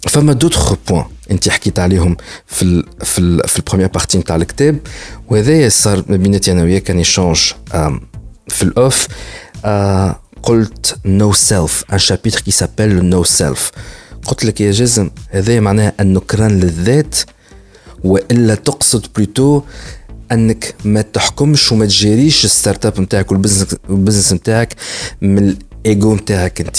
[0.09, 4.79] فما دوتر بوان انت حكيت عليهم في ال في ال في البروميير بارتي نتاع الكتاب
[5.29, 7.53] وهذايا صار ما بيناتي أنا وياك كان ايشونج
[8.49, 9.09] في الاوف
[10.43, 13.71] قلت نو سيلف ان شابيتر كي سابيل نو سيلف
[14.25, 17.17] قلت لك يا جزم هذايا معناها النكران للذات
[18.05, 19.63] والا تقصد بلوتو
[20.33, 24.75] انك ما تحكمش وما تجاريش الستارت اب نتاعك والبزنس نتاعك
[25.21, 26.77] من الايجو نتاعك انت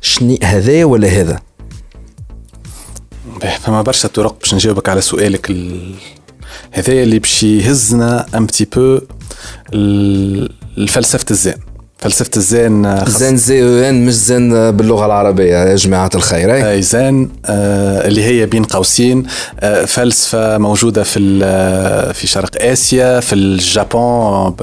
[0.00, 1.40] شني هذايا ولا هذا؟
[3.60, 5.94] فما برشا طرق باش نجاوبك على سؤالك ال...
[6.72, 9.00] هذايا اللي باش يهزنا ان بتي بو
[10.78, 11.54] الفلسفة الزين.
[11.98, 17.30] فلسفة الزين زين زي أو ان مش زين باللغة العربية يا جماعة الخير أي زين
[17.46, 19.22] آه اللي هي بين قوسين
[19.60, 21.20] آه فلسفة موجودة في
[22.14, 24.54] في شرق آسيا في اليابان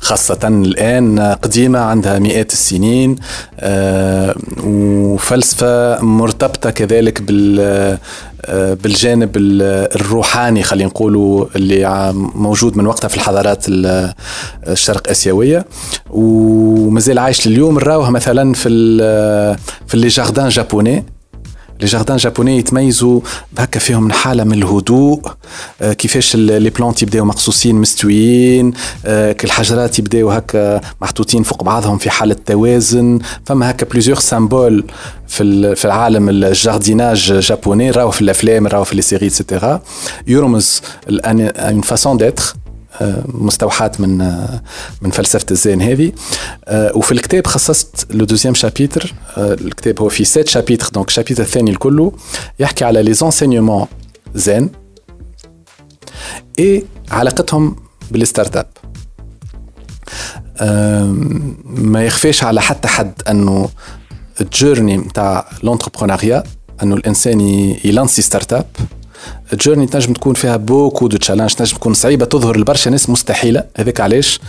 [0.00, 3.16] خاصة الآن قديمة عندها مئات السنين
[3.60, 4.34] آه
[4.64, 7.98] وفلسفة مرتبطة كذلك بال
[8.48, 15.66] بالجانب الروحاني خلينا نقولوا اللي موجود من وقتها في الحضارات الشرق آسيوية.
[16.10, 18.68] ومازال عايش لليوم نراوها مثلا في
[19.86, 21.04] في لي جاردان جابوني.
[21.82, 23.20] لي جاردان جابوني يتميزوا
[23.58, 25.22] هكا فيهم حاله من الهدوء
[25.82, 28.72] آه، كيفاش لي بلانت يبداو مقصوصين مستويين
[29.06, 33.18] آه، الحجرات يبداو هكا محطوطين فوق بعضهم في حالة توازن.
[33.46, 34.84] فما هكا بليزيور سامبول
[35.28, 39.82] في في العالم الجارديناج جابوني راهو في الأفلام راهو في لي سيري اتسيتيرا
[40.26, 42.54] يرمز اون فاسون ديتر
[43.26, 44.18] مستوحاة من
[45.02, 46.12] من فلسفة الزين هذه.
[46.68, 52.10] وفي الكتاب خصصت لو دوزيام شابيتر الكتاب هو فيه سات شابيتر دونك الشابيتر الثاني الكل
[52.58, 53.86] يحكي على لي زونسينيومون
[54.34, 54.70] زين
[56.58, 57.76] اي علاقتهم
[58.10, 58.66] بالستارت اب
[61.64, 63.68] ما يخفيش على حتى حد أنه
[64.40, 66.42] الجيرني نتاع لونتربرونيا
[66.82, 67.40] أنه الإنسان
[67.84, 68.66] يلانسي ستارت اب
[69.52, 73.64] الجيرني تنجم تكون فيها بوكو دو تشالنج تنجم تكون صعيبة تظهر لبرشا ناس مستحيلة.
[73.76, 74.40] هذاك علاش؟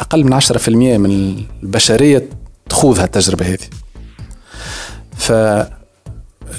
[0.00, 2.28] أقل من 10% من البشرية
[2.68, 3.68] تخوض هالتجربة هذه.
[5.16, 5.32] ف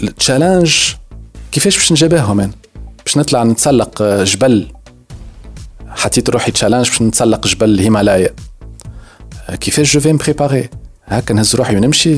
[0.04, 0.76] التشالنج
[1.52, 2.52] كيفاش باش نجابههم أنا
[3.06, 4.68] باش نطلع نتسلق جبل.
[5.88, 8.30] حطيت روحي تشالنج باش نتسلق جبل الهيمالايا.
[9.60, 10.70] كيفاش جو في مبريباري
[11.06, 12.18] هكا نهز روحي ونمشي.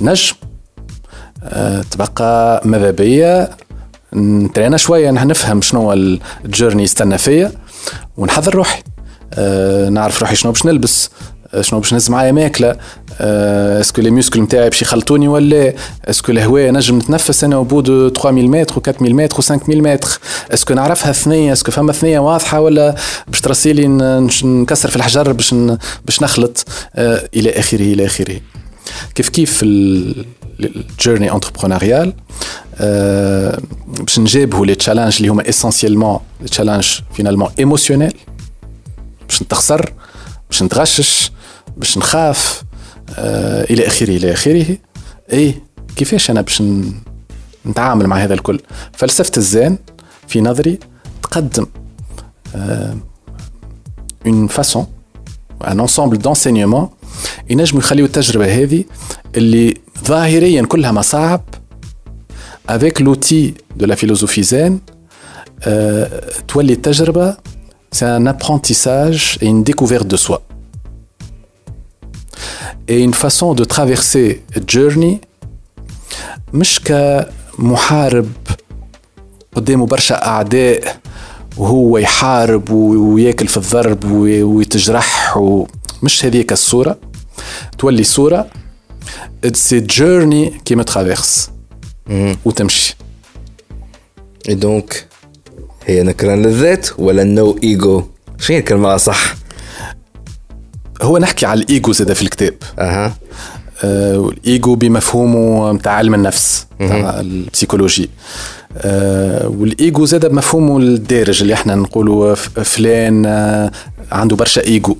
[0.00, 0.34] نجم
[1.90, 3.50] تبقى ماذا بيا؟
[4.14, 5.92] نترينا شوية نفهم شنو
[6.44, 7.52] الجيرني يستنى فيا
[8.16, 8.82] ونحضر روحي.
[9.34, 11.10] أه نعرف روحي شنو باش نلبس
[11.54, 12.76] أه شنو باش نهز معايا ماكلة
[13.20, 15.74] اسكو لي ميسكل نتاعي باش يخلطوني ولا
[16.04, 20.18] اسكو الهواء نجم نتنفس أنا وبود 3000 متر و 4000 متر و 5000 متر.
[20.54, 22.94] اسكو نعرفها ثنية اسكو فما ثنية واضحة ولا
[23.28, 23.88] باش ترسيلي
[24.44, 25.54] نكسر في الحجر باش
[26.04, 26.64] باش نخلط.
[26.98, 28.40] إلى آخره إلى آخره.
[29.14, 29.64] كيف كيف
[30.60, 32.12] الجيرني انتربرونيال
[33.86, 38.14] باش نجابهوا لي تشالنج اللي هما اسونسيالمون لي تشالنج فينالمون ايموسيونيل
[39.28, 39.92] باش نتخسر
[40.50, 41.32] باش نتغشش
[41.76, 42.62] باش نخاف
[43.18, 44.78] آه إلى آخره إلى آخره.
[45.32, 45.54] اي
[45.96, 46.62] كيفاش أنا باش
[47.66, 48.60] نتعامل مع هذا الكل؟
[48.92, 49.78] فلسفة الزين
[50.28, 50.78] في نظري
[51.22, 51.66] تقدم
[54.26, 54.86] اون فاسون
[55.66, 56.88] ان انسامبل دونسينيومون
[57.50, 58.84] ينجموا يخليوا التجربة هذه
[59.36, 59.74] اللي
[60.04, 61.42] ظاهريا كلها مصاعب
[62.68, 64.80] افيك لوتي دو لا فيلوزوفي زين
[65.62, 67.36] أه, تولي التجربة.
[67.92, 70.38] سي ان ابرونتيساج اي ان ديكوفيرت دو سوا
[72.90, 75.20] اي اون فاسون دو ترافيرسي الجيرني
[76.52, 78.30] مش كمحارب
[79.54, 80.96] قدامه برشا أعداء
[81.56, 85.66] وهو يحارب وياكل في الضرب ويتجرح و...
[86.06, 86.98] مش هذيك الصورة.
[87.78, 88.46] تولي صورة.
[89.52, 91.50] سي جيرني كي ما ترافيرس
[92.44, 92.96] وتمشي.
[94.48, 95.06] اي دونك
[95.86, 98.04] هي نكران للذات ولا نو ايجو
[98.38, 99.34] شنو الكلمة صح؟
[101.02, 102.54] هو نحكي على الإيجو زاد في الكتاب.
[102.78, 103.16] أها.
[103.84, 108.10] آه الايجو بمفهومه نتاع علم النفس نتاع البسيكولوجي.
[108.76, 113.70] آه والإيجو زاد بمفهومه الدارج اللي إحنا نقولوا فلان آه
[114.12, 114.96] عنده برشا إيجو.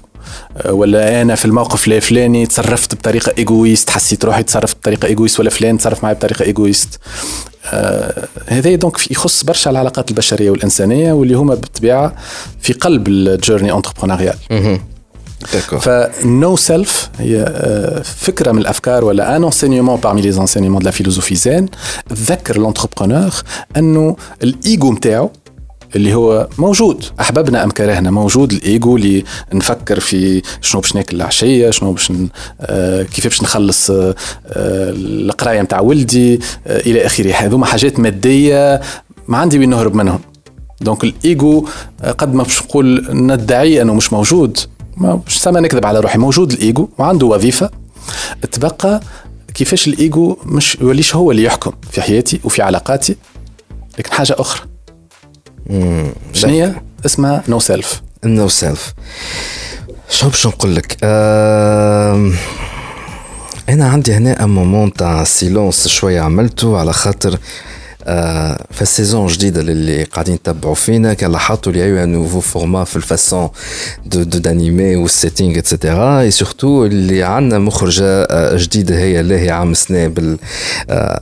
[0.69, 5.79] ولا أنا في الموقف الفلاني تصرفت بطريقة إيجويست حسيت روحي تصرفت بطريقة إيجويست ولا فلان
[5.79, 7.01] تصرف معي بطريقة إيجويست.
[7.73, 12.15] آه هذا دونك يخص برشا العلاقات البشرية والإنسانية واللي هما بالطبيعة
[12.61, 14.35] في قلب الجيرني انتربرونيال
[15.81, 17.55] فنو سيلف هي
[18.05, 21.69] فكرة من الأفكار ولا ان انسينيومون بارمي لي انسينيومون دو لا فيلوزوفي زين
[22.09, 23.33] تذكر لونتربرونور
[23.77, 25.31] أنه الإيجو نتاعو
[25.97, 27.05] اللي هو موجود.
[27.21, 28.53] احببنا أم كرهنا موجود.
[28.53, 32.13] الإيجو اللي نفكر في شنو باش ناكل العشية شنو باش
[32.61, 34.15] آه كيف باش نخلص آه
[34.47, 37.33] القراية نتاع ولدي آه إلى آخره.
[37.33, 38.81] هذوما حاجات مادية
[39.29, 40.21] ما عندي وين نهرب منهم.
[40.81, 41.67] دونك الإيجو
[42.19, 44.59] قد ما باش نقول ندعي أنه مش موجود
[44.97, 46.19] ما باش سما نكذب على روحي.
[46.19, 47.71] موجود الإيجو وعنده وظيفة.
[48.53, 49.01] تبقى
[49.55, 53.17] كيفاش الإيجو مش يوليش هو اللي يحكم في حياتي وفي علاقاتي؟
[53.99, 54.67] لكن حاجة أخرى.
[56.33, 56.73] شنو
[57.07, 58.95] اسمها نو سيلف نو سيلف
[60.11, 62.33] شو باش نقول لك؟ آه
[63.69, 67.39] أنا عندي هنا مومون تاع سيلونس شوية عملته على خاطر
[68.71, 73.49] في السيزون جديده اللي قاعدين يتبعوا فينا كان لاحظتوا اللي ايوا نوفو فورما في الفاسون
[74.07, 78.27] دو دانيمي والسيتينغ اتسيتيرا اي سورتو اللي عندنا مخرجه
[78.57, 80.39] جديده هي اللي هي عام سنه بال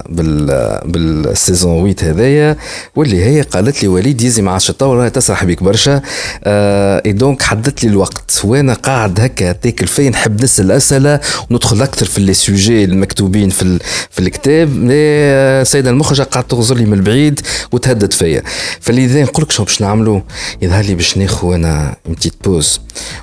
[0.09, 2.57] بال بالسيزون 8 هذايا
[2.97, 6.03] واللي هي قالت لي وليد يزي ما عادش تطور تسرح بيك برشا
[6.47, 11.21] اي دونك حددت لي الوقت وأنا قاعد هكا تاكل فين نحب نسال اسئله
[11.51, 13.79] وندخل أكثر في لي سوجي المكتوبين في
[14.11, 17.41] في الكتاب السيده المخرجه قاعدة تغزر لي من البعيد
[17.73, 18.43] وتهدد فيا.
[18.81, 20.21] فلذا نقول لك شو باش نعملوا
[20.63, 22.81] يظهر لي باش ناخذ أنا بتيت بوز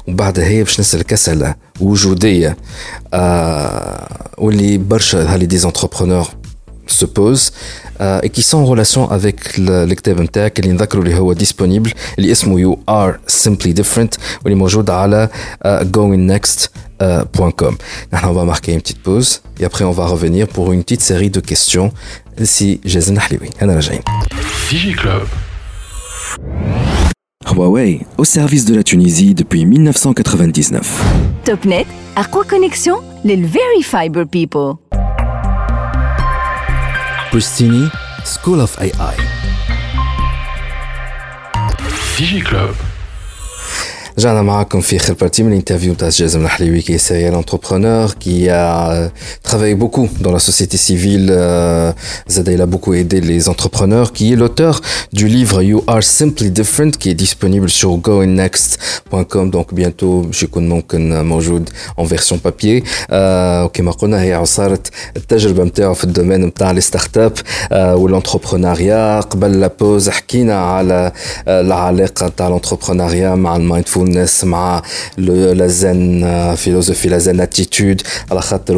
[0.08, 2.58] وبعدها هي باش نسألك أسئلة وجودية.
[3.14, 6.28] آه واللي برشا يظهر لي دي زونتربرونور
[7.01, 7.49] se posent
[8.01, 11.91] euh, et qui sont en relation avec le- الكتاب نتاعك اللي نذكروا اللي هو disponible
[12.19, 15.29] اللي اسمه You Are Simply Different واللي موجود على
[15.67, 17.75] uh, goingnext.com.
[18.13, 21.03] نحن on va marquer une petite pause et après on va revenir pour une petite
[21.03, 21.91] série de questions
[22.45, 24.01] si جازم حليوي انا راجعين
[24.71, 25.27] Digi Club.
[27.47, 30.83] Huawei, au service de la Tunisie depuis 1999.
[31.45, 31.87] توب نت
[32.17, 34.75] أقوى كونيكسيون للفيري فايبر بيبل
[37.32, 37.90] Pristini
[38.26, 39.16] School of AI
[42.20, 42.91] Digi Club.
[44.21, 48.49] رجعنا معاكم في اخر بارتي من الانترفيو تاع جازم الحليوي qui est serial entrepreneur qui
[48.49, 49.09] a euh,
[49.43, 51.93] travaillé beaucoup dans la société civile euh,
[52.31, 54.81] Zada il a beaucoup aidé les entrepreneurs qui est l'auteur
[55.13, 60.69] du livre You Are Simply Different qui est disponible sur goingnext.com donc bientôt باش يكون
[60.69, 61.71] ممكن موجود
[62.01, 64.83] en version papier آه، وكما قلنا هي عصارة
[65.17, 67.33] التجربة نتاعو في الدومين نتاع لي ستارت اب
[67.73, 71.13] آه، والانتربرونيا قبل لا بوز حكينا على
[71.49, 74.10] آه، العلاقة نتاع الانتربرونيا مع المايندفولنس
[74.44, 74.82] مع
[75.18, 76.26] لو- لا زين
[76.56, 78.02] فيلوزوفي لا زين اتيتود
[78.32, 78.78] على خاطر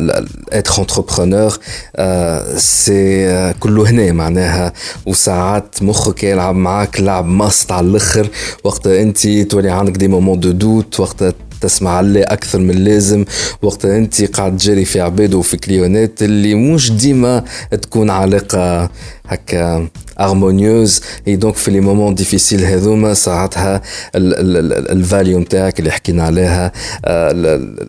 [0.00, 1.52] لا- être entrepreneur
[1.96, 4.72] آه، سي كله هنا معناها.
[5.06, 8.28] وساعات مخك يلعب معاك لعب ماست على الآخر.
[8.64, 11.32] وقتها انت تولي عندك دي مومون دو دوت وقتها
[11.62, 13.24] تسمع عليه أكثر من اللازم
[13.62, 17.44] وقتها أنت قاعد تجري في عباد وفي كليونات اللي مش ديما
[17.82, 18.90] تكون علاقه
[19.26, 23.82] هكا هارمونيوز اي دونك في لي مومون ديفيسيل هذوما ساعتها
[24.14, 26.72] الفاليو نتاعك اللي حكينا عليها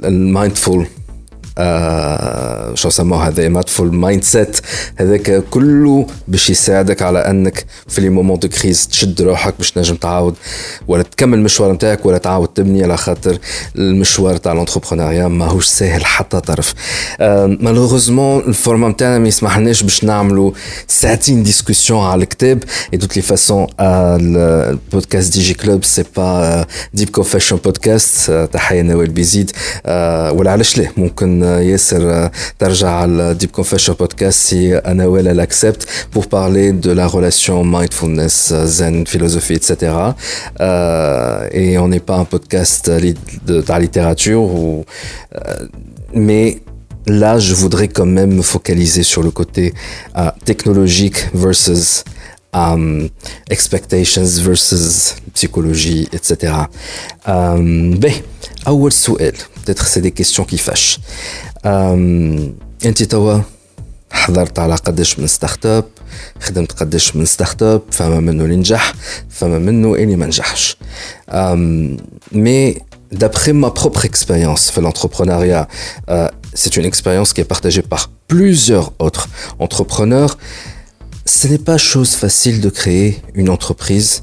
[0.05, 0.87] المايندفول
[1.57, 4.59] آه شو سموه هذا ماتفول مايند سيت
[4.95, 9.95] هذاك كله باش يساعدك على أنك في لي مومون دو كريز تشد روحك باش تنجم
[9.95, 10.35] تعاود
[10.87, 13.37] ولا تكمل المشوار نتاعك ولا تعاود تبني على خاطر
[13.75, 16.73] المشوار تاع الانتربرونيا ماهوش ساهل حتى طرف.
[17.59, 20.51] مالوغوزمون الفورما نتاعنا ما يسمحلناش باش نعملوا
[20.87, 22.63] ساعتين ديسكسيون على الكتاب.
[22.93, 29.09] اي دوت لي فاسون البودكاست دي جي كلوب سي با ديب كونفيشن بودكاست تحية نوال
[29.09, 29.51] بيزيد.
[29.85, 35.28] آه، ولا علاش ليه ممكن آه، ياسر آه، ترجع على ديب كونفيشن بودكاست سي نوال
[35.28, 39.72] elle accepte pour parler de la relation mindfulness, euh, zen, philosophie, etc.
[40.60, 43.14] Euh, et on n'est pas un podcast euh, li-
[43.46, 44.84] de, de la littérature, ou,
[45.34, 45.66] euh,
[46.14, 46.46] mais
[47.06, 49.64] là, je voudrais quand même me focaliser sur le côté
[50.16, 52.04] euh, technologique versus
[52.54, 53.08] um,
[53.50, 56.32] expectations versus psychologie, etc.
[57.26, 58.12] Um, ben,
[58.68, 59.32] أول سؤال
[59.64, 60.98] peut-être c'est des questions qui fâchent.
[61.64, 62.52] Um,
[62.86, 63.40] انت توا
[64.10, 65.84] حضرت على قداش من ستارت اب
[66.40, 68.94] خدمت قداش من ستارت اب فما منه اللي نجح
[69.30, 70.76] فما منه اللي ما نجحش
[71.30, 71.96] أم،
[72.32, 72.78] mais
[73.14, 75.66] d'après ma propre expérience في l'entrepreneuriat
[76.10, 79.28] euh, c'est une expérience qui est partagée par plusieurs autres
[79.58, 80.38] entrepreneurs
[81.26, 84.22] ce n'est pas chose facile de créer une entreprise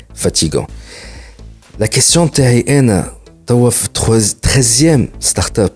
[0.20, 0.66] فاتيغون
[1.78, 3.12] لا كيسيون تاعي انا
[3.46, 5.72] توا في 13 ستارت اب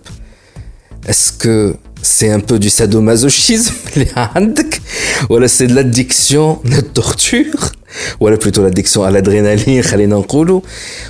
[1.07, 4.81] Est-ce que c'est un peu du sadomasochisme اللي عندك
[5.29, 7.71] ولا c'est de l'addiction de la torture
[8.19, 10.61] ولا plutôt l'addiction à l'adrénaline خلينا نقولوا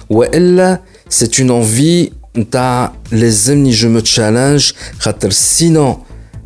[0.09, 5.97] والا c'est une envie نتاع لازمني جو مو تشالنج خاطر سينون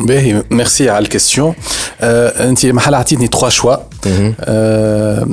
[0.00, 1.54] باهي ميرسي على الكيستيون.
[2.00, 3.76] آه، انت محل عطيتني تخوا شوا.
[4.40, 5.26] آه،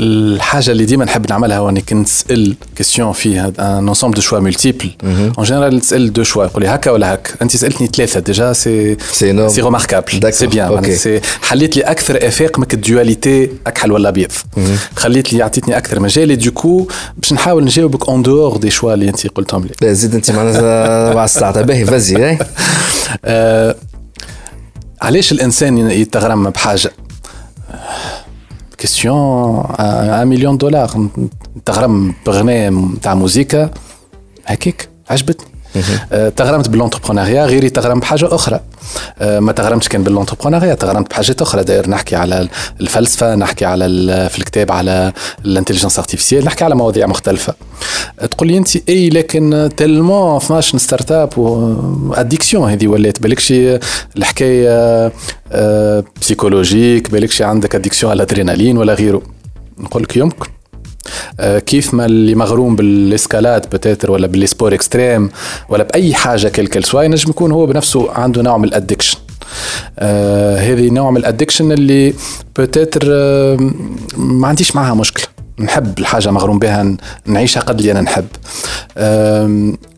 [0.00, 4.90] الحاجة اللي ديما نحب نعملها هو إنك نسال كيستيون فيه ان انسومبل دو شوا مولتيبل
[5.04, 7.30] اون جينيرال تسال دو شوا يقول لي هكا ولا هكا.
[7.42, 8.20] انت سألتني ثلاثة.
[8.20, 9.48] ديجا سي سي.
[9.48, 10.96] سي ريماركابل D'accord, سي بيان.
[10.96, 14.32] سي حليت لي أكثر افاق من الديواليتي أكحل ولا أبيض.
[14.96, 19.26] خليت لي عطيتني أكثر مجال ديكو باش نحاول نجاوبك اون دور دي شوا اللي انت
[19.26, 19.94] قلتهم لي.
[19.94, 22.38] زيد انت معناتها مع الساعة باهي فازي اي
[23.24, 23.74] آه،
[25.02, 26.90] علاش الإنسان يتغرم بحاجة؟
[28.78, 31.08] كيستيون ان مليون دولار
[31.64, 33.70] تغرم بغناء تاع موزيكا.
[34.46, 34.88] هكيك.
[35.10, 35.57] عجبتني.
[36.36, 38.60] تغرمت بالونتربرونيا غيري تغرم بحاجة أخرى.
[39.18, 41.64] آه، ما تغرمتش كان بالونتربرونيا تغرمت بحاجات أخرى.
[41.64, 42.48] داير نحكي على
[42.80, 43.88] الفلسفة نحكي على
[44.30, 45.12] في الكتاب على
[45.44, 47.54] الانتليجنس ارتيفيسيال نحكي على مواضيع مختلفة.
[48.30, 51.32] تقول لي أنت إي لكن تلمون 12 ستارت اب
[52.14, 53.22] اديكسيون هذه ولات.
[53.22, 53.54] بالكش
[54.16, 55.12] الحكاية
[56.20, 59.22] بسيكولوجيك بالكش عندك اديكسيون على الادرينالين ولا غيره.
[59.78, 60.57] نقول لك يمكن.
[61.40, 65.30] كيف ما اللي مغروم بالإسكالات بتاتر ولا بالسبور إكستريم
[65.68, 69.18] ولا بأي حاجة كل كل سوا ينجم يكون هو بنفسه عنده نوع من الادكشن
[69.98, 72.14] آه هذه نوع من الادكشن اللي
[72.58, 73.56] بتاتر آه
[74.16, 75.26] ما عنديش معها مشكلة.
[75.60, 78.26] نحب الحاجة مغروم بها نعيشها قد اللي أنا نحب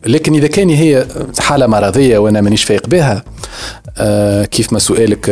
[0.05, 1.05] لكن إذا كان هي
[1.39, 3.23] حالة مرضية وأنا مانيش فايق بها
[3.97, 5.31] آه، كيف ما سؤالك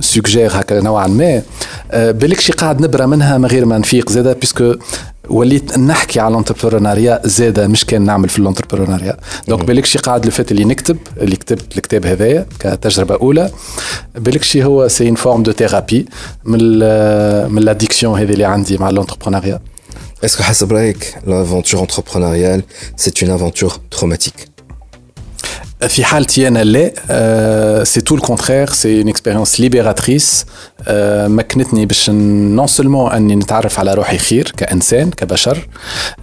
[0.00, 1.42] سوجير هكا نوعا ما
[1.90, 4.74] آه، بالكشي قاعد نبرى منها من غير ما نفيق زادة بيسكو
[5.28, 9.16] وليت نحكي على الانتربرونيا زاده مش كان نعمل في الانتربرونيا
[9.48, 13.50] دونك بالكشي قاعد لفات اللي نكتب اللي كتبت الكتاب هذايا كتجربة أولى.
[14.14, 16.06] بالكشي هو سي ان فورم دو ثيرابي
[16.44, 16.58] من
[17.52, 19.60] من لاديكسيون هذه اللي عندي مع الانتربرونيا
[20.26, 22.62] Est-ce que حسب رأيك l'aventure entrepreneuriale
[22.96, 24.53] c'est une aventure traumatique
[25.88, 30.46] في حالتي أنا لا سي تو الكونترير سي اون اكسبيريونس ليبيراتريس
[31.26, 35.68] مكنتني باش نون سولمون أني نتعرف على روحي خير كإنسان كبشر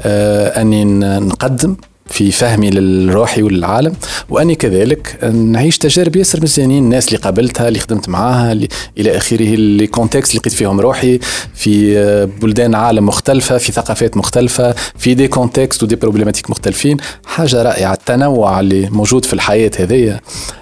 [0.05, 0.85] أني
[1.19, 1.75] نقدم.
[2.11, 3.93] في فهمي للروحي وللعالم
[4.29, 8.51] وأني كذلك نعيش تجارب ياسر مزيانين الناس اللي قابلتها اللي خدمت معاها
[8.97, 11.19] إلى آخره اللي كونتكست لقيت فيهم روحي
[11.53, 11.95] في
[12.41, 16.97] بلدان عالم مختلفة في ثقافات مختلفة في دي كونتكست ودي بروبليماتيك مختلفين.
[17.25, 20.19] حاجة رائعة التنوع اللي موجود في الحياة هذيا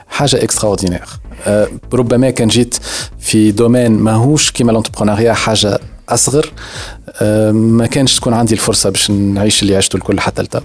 [0.07, 1.05] حاجة اكستراوردينير
[1.93, 2.75] ربما كان جيت
[3.19, 6.51] في دومين ماهوش كيما الانتربرونيا حاجة أصغر.
[7.51, 10.61] ما كانش تكون عندي الفرصة باش نعيش اللي عشته الكل حتى لتا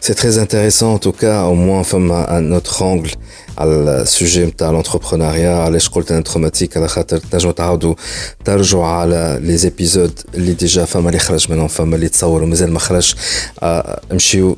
[0.00, 3.10] C'est très intéressant en tout cas, au moins femme un autre angle
[3.58, 7.94] على السوجي نتاع l'entrepreneuriat علاش قلت انا تروماتيك على خاطر تنجموا تعاودوا
[8.44, 12.78] ترجعوا على لي زيبيزود اللي ديجا فما اللي خرج منهم فما اللي تصور ومازال ما
[12.78, 13.14] خرج
[14.12, 14.56] امشيو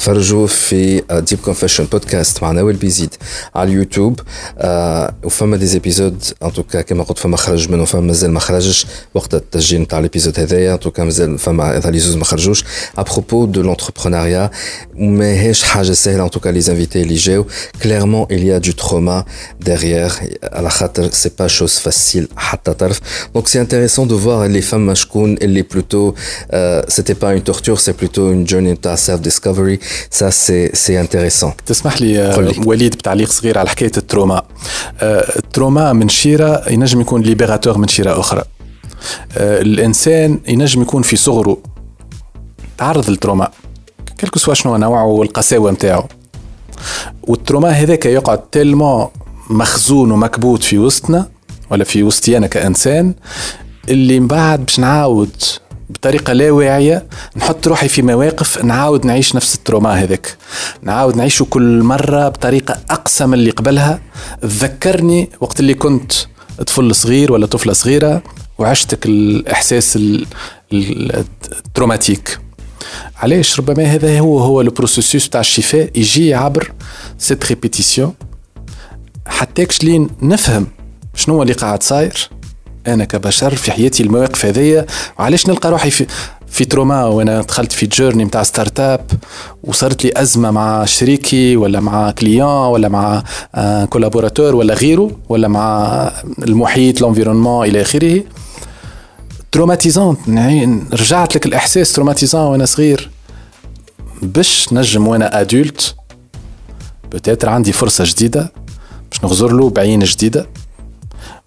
[0.00, 3.14] تفرجوا في ديب كونفيشن بودكاست مع نوال بيزيد
[3.54, 4.20] على اليوتيوب
[4.58, 8.86] آه وفما دي زيبيزود ان توكا كما قلت فما خرج منه فما مازال ما خرجش
[9.14, 12.64] وقت التسجيل نتاع ليبيزود هذايا ان توكا مازال فما هذا لي زوز ما خرجوش
[12.98, 14.50] ابروبو دو لونتربرونيا
[14.94, 17.46] ماهيش حاجه سهله ان توكا لي زانفيتي اللي جاو
[17.82, 19.24] كليرمون il y a du trauma
[19.68, 20.12] derrière
[20.52, 23.00] على خاطر سي با شوز فاسيل حتى طرف
[23.34, 26.14] دونك سي انتريسون دو فوار اللي فما شكون اللي بلوتو
[26.88, 29.78] سيتي با اون تورتور سي بلوتو اون جورني نتاع سيلف ديسكفري
[30.11, 30.31] Ça,
[30.73, 31.51] c'est intéressant.
[31.65, 32.35] تسمح لي
[32.65, 34.41] وليد بتعليق صغير على حكاية التروما.
[35.01, 38.43] التروما من شيرة ينجم يكون ليبراتور من شيرة أخرى.
[39.37, 41.57] الإنسان ينجم يكون في صغره
[42.77, 43.51] تعرض للتروما
[44.19, 46.03] كلكو سوا شنو نوعه والقساوة نتاعو.
[47.23, 49.07] والتروما هذاك يقعد تلمون
[49.49, 51.27] مخزون ومكبوت في وسطنا
[51.69, 53.13] ولا في وسطي أنا كإنسان
[53.89, 55.35] اللي من بعد باش نعاود
[55.91, 57.05] بطريقة لا واعية
[57.37, 60.37] نحط روحي في مواقف نعاود نعيش نفس التروما هذاك.
[60.81, 64.01] نعاود نعيشه كل مرة بطريقة أقسى من اللي قبلها.
[64.41, 66.11] تذكرني وقت اللي كنت
[66.67, 68.23] طفل صغير ولا طفلة صغيرة
[68.57, 69.99] وعشتك الإحساس
[70.73, 72.39] التروماتيك.
[73.17, 76.71] علاش؟ ربما هذا هو هو البروسيسوس تاع الشفاء يجي عبر
[77.17, 78.13] سيت ريبيتيسيون
[79.27, 80.67] حتىكش لين نفهم
[81.15, 82.29] شنو اللي قاعد صاير.
[82.87, 84.85] أنا كبشر في حياتي المواقف هذيا
[85.19, 86.05] وعلاش نلقى روحي في
[86.47, 89.05] في تروما؟ وأنا دخلت في جيرني نتاع ستارت اب
[89.63, 93.23] وصارت لي أزمة مع شريكي ولا مع كليون ولا مع
[93.85, 95.87] كولابوراتور ولا غيره ولا مع
[96.39, 98.23] المحيط لونفيرونمون إلى آخره.
[99.51, 100.17] تروماتيزون
[100.93, 103.09] رجعت لك الإحساس تروماتيزون وأنا صغير.
[104.21, 105.95] باش نجم وأنا ادولت
[107.11, 108.53] بتاتر عندي فرصة جديدة
[109.11, 110.47] باش نغزر له بعين جديدة.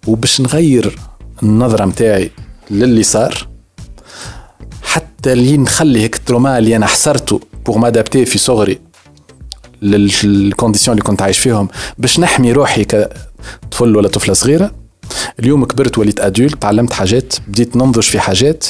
[0.07, 0.99] وباش نغير
[1.43, 2.31] النظرة متاعي
[2.71, 3.47] للي صار.
[4.83, 8.79] حتى اللي نخلي هيك التروما اللي أنا حسرته بوغ مادابتي في صغري
[9.81, 11.67] للكونديسيون اللي كنت عايش فيهم
[11.97, 14.71] باش نحمي روحي كطفل ولا طفلة صغيرة.
[15.39, 18.65] اليوم كبرت وليت أدولت تعلمت حاجات بديت ننضج في حاجات.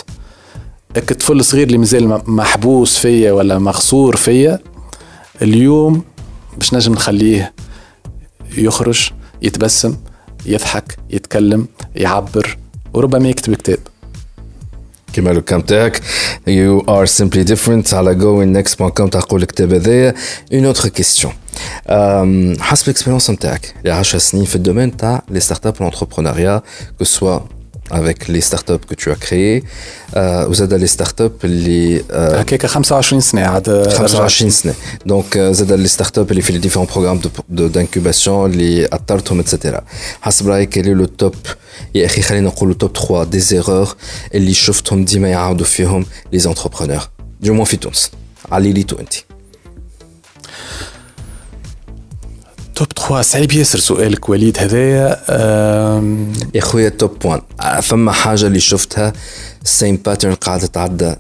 [0.96, 4.60] هيك الطفل صغير اللي مازال محبوس فيا ولا مغصور فيا
[5.42, 6.04] اليوم
[6.58, 7.54] باش نجم نخليه
[8.58, 9.10] يخرج
[9.42, 9.98] يتبسم.
[10.47, 12.57] يضحك يتكلم يعبر
[12.95, 13.79] وربما يكتب كتاب
[15.13, 15.97] كيما لو كام تاعك
[16.49, 20.15] you are simply different على goinnext.com تقول الكتاب هذايا
[20.53, 25.67] une autre question euh, حسب الاكسبيرونس نتاعك اللي 10 سنين في الدومين تاع لي ستارت
[25.67, 26.63] اب والانتربرونيا
[27.03, 27.54] que soit
[27.91, 29.63] avec les startups que tu as créées
[30.17, 34.75] euh, وزاد لي ستارت اب اللي euh, هكاك 25 سنه عاد 25 سنه
[35.07, 39.81] دونك زاد لي ستارت اب اللي في لي ديفيرون بروغرام دانكوباسيون اللي اثرتهم اتسيتيرا
[40.21, 41.35] حسب رايك كالي لو توب
[41.95, 43.97] يا اخي خلينا نقولوا توب 3 دي زيرور
[44.35, 47.09] اللي شفتهم ديما يعاودوا فيهم لي زونتربرونور
[47.41, 48.11] دو مون في تونس
[48.53, 49.15] علي ليتو انت
[52.76, 54.30] توب 3 صعيب ياسر سؤالك.
[54.30, 55.22] وليد هذايا
[56.56, 57.42] يا خويا توب 1
[57.82, 59.14] فما حاجة اللي شفتها
[59.64, 61.16] سيم باترن قاعدة تتعدى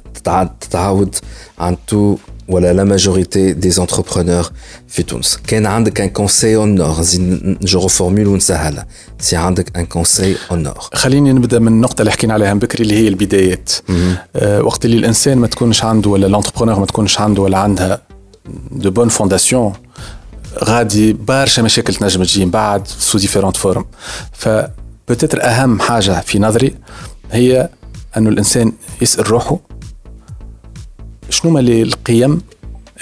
[0.61, 1.15] تتعاود
[1.60, 2.18] عن تو
[2.48, 4.52] ولا لا ماجوريتي دي زونتربرونور
[4.88, 5.40] في تونس.
[5.48, 6.95] كان عندك ان كونساي اون نور
[7.61, 8.88] جو ريفورمول ونسهلها.
[9.19, 12.84] سي عندك ان كونساي اون نور خليني نبدأ من النقطة اللي حكينا عليها من بكري
[12.84, 13.72] اللي هي البدايات.
[14.36, 18.02] أه وقت اللي الإنسان ما تكونش عنده ولا الانتربرونور ما تكونش عنده ولا عندها
[18.72, 19.73] دو بون فونداسيون
[20.64, 23.86] غادي برشا مشاكل تنجم تجي من بعد سو ديفيرونت فورم
[24.32, 24.49] ف
[25.40, 26.76] أهم حاجة في نظري
[27.32, 27.69] هي
[28.18, 28.72] أنه الإنسان
[29.02, 29.60] يسأل روحه
[31.30, 32.41] شنو ما القيم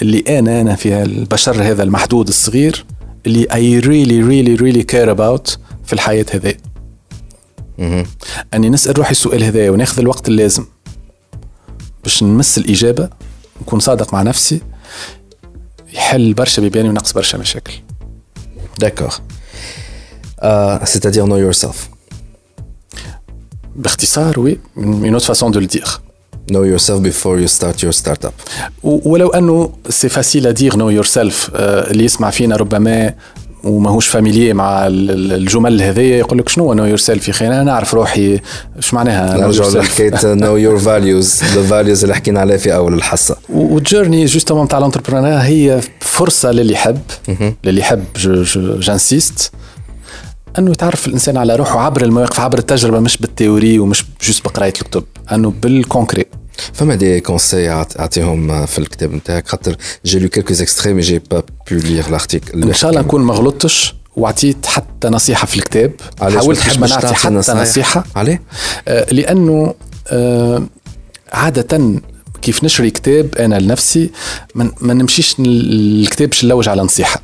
[0.01, 2.85] اللي أنا أنا في البشر هذا المحدود الصغير
[3.25, 6.55] اللي I really really really care about في الحياة هذه
[8.53, 10.65] أني نسأل روحي السؤال هذا وناخذ الوقت اللازم.
[12.03, 13.09] باش نمس الإجابة
[13.61, 14.61] نكون صادق مع نفسي
[15.93, 17.73] يحل برشا بيبان ونقص برشا مشاكل.
[18.79, 19.13] داكور
[20.83, 21.89] سيتادير نو يور سيلف
[23.75, 25.87] باختصار وي اون اوت فاسون دو لدير
[26.51, 28.33] know yourself before you start ستارت اب
[28.83, 33.13] ولو أنه سي فاسيل ادير نو يور سيلف اللي يسمع فينا ربما
[33.63, 37.47] وماهوش فاميليي مع ال- ال- الجمل هذيا يقول لك شنو؟ نو يور سيلف يا أخي
[37.47, 38.39] أنا نعرف روحي
[38.77, 39.67] إيش معناها؟ نرجع.
[39.79, 41.39] لحكاية know your values.
[41.41, 43.35] The values اللي حكينا عليها في أول الحصة.
[43.49, 46.99] والجيرني جوستومون تاع الانتربرونور هي فرصة للي يحب
[47.63, 48.03] للي يحب
[48.79, 49.51] جانسيست
[50.59, 55.03] أنه يتعرف الإنسان على روحه عبر المواقف عبر التجربة مش بالتيوري ومش جوست بقراية الكتب
[55.31, 56.25] أنه بالكونكري
[56.73, 59.47] فما دي كونساي اعطيهم في الكتاب نتاعك.
[59.47, 59.75] خاطر
[60.05, 63.33] جي لو كيلكوز اكستري مي جي با بو لير لارتيكل إن شاء الله نكون ما
[63.33, 65.91] غلطتش وعطيت حتى نصيحة في الكتاب.
[66.19, 68.03] حاولت ما نعطي حتى؟ نصيحة.
[68.15, 68.41] عليه؟
[68.87, 69.73] آه، لأنه
[70.07, 70.63] آه،
[71.33, 72.01] عادة
[72.41, 74.09] كيف نشري كتاب أنا لنفسي
[74.55, 77.21] ما نمشيش الكتاب باش نلوج على نصيحة.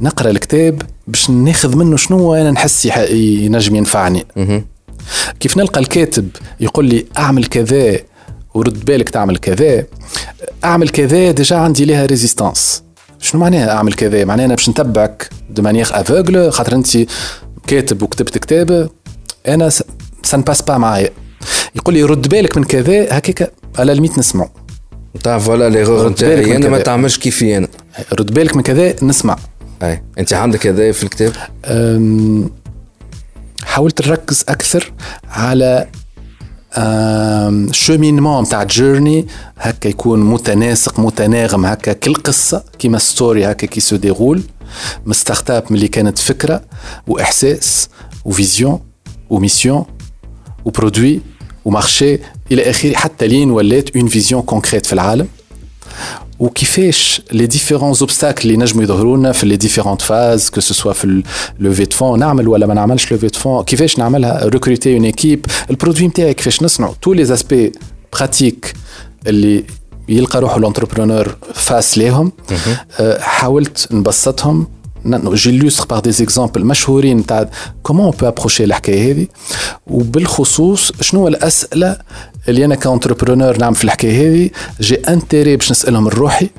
[0.00, 4.26] نقرأ الكتاب باش ناخذ منه شنو أنا نحس ينجم ينفعني.
[5.40, 6.28] كيف نلقى الكاتب
[6.60, 7.98] يقول لي أعمل كذا
[8.54, 9.84] ورد بالك تعمل كذا
[10.64, 12.82] أعمل كذا ديجا عندي لها ريزيستانس
[13.20, 16.98] شنو معناها أعمل كذا معناها أنا باش نتبعك دو مانيير افوغل خاطر أنت
[17.66, 18.90] كاتب وكتبت كتاب
[19.48, 19.70] أنا
[20.22, 21.10] سان باس با معايا
[21.76, 24.50] يقول لي رد بالك من كذا هكاك على الميت نسمعه
[25.22, 26.78] تعرف فوالا ليغور نتاعي أنا ما.
[26.78, 27.68] تعملش كيفي أنا.
[28.12, 29.36] رد بالك من كذا نسمع
[29.82, 31.32] أي أنت عندك هذا في الكتاب؟
[33.64, 34.92] حاولت نركز أكثر
[35.30, 35.88] على
[37.70, 39.26] شومينمون نتاع جيرني
[39.58, 44.42] هكا يكون متناسق متناغم هكا كل قصة كيما ستوري هكا كي سو ديغول
[45.06, 46.62] من ستارت اب ملي كانت فكرة
[47.06, 47.88] وإحساس
[48.24, 48.80] وفيزيون
[49.30, 49.84] وميسيون
[50.64, 51.20] وبرودوي
[51.64, 52.18] ومارشي
[52.52, 55.28] إلى آخره حتى لين ولات اون فيزيون كونكريت في العالم.
[56.38, 61.22] وكيفاش لي ديفيرون اوبستاكل اللي نجموا يظهروا لنا في لي ديفيرونت فاز كو سوا في
[61.60, 65.46] لوفي دو فون نعمل ولا ما نعملش لوفي دو فون كيفاش نعملها ريكروتي اون ايكيب
[65.70, 67.72] البرودوي نتاعي كيفاش نصنعه تو لي اسبي
[68.12, 68.74] براتيك
[69.26, 69.64] اللي
[70.08, 72.32] يلقى روحه الانتربرونور فاس ليهم.
[73.00, 74.66] آه، حاولت نبسطهم.
[75.06, 77.50] جيلوستر باغ دي زيكزامبل مشهورين تاع
[77.82, 79.26] كومون بو ابروشي الحكاية هذه.
[79.86, 81.96] وبالخصوص شنو الأسئلة
[82.48, 84.50] اللي أنا كونتربرونور نعمل في الحكاية هذه
[84.80, 86.50] جي انتيري باش نسألهم لروحي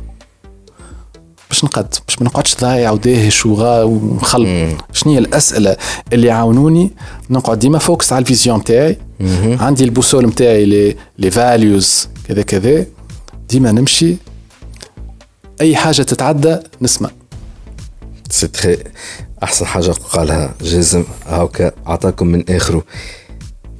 [1.49, 4.47] باش نقد باش ما نقعدش ضايع وداهش وغا ونخلط
[4.93, 5.77] شنو هي الأسئلة
[6.13, 6.91] اللي يعاونوني؟
[7.29, 8.97] نقعد ديما فوكس على الفيزيون تاعي
[9.43, 12.85] عندي البوسول نتاعي لي لي فاليوز كذا كذا.
[13.49, 14.15] ديما نمشي.
[15.61, 17.09] أي حاجة تتعدى نسمع.
[18.29, 18.77] سي تري
[19.43, 22.83] أحسن حاجة قالها جازم هاكا عطاكم من آخره.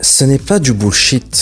[0.00, 1.36] ce n'est pas du bullshit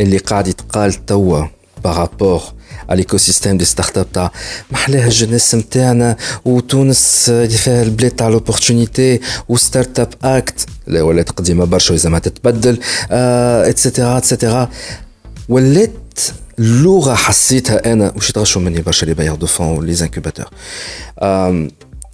[0.00, 1.44] اللي قاعد يتقال توا
[1.84, 2.42] بارابور
[2.88, 4.30] على l'écosystème des startups تاع
[4.70, 11.64] محلاها الجنس نتاعنا وتونس اللي فيها البلاد تاع لوبورتونيتي وستارت اب اكت اللي ولات قديمه
[11.64, 12.78] برشا وزعما تتبدل
[13.10, 14.70] اتسيتيرا اتسيتيرا
[15.48, 16.18] ولات
[16.58, 20.46] لغه حسيتها انا وش يتغشوا مني برشا لي بايور دو فون ولي زانكوباتور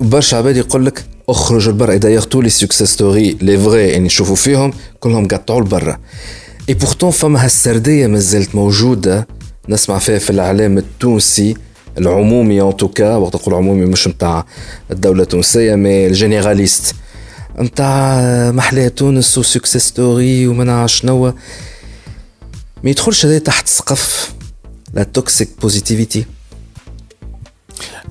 [0.00, 4.36] برشا عباد يقول لك اخرج لبرا d'ailleurs tous les success stories les vrais اللي نشوفوا
[4.36, 5.98] فيهم كلهم قطعوا لبرا
[6.68, 9.28] اي بورتون فما هالسردية مازالت موجودة
[9.68, 11.54] نسمع فيها في الإعلام التونسي
[11.98, 14.46] العمومي ان توكا وقت نقول عمومي مش نتاع
[14.90, 16.94] الدولة التونسية مي الجينيراليست
[17.58, 21.24] نتاع محلاه تونس وسكسيس ستوري وما نعرف شنو.
[22.84, 24.34] ما يدخلش هذا تحت سقف
[24.94, 26.24] لا توكسيك بوزيتيفيتي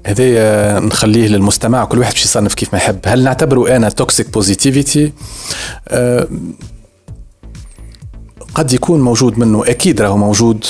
[0.06, 3.00] هذا نخليه للمستمع كل واحد باش يصنف كيف ما يحب.
[3.06, 5.12] هل نعتبره أنا توكسيك بوزيتيفيتي
[8.56, 9.64] قد يكون موجود منه.
[9.68, 10.66] أكيد راهو موجود.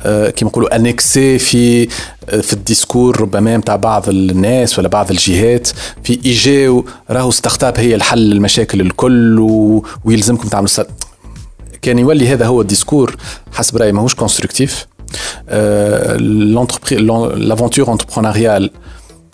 [0.00, 1.88] أه كما نقولوا أنكسي في
[2.28, 5.68] أه في الديسكور ربما نتاع بعض الناس ولا بعض الجهات.
[6.04, 9.84] في إيجاو راهو ستارت هي الحل للمشاكل الكل و...
[10.04, 10.70] ويلزمكم تعملوا.
[11.82, 13.16] كان يولي هذا هو الديسكور
[13.52, 14.86] حسب رأيي ماهوش كونستركتيف
[17.36, 18.70] لافونتور انتربرونيريال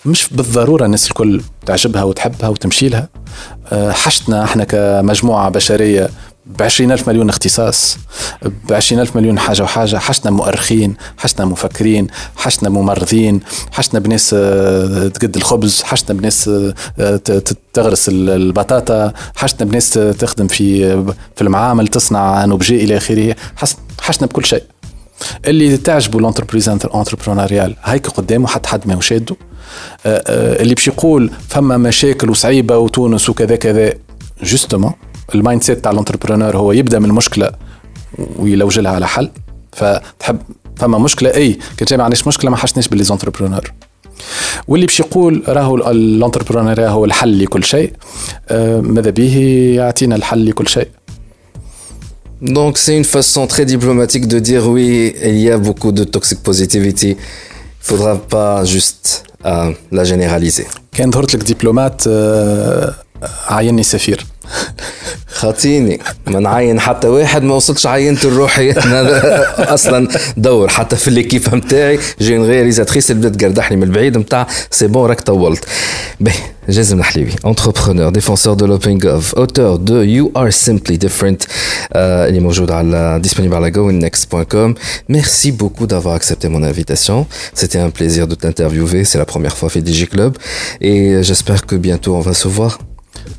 [0.05, 3.09] مش بالضرورة الناس الكل تعجبها وتحبها وتمشي لها.
[3.73, 6.11] أه حشتنا إحنا كمجموعة بشرية
[6.47, 7.99] ب ألف مليون اختصاص
[8.43, 13.41] ب ألف مليون حاجة وحاجة حشنا مؤرخين حشنا مفكرين حشنا ممرضين
[13.73, 14.31] حشنا بناس
[15.15, 16.51] تقد الخبز حشنا بناس
[17.73, 20.91] تغرس البطاطا حشنا بناس تخدم في
[21.37, 23.37] في المعامل تصنع نوبجي إلى آخره
[24.01, 24.63] حشنا بكل شيء.
[25.47, 29.37] اللي تعجبه الانتربريز انتربرونيريال هيك قدامه حتى حد ما يشاده
[30.07, 33.93] اللي باش يقول فما مشاكل وصعيبة وتونس وكذا كذا
[34.43, 34.93] جوستومون
[35.35, 37.51] المايند سيت تاع الانتربرونور هو يبدأ من المشكلة
[38.39, 39.31] ويلوجلها على حل.
[39.73, 40.39] فتحب
[40.77, 43.73] فما مشكلة أي كان جاي ما عندناش مشكلة ما حشناش باللي زونتربرونور
[44.69, 47.93] واللي باش يقول راهو الانتربرونور هو الحل لكل شيء.
[48.81, 49.37] ماذا به؟
[49.77, 50.89] يعطينا الحل لكل شيء.
[52.43, 56.43] Donc c'est une façon très diplomatique de dire oui, il y a beaucoup de toxic
[56.43, 57.11] positivity.
[57.11, 57.17] Il
[57.81, 60.67] faudra pas juste euh, la généraliser.
[60.93, 62.03] كان ظهرت لك دبلومات
[63.49, 64.27] عيني سفير.
[65.27, 66.01] خاطيني.
[66.27, 70.69] ما نعين حتى واحد ما وصلتش عينت الروحي أنا أصلا دور.
[70.69, 75.09] حتى في ليكيب نتاعي جي اون رياليزاتريس اللي بدات تقردحني من البعيد نتاع سي بون
[75.09, 75.65] راك طولت.
[76.21, 76.37] باهي
[76.70, 81.48] جازم الحليبي entrepreneur défenseur de l'OpenGov auteur de You Are Simply Different
[81.96, 84.74] اللي موجود على disponible على goinnext.com
[85.12, 89.70] merci beaucoup d'avoir accepté mon invitation c'était un plaisir de t'interviewer c'est la première fois
[89.70, 90.34] fait DigiClub
[90.82, 92.80] et j'espère que bientôt on va se voir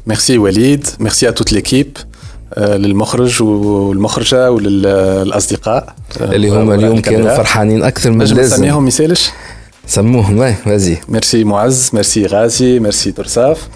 [0.07, 1.97] ميرسي وليد ميرسي ا توت ليكيب
[2.59, 9.31] للمخرج والمخرجه وللاصدقاء اللي هما اليوم كانوا فرحانين اكثر من اللازم نسميهم يسالش
[9.92, 13.68] سموهم واي فازي ميرسي معز ميرسي غازي ميرسي درساف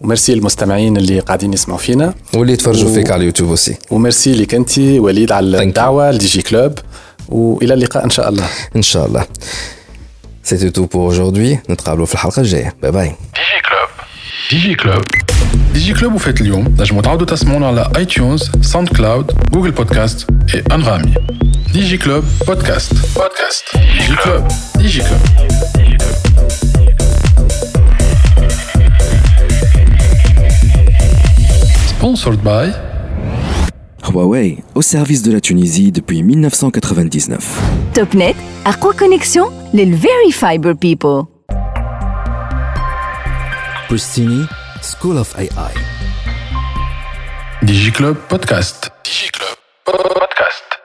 [0.00, 2.14] وميرسي المستمعين اللي قاعدين يسمعوا فينا.
[2.34, 2.94] واللي يتفرجوا و...
[2.94, 6.78] فيك على اليوتيوب اوسي وميرسي لك انت وليد على الدعوة لدي جي كلوب.
[7.28, 8.46] وإلى اللقاء إن شاء الله.
[8.76, 9.26] ان شاء الله
[10.44, 11.70] C'était tout pour aujourd'hui.
[11.70, 12.76] نتقابلوا في الحلقة الجاية.
[12.82, 13.12] باي باي.
[14.50, 15.02] ديجي كلوب.
[15.75, 15.75] ديجي كلوب.
[15.75, 20.63] ديجي كلوب وفات اليوم نجموا تعاودوا تسمعونا على اي تيونز ساوند كلاود جوجل بودكاست اي
[20.71, 21.13] انغامي
[21.73, 23.63] ديجي كلوب بودكاست بودكاست
[23.99, 24.47] ديجي كلوب
[24.77, 25.21] ديجي كلوب
[31.89, 32.65] Sponsored by
[34.03, 37.59] Huawei, au service de la Tunisie depuis 1999.
[37.93, 41.25] Topnet, Aqua Connexion, les Very Fiber People.
[43.87, 44.45] Pristini,
[44.86, 45.74] School of AI.
[47.66, 48.88] DigiClub Podcast.
[49.02, 50.75] DigiClub Podcast.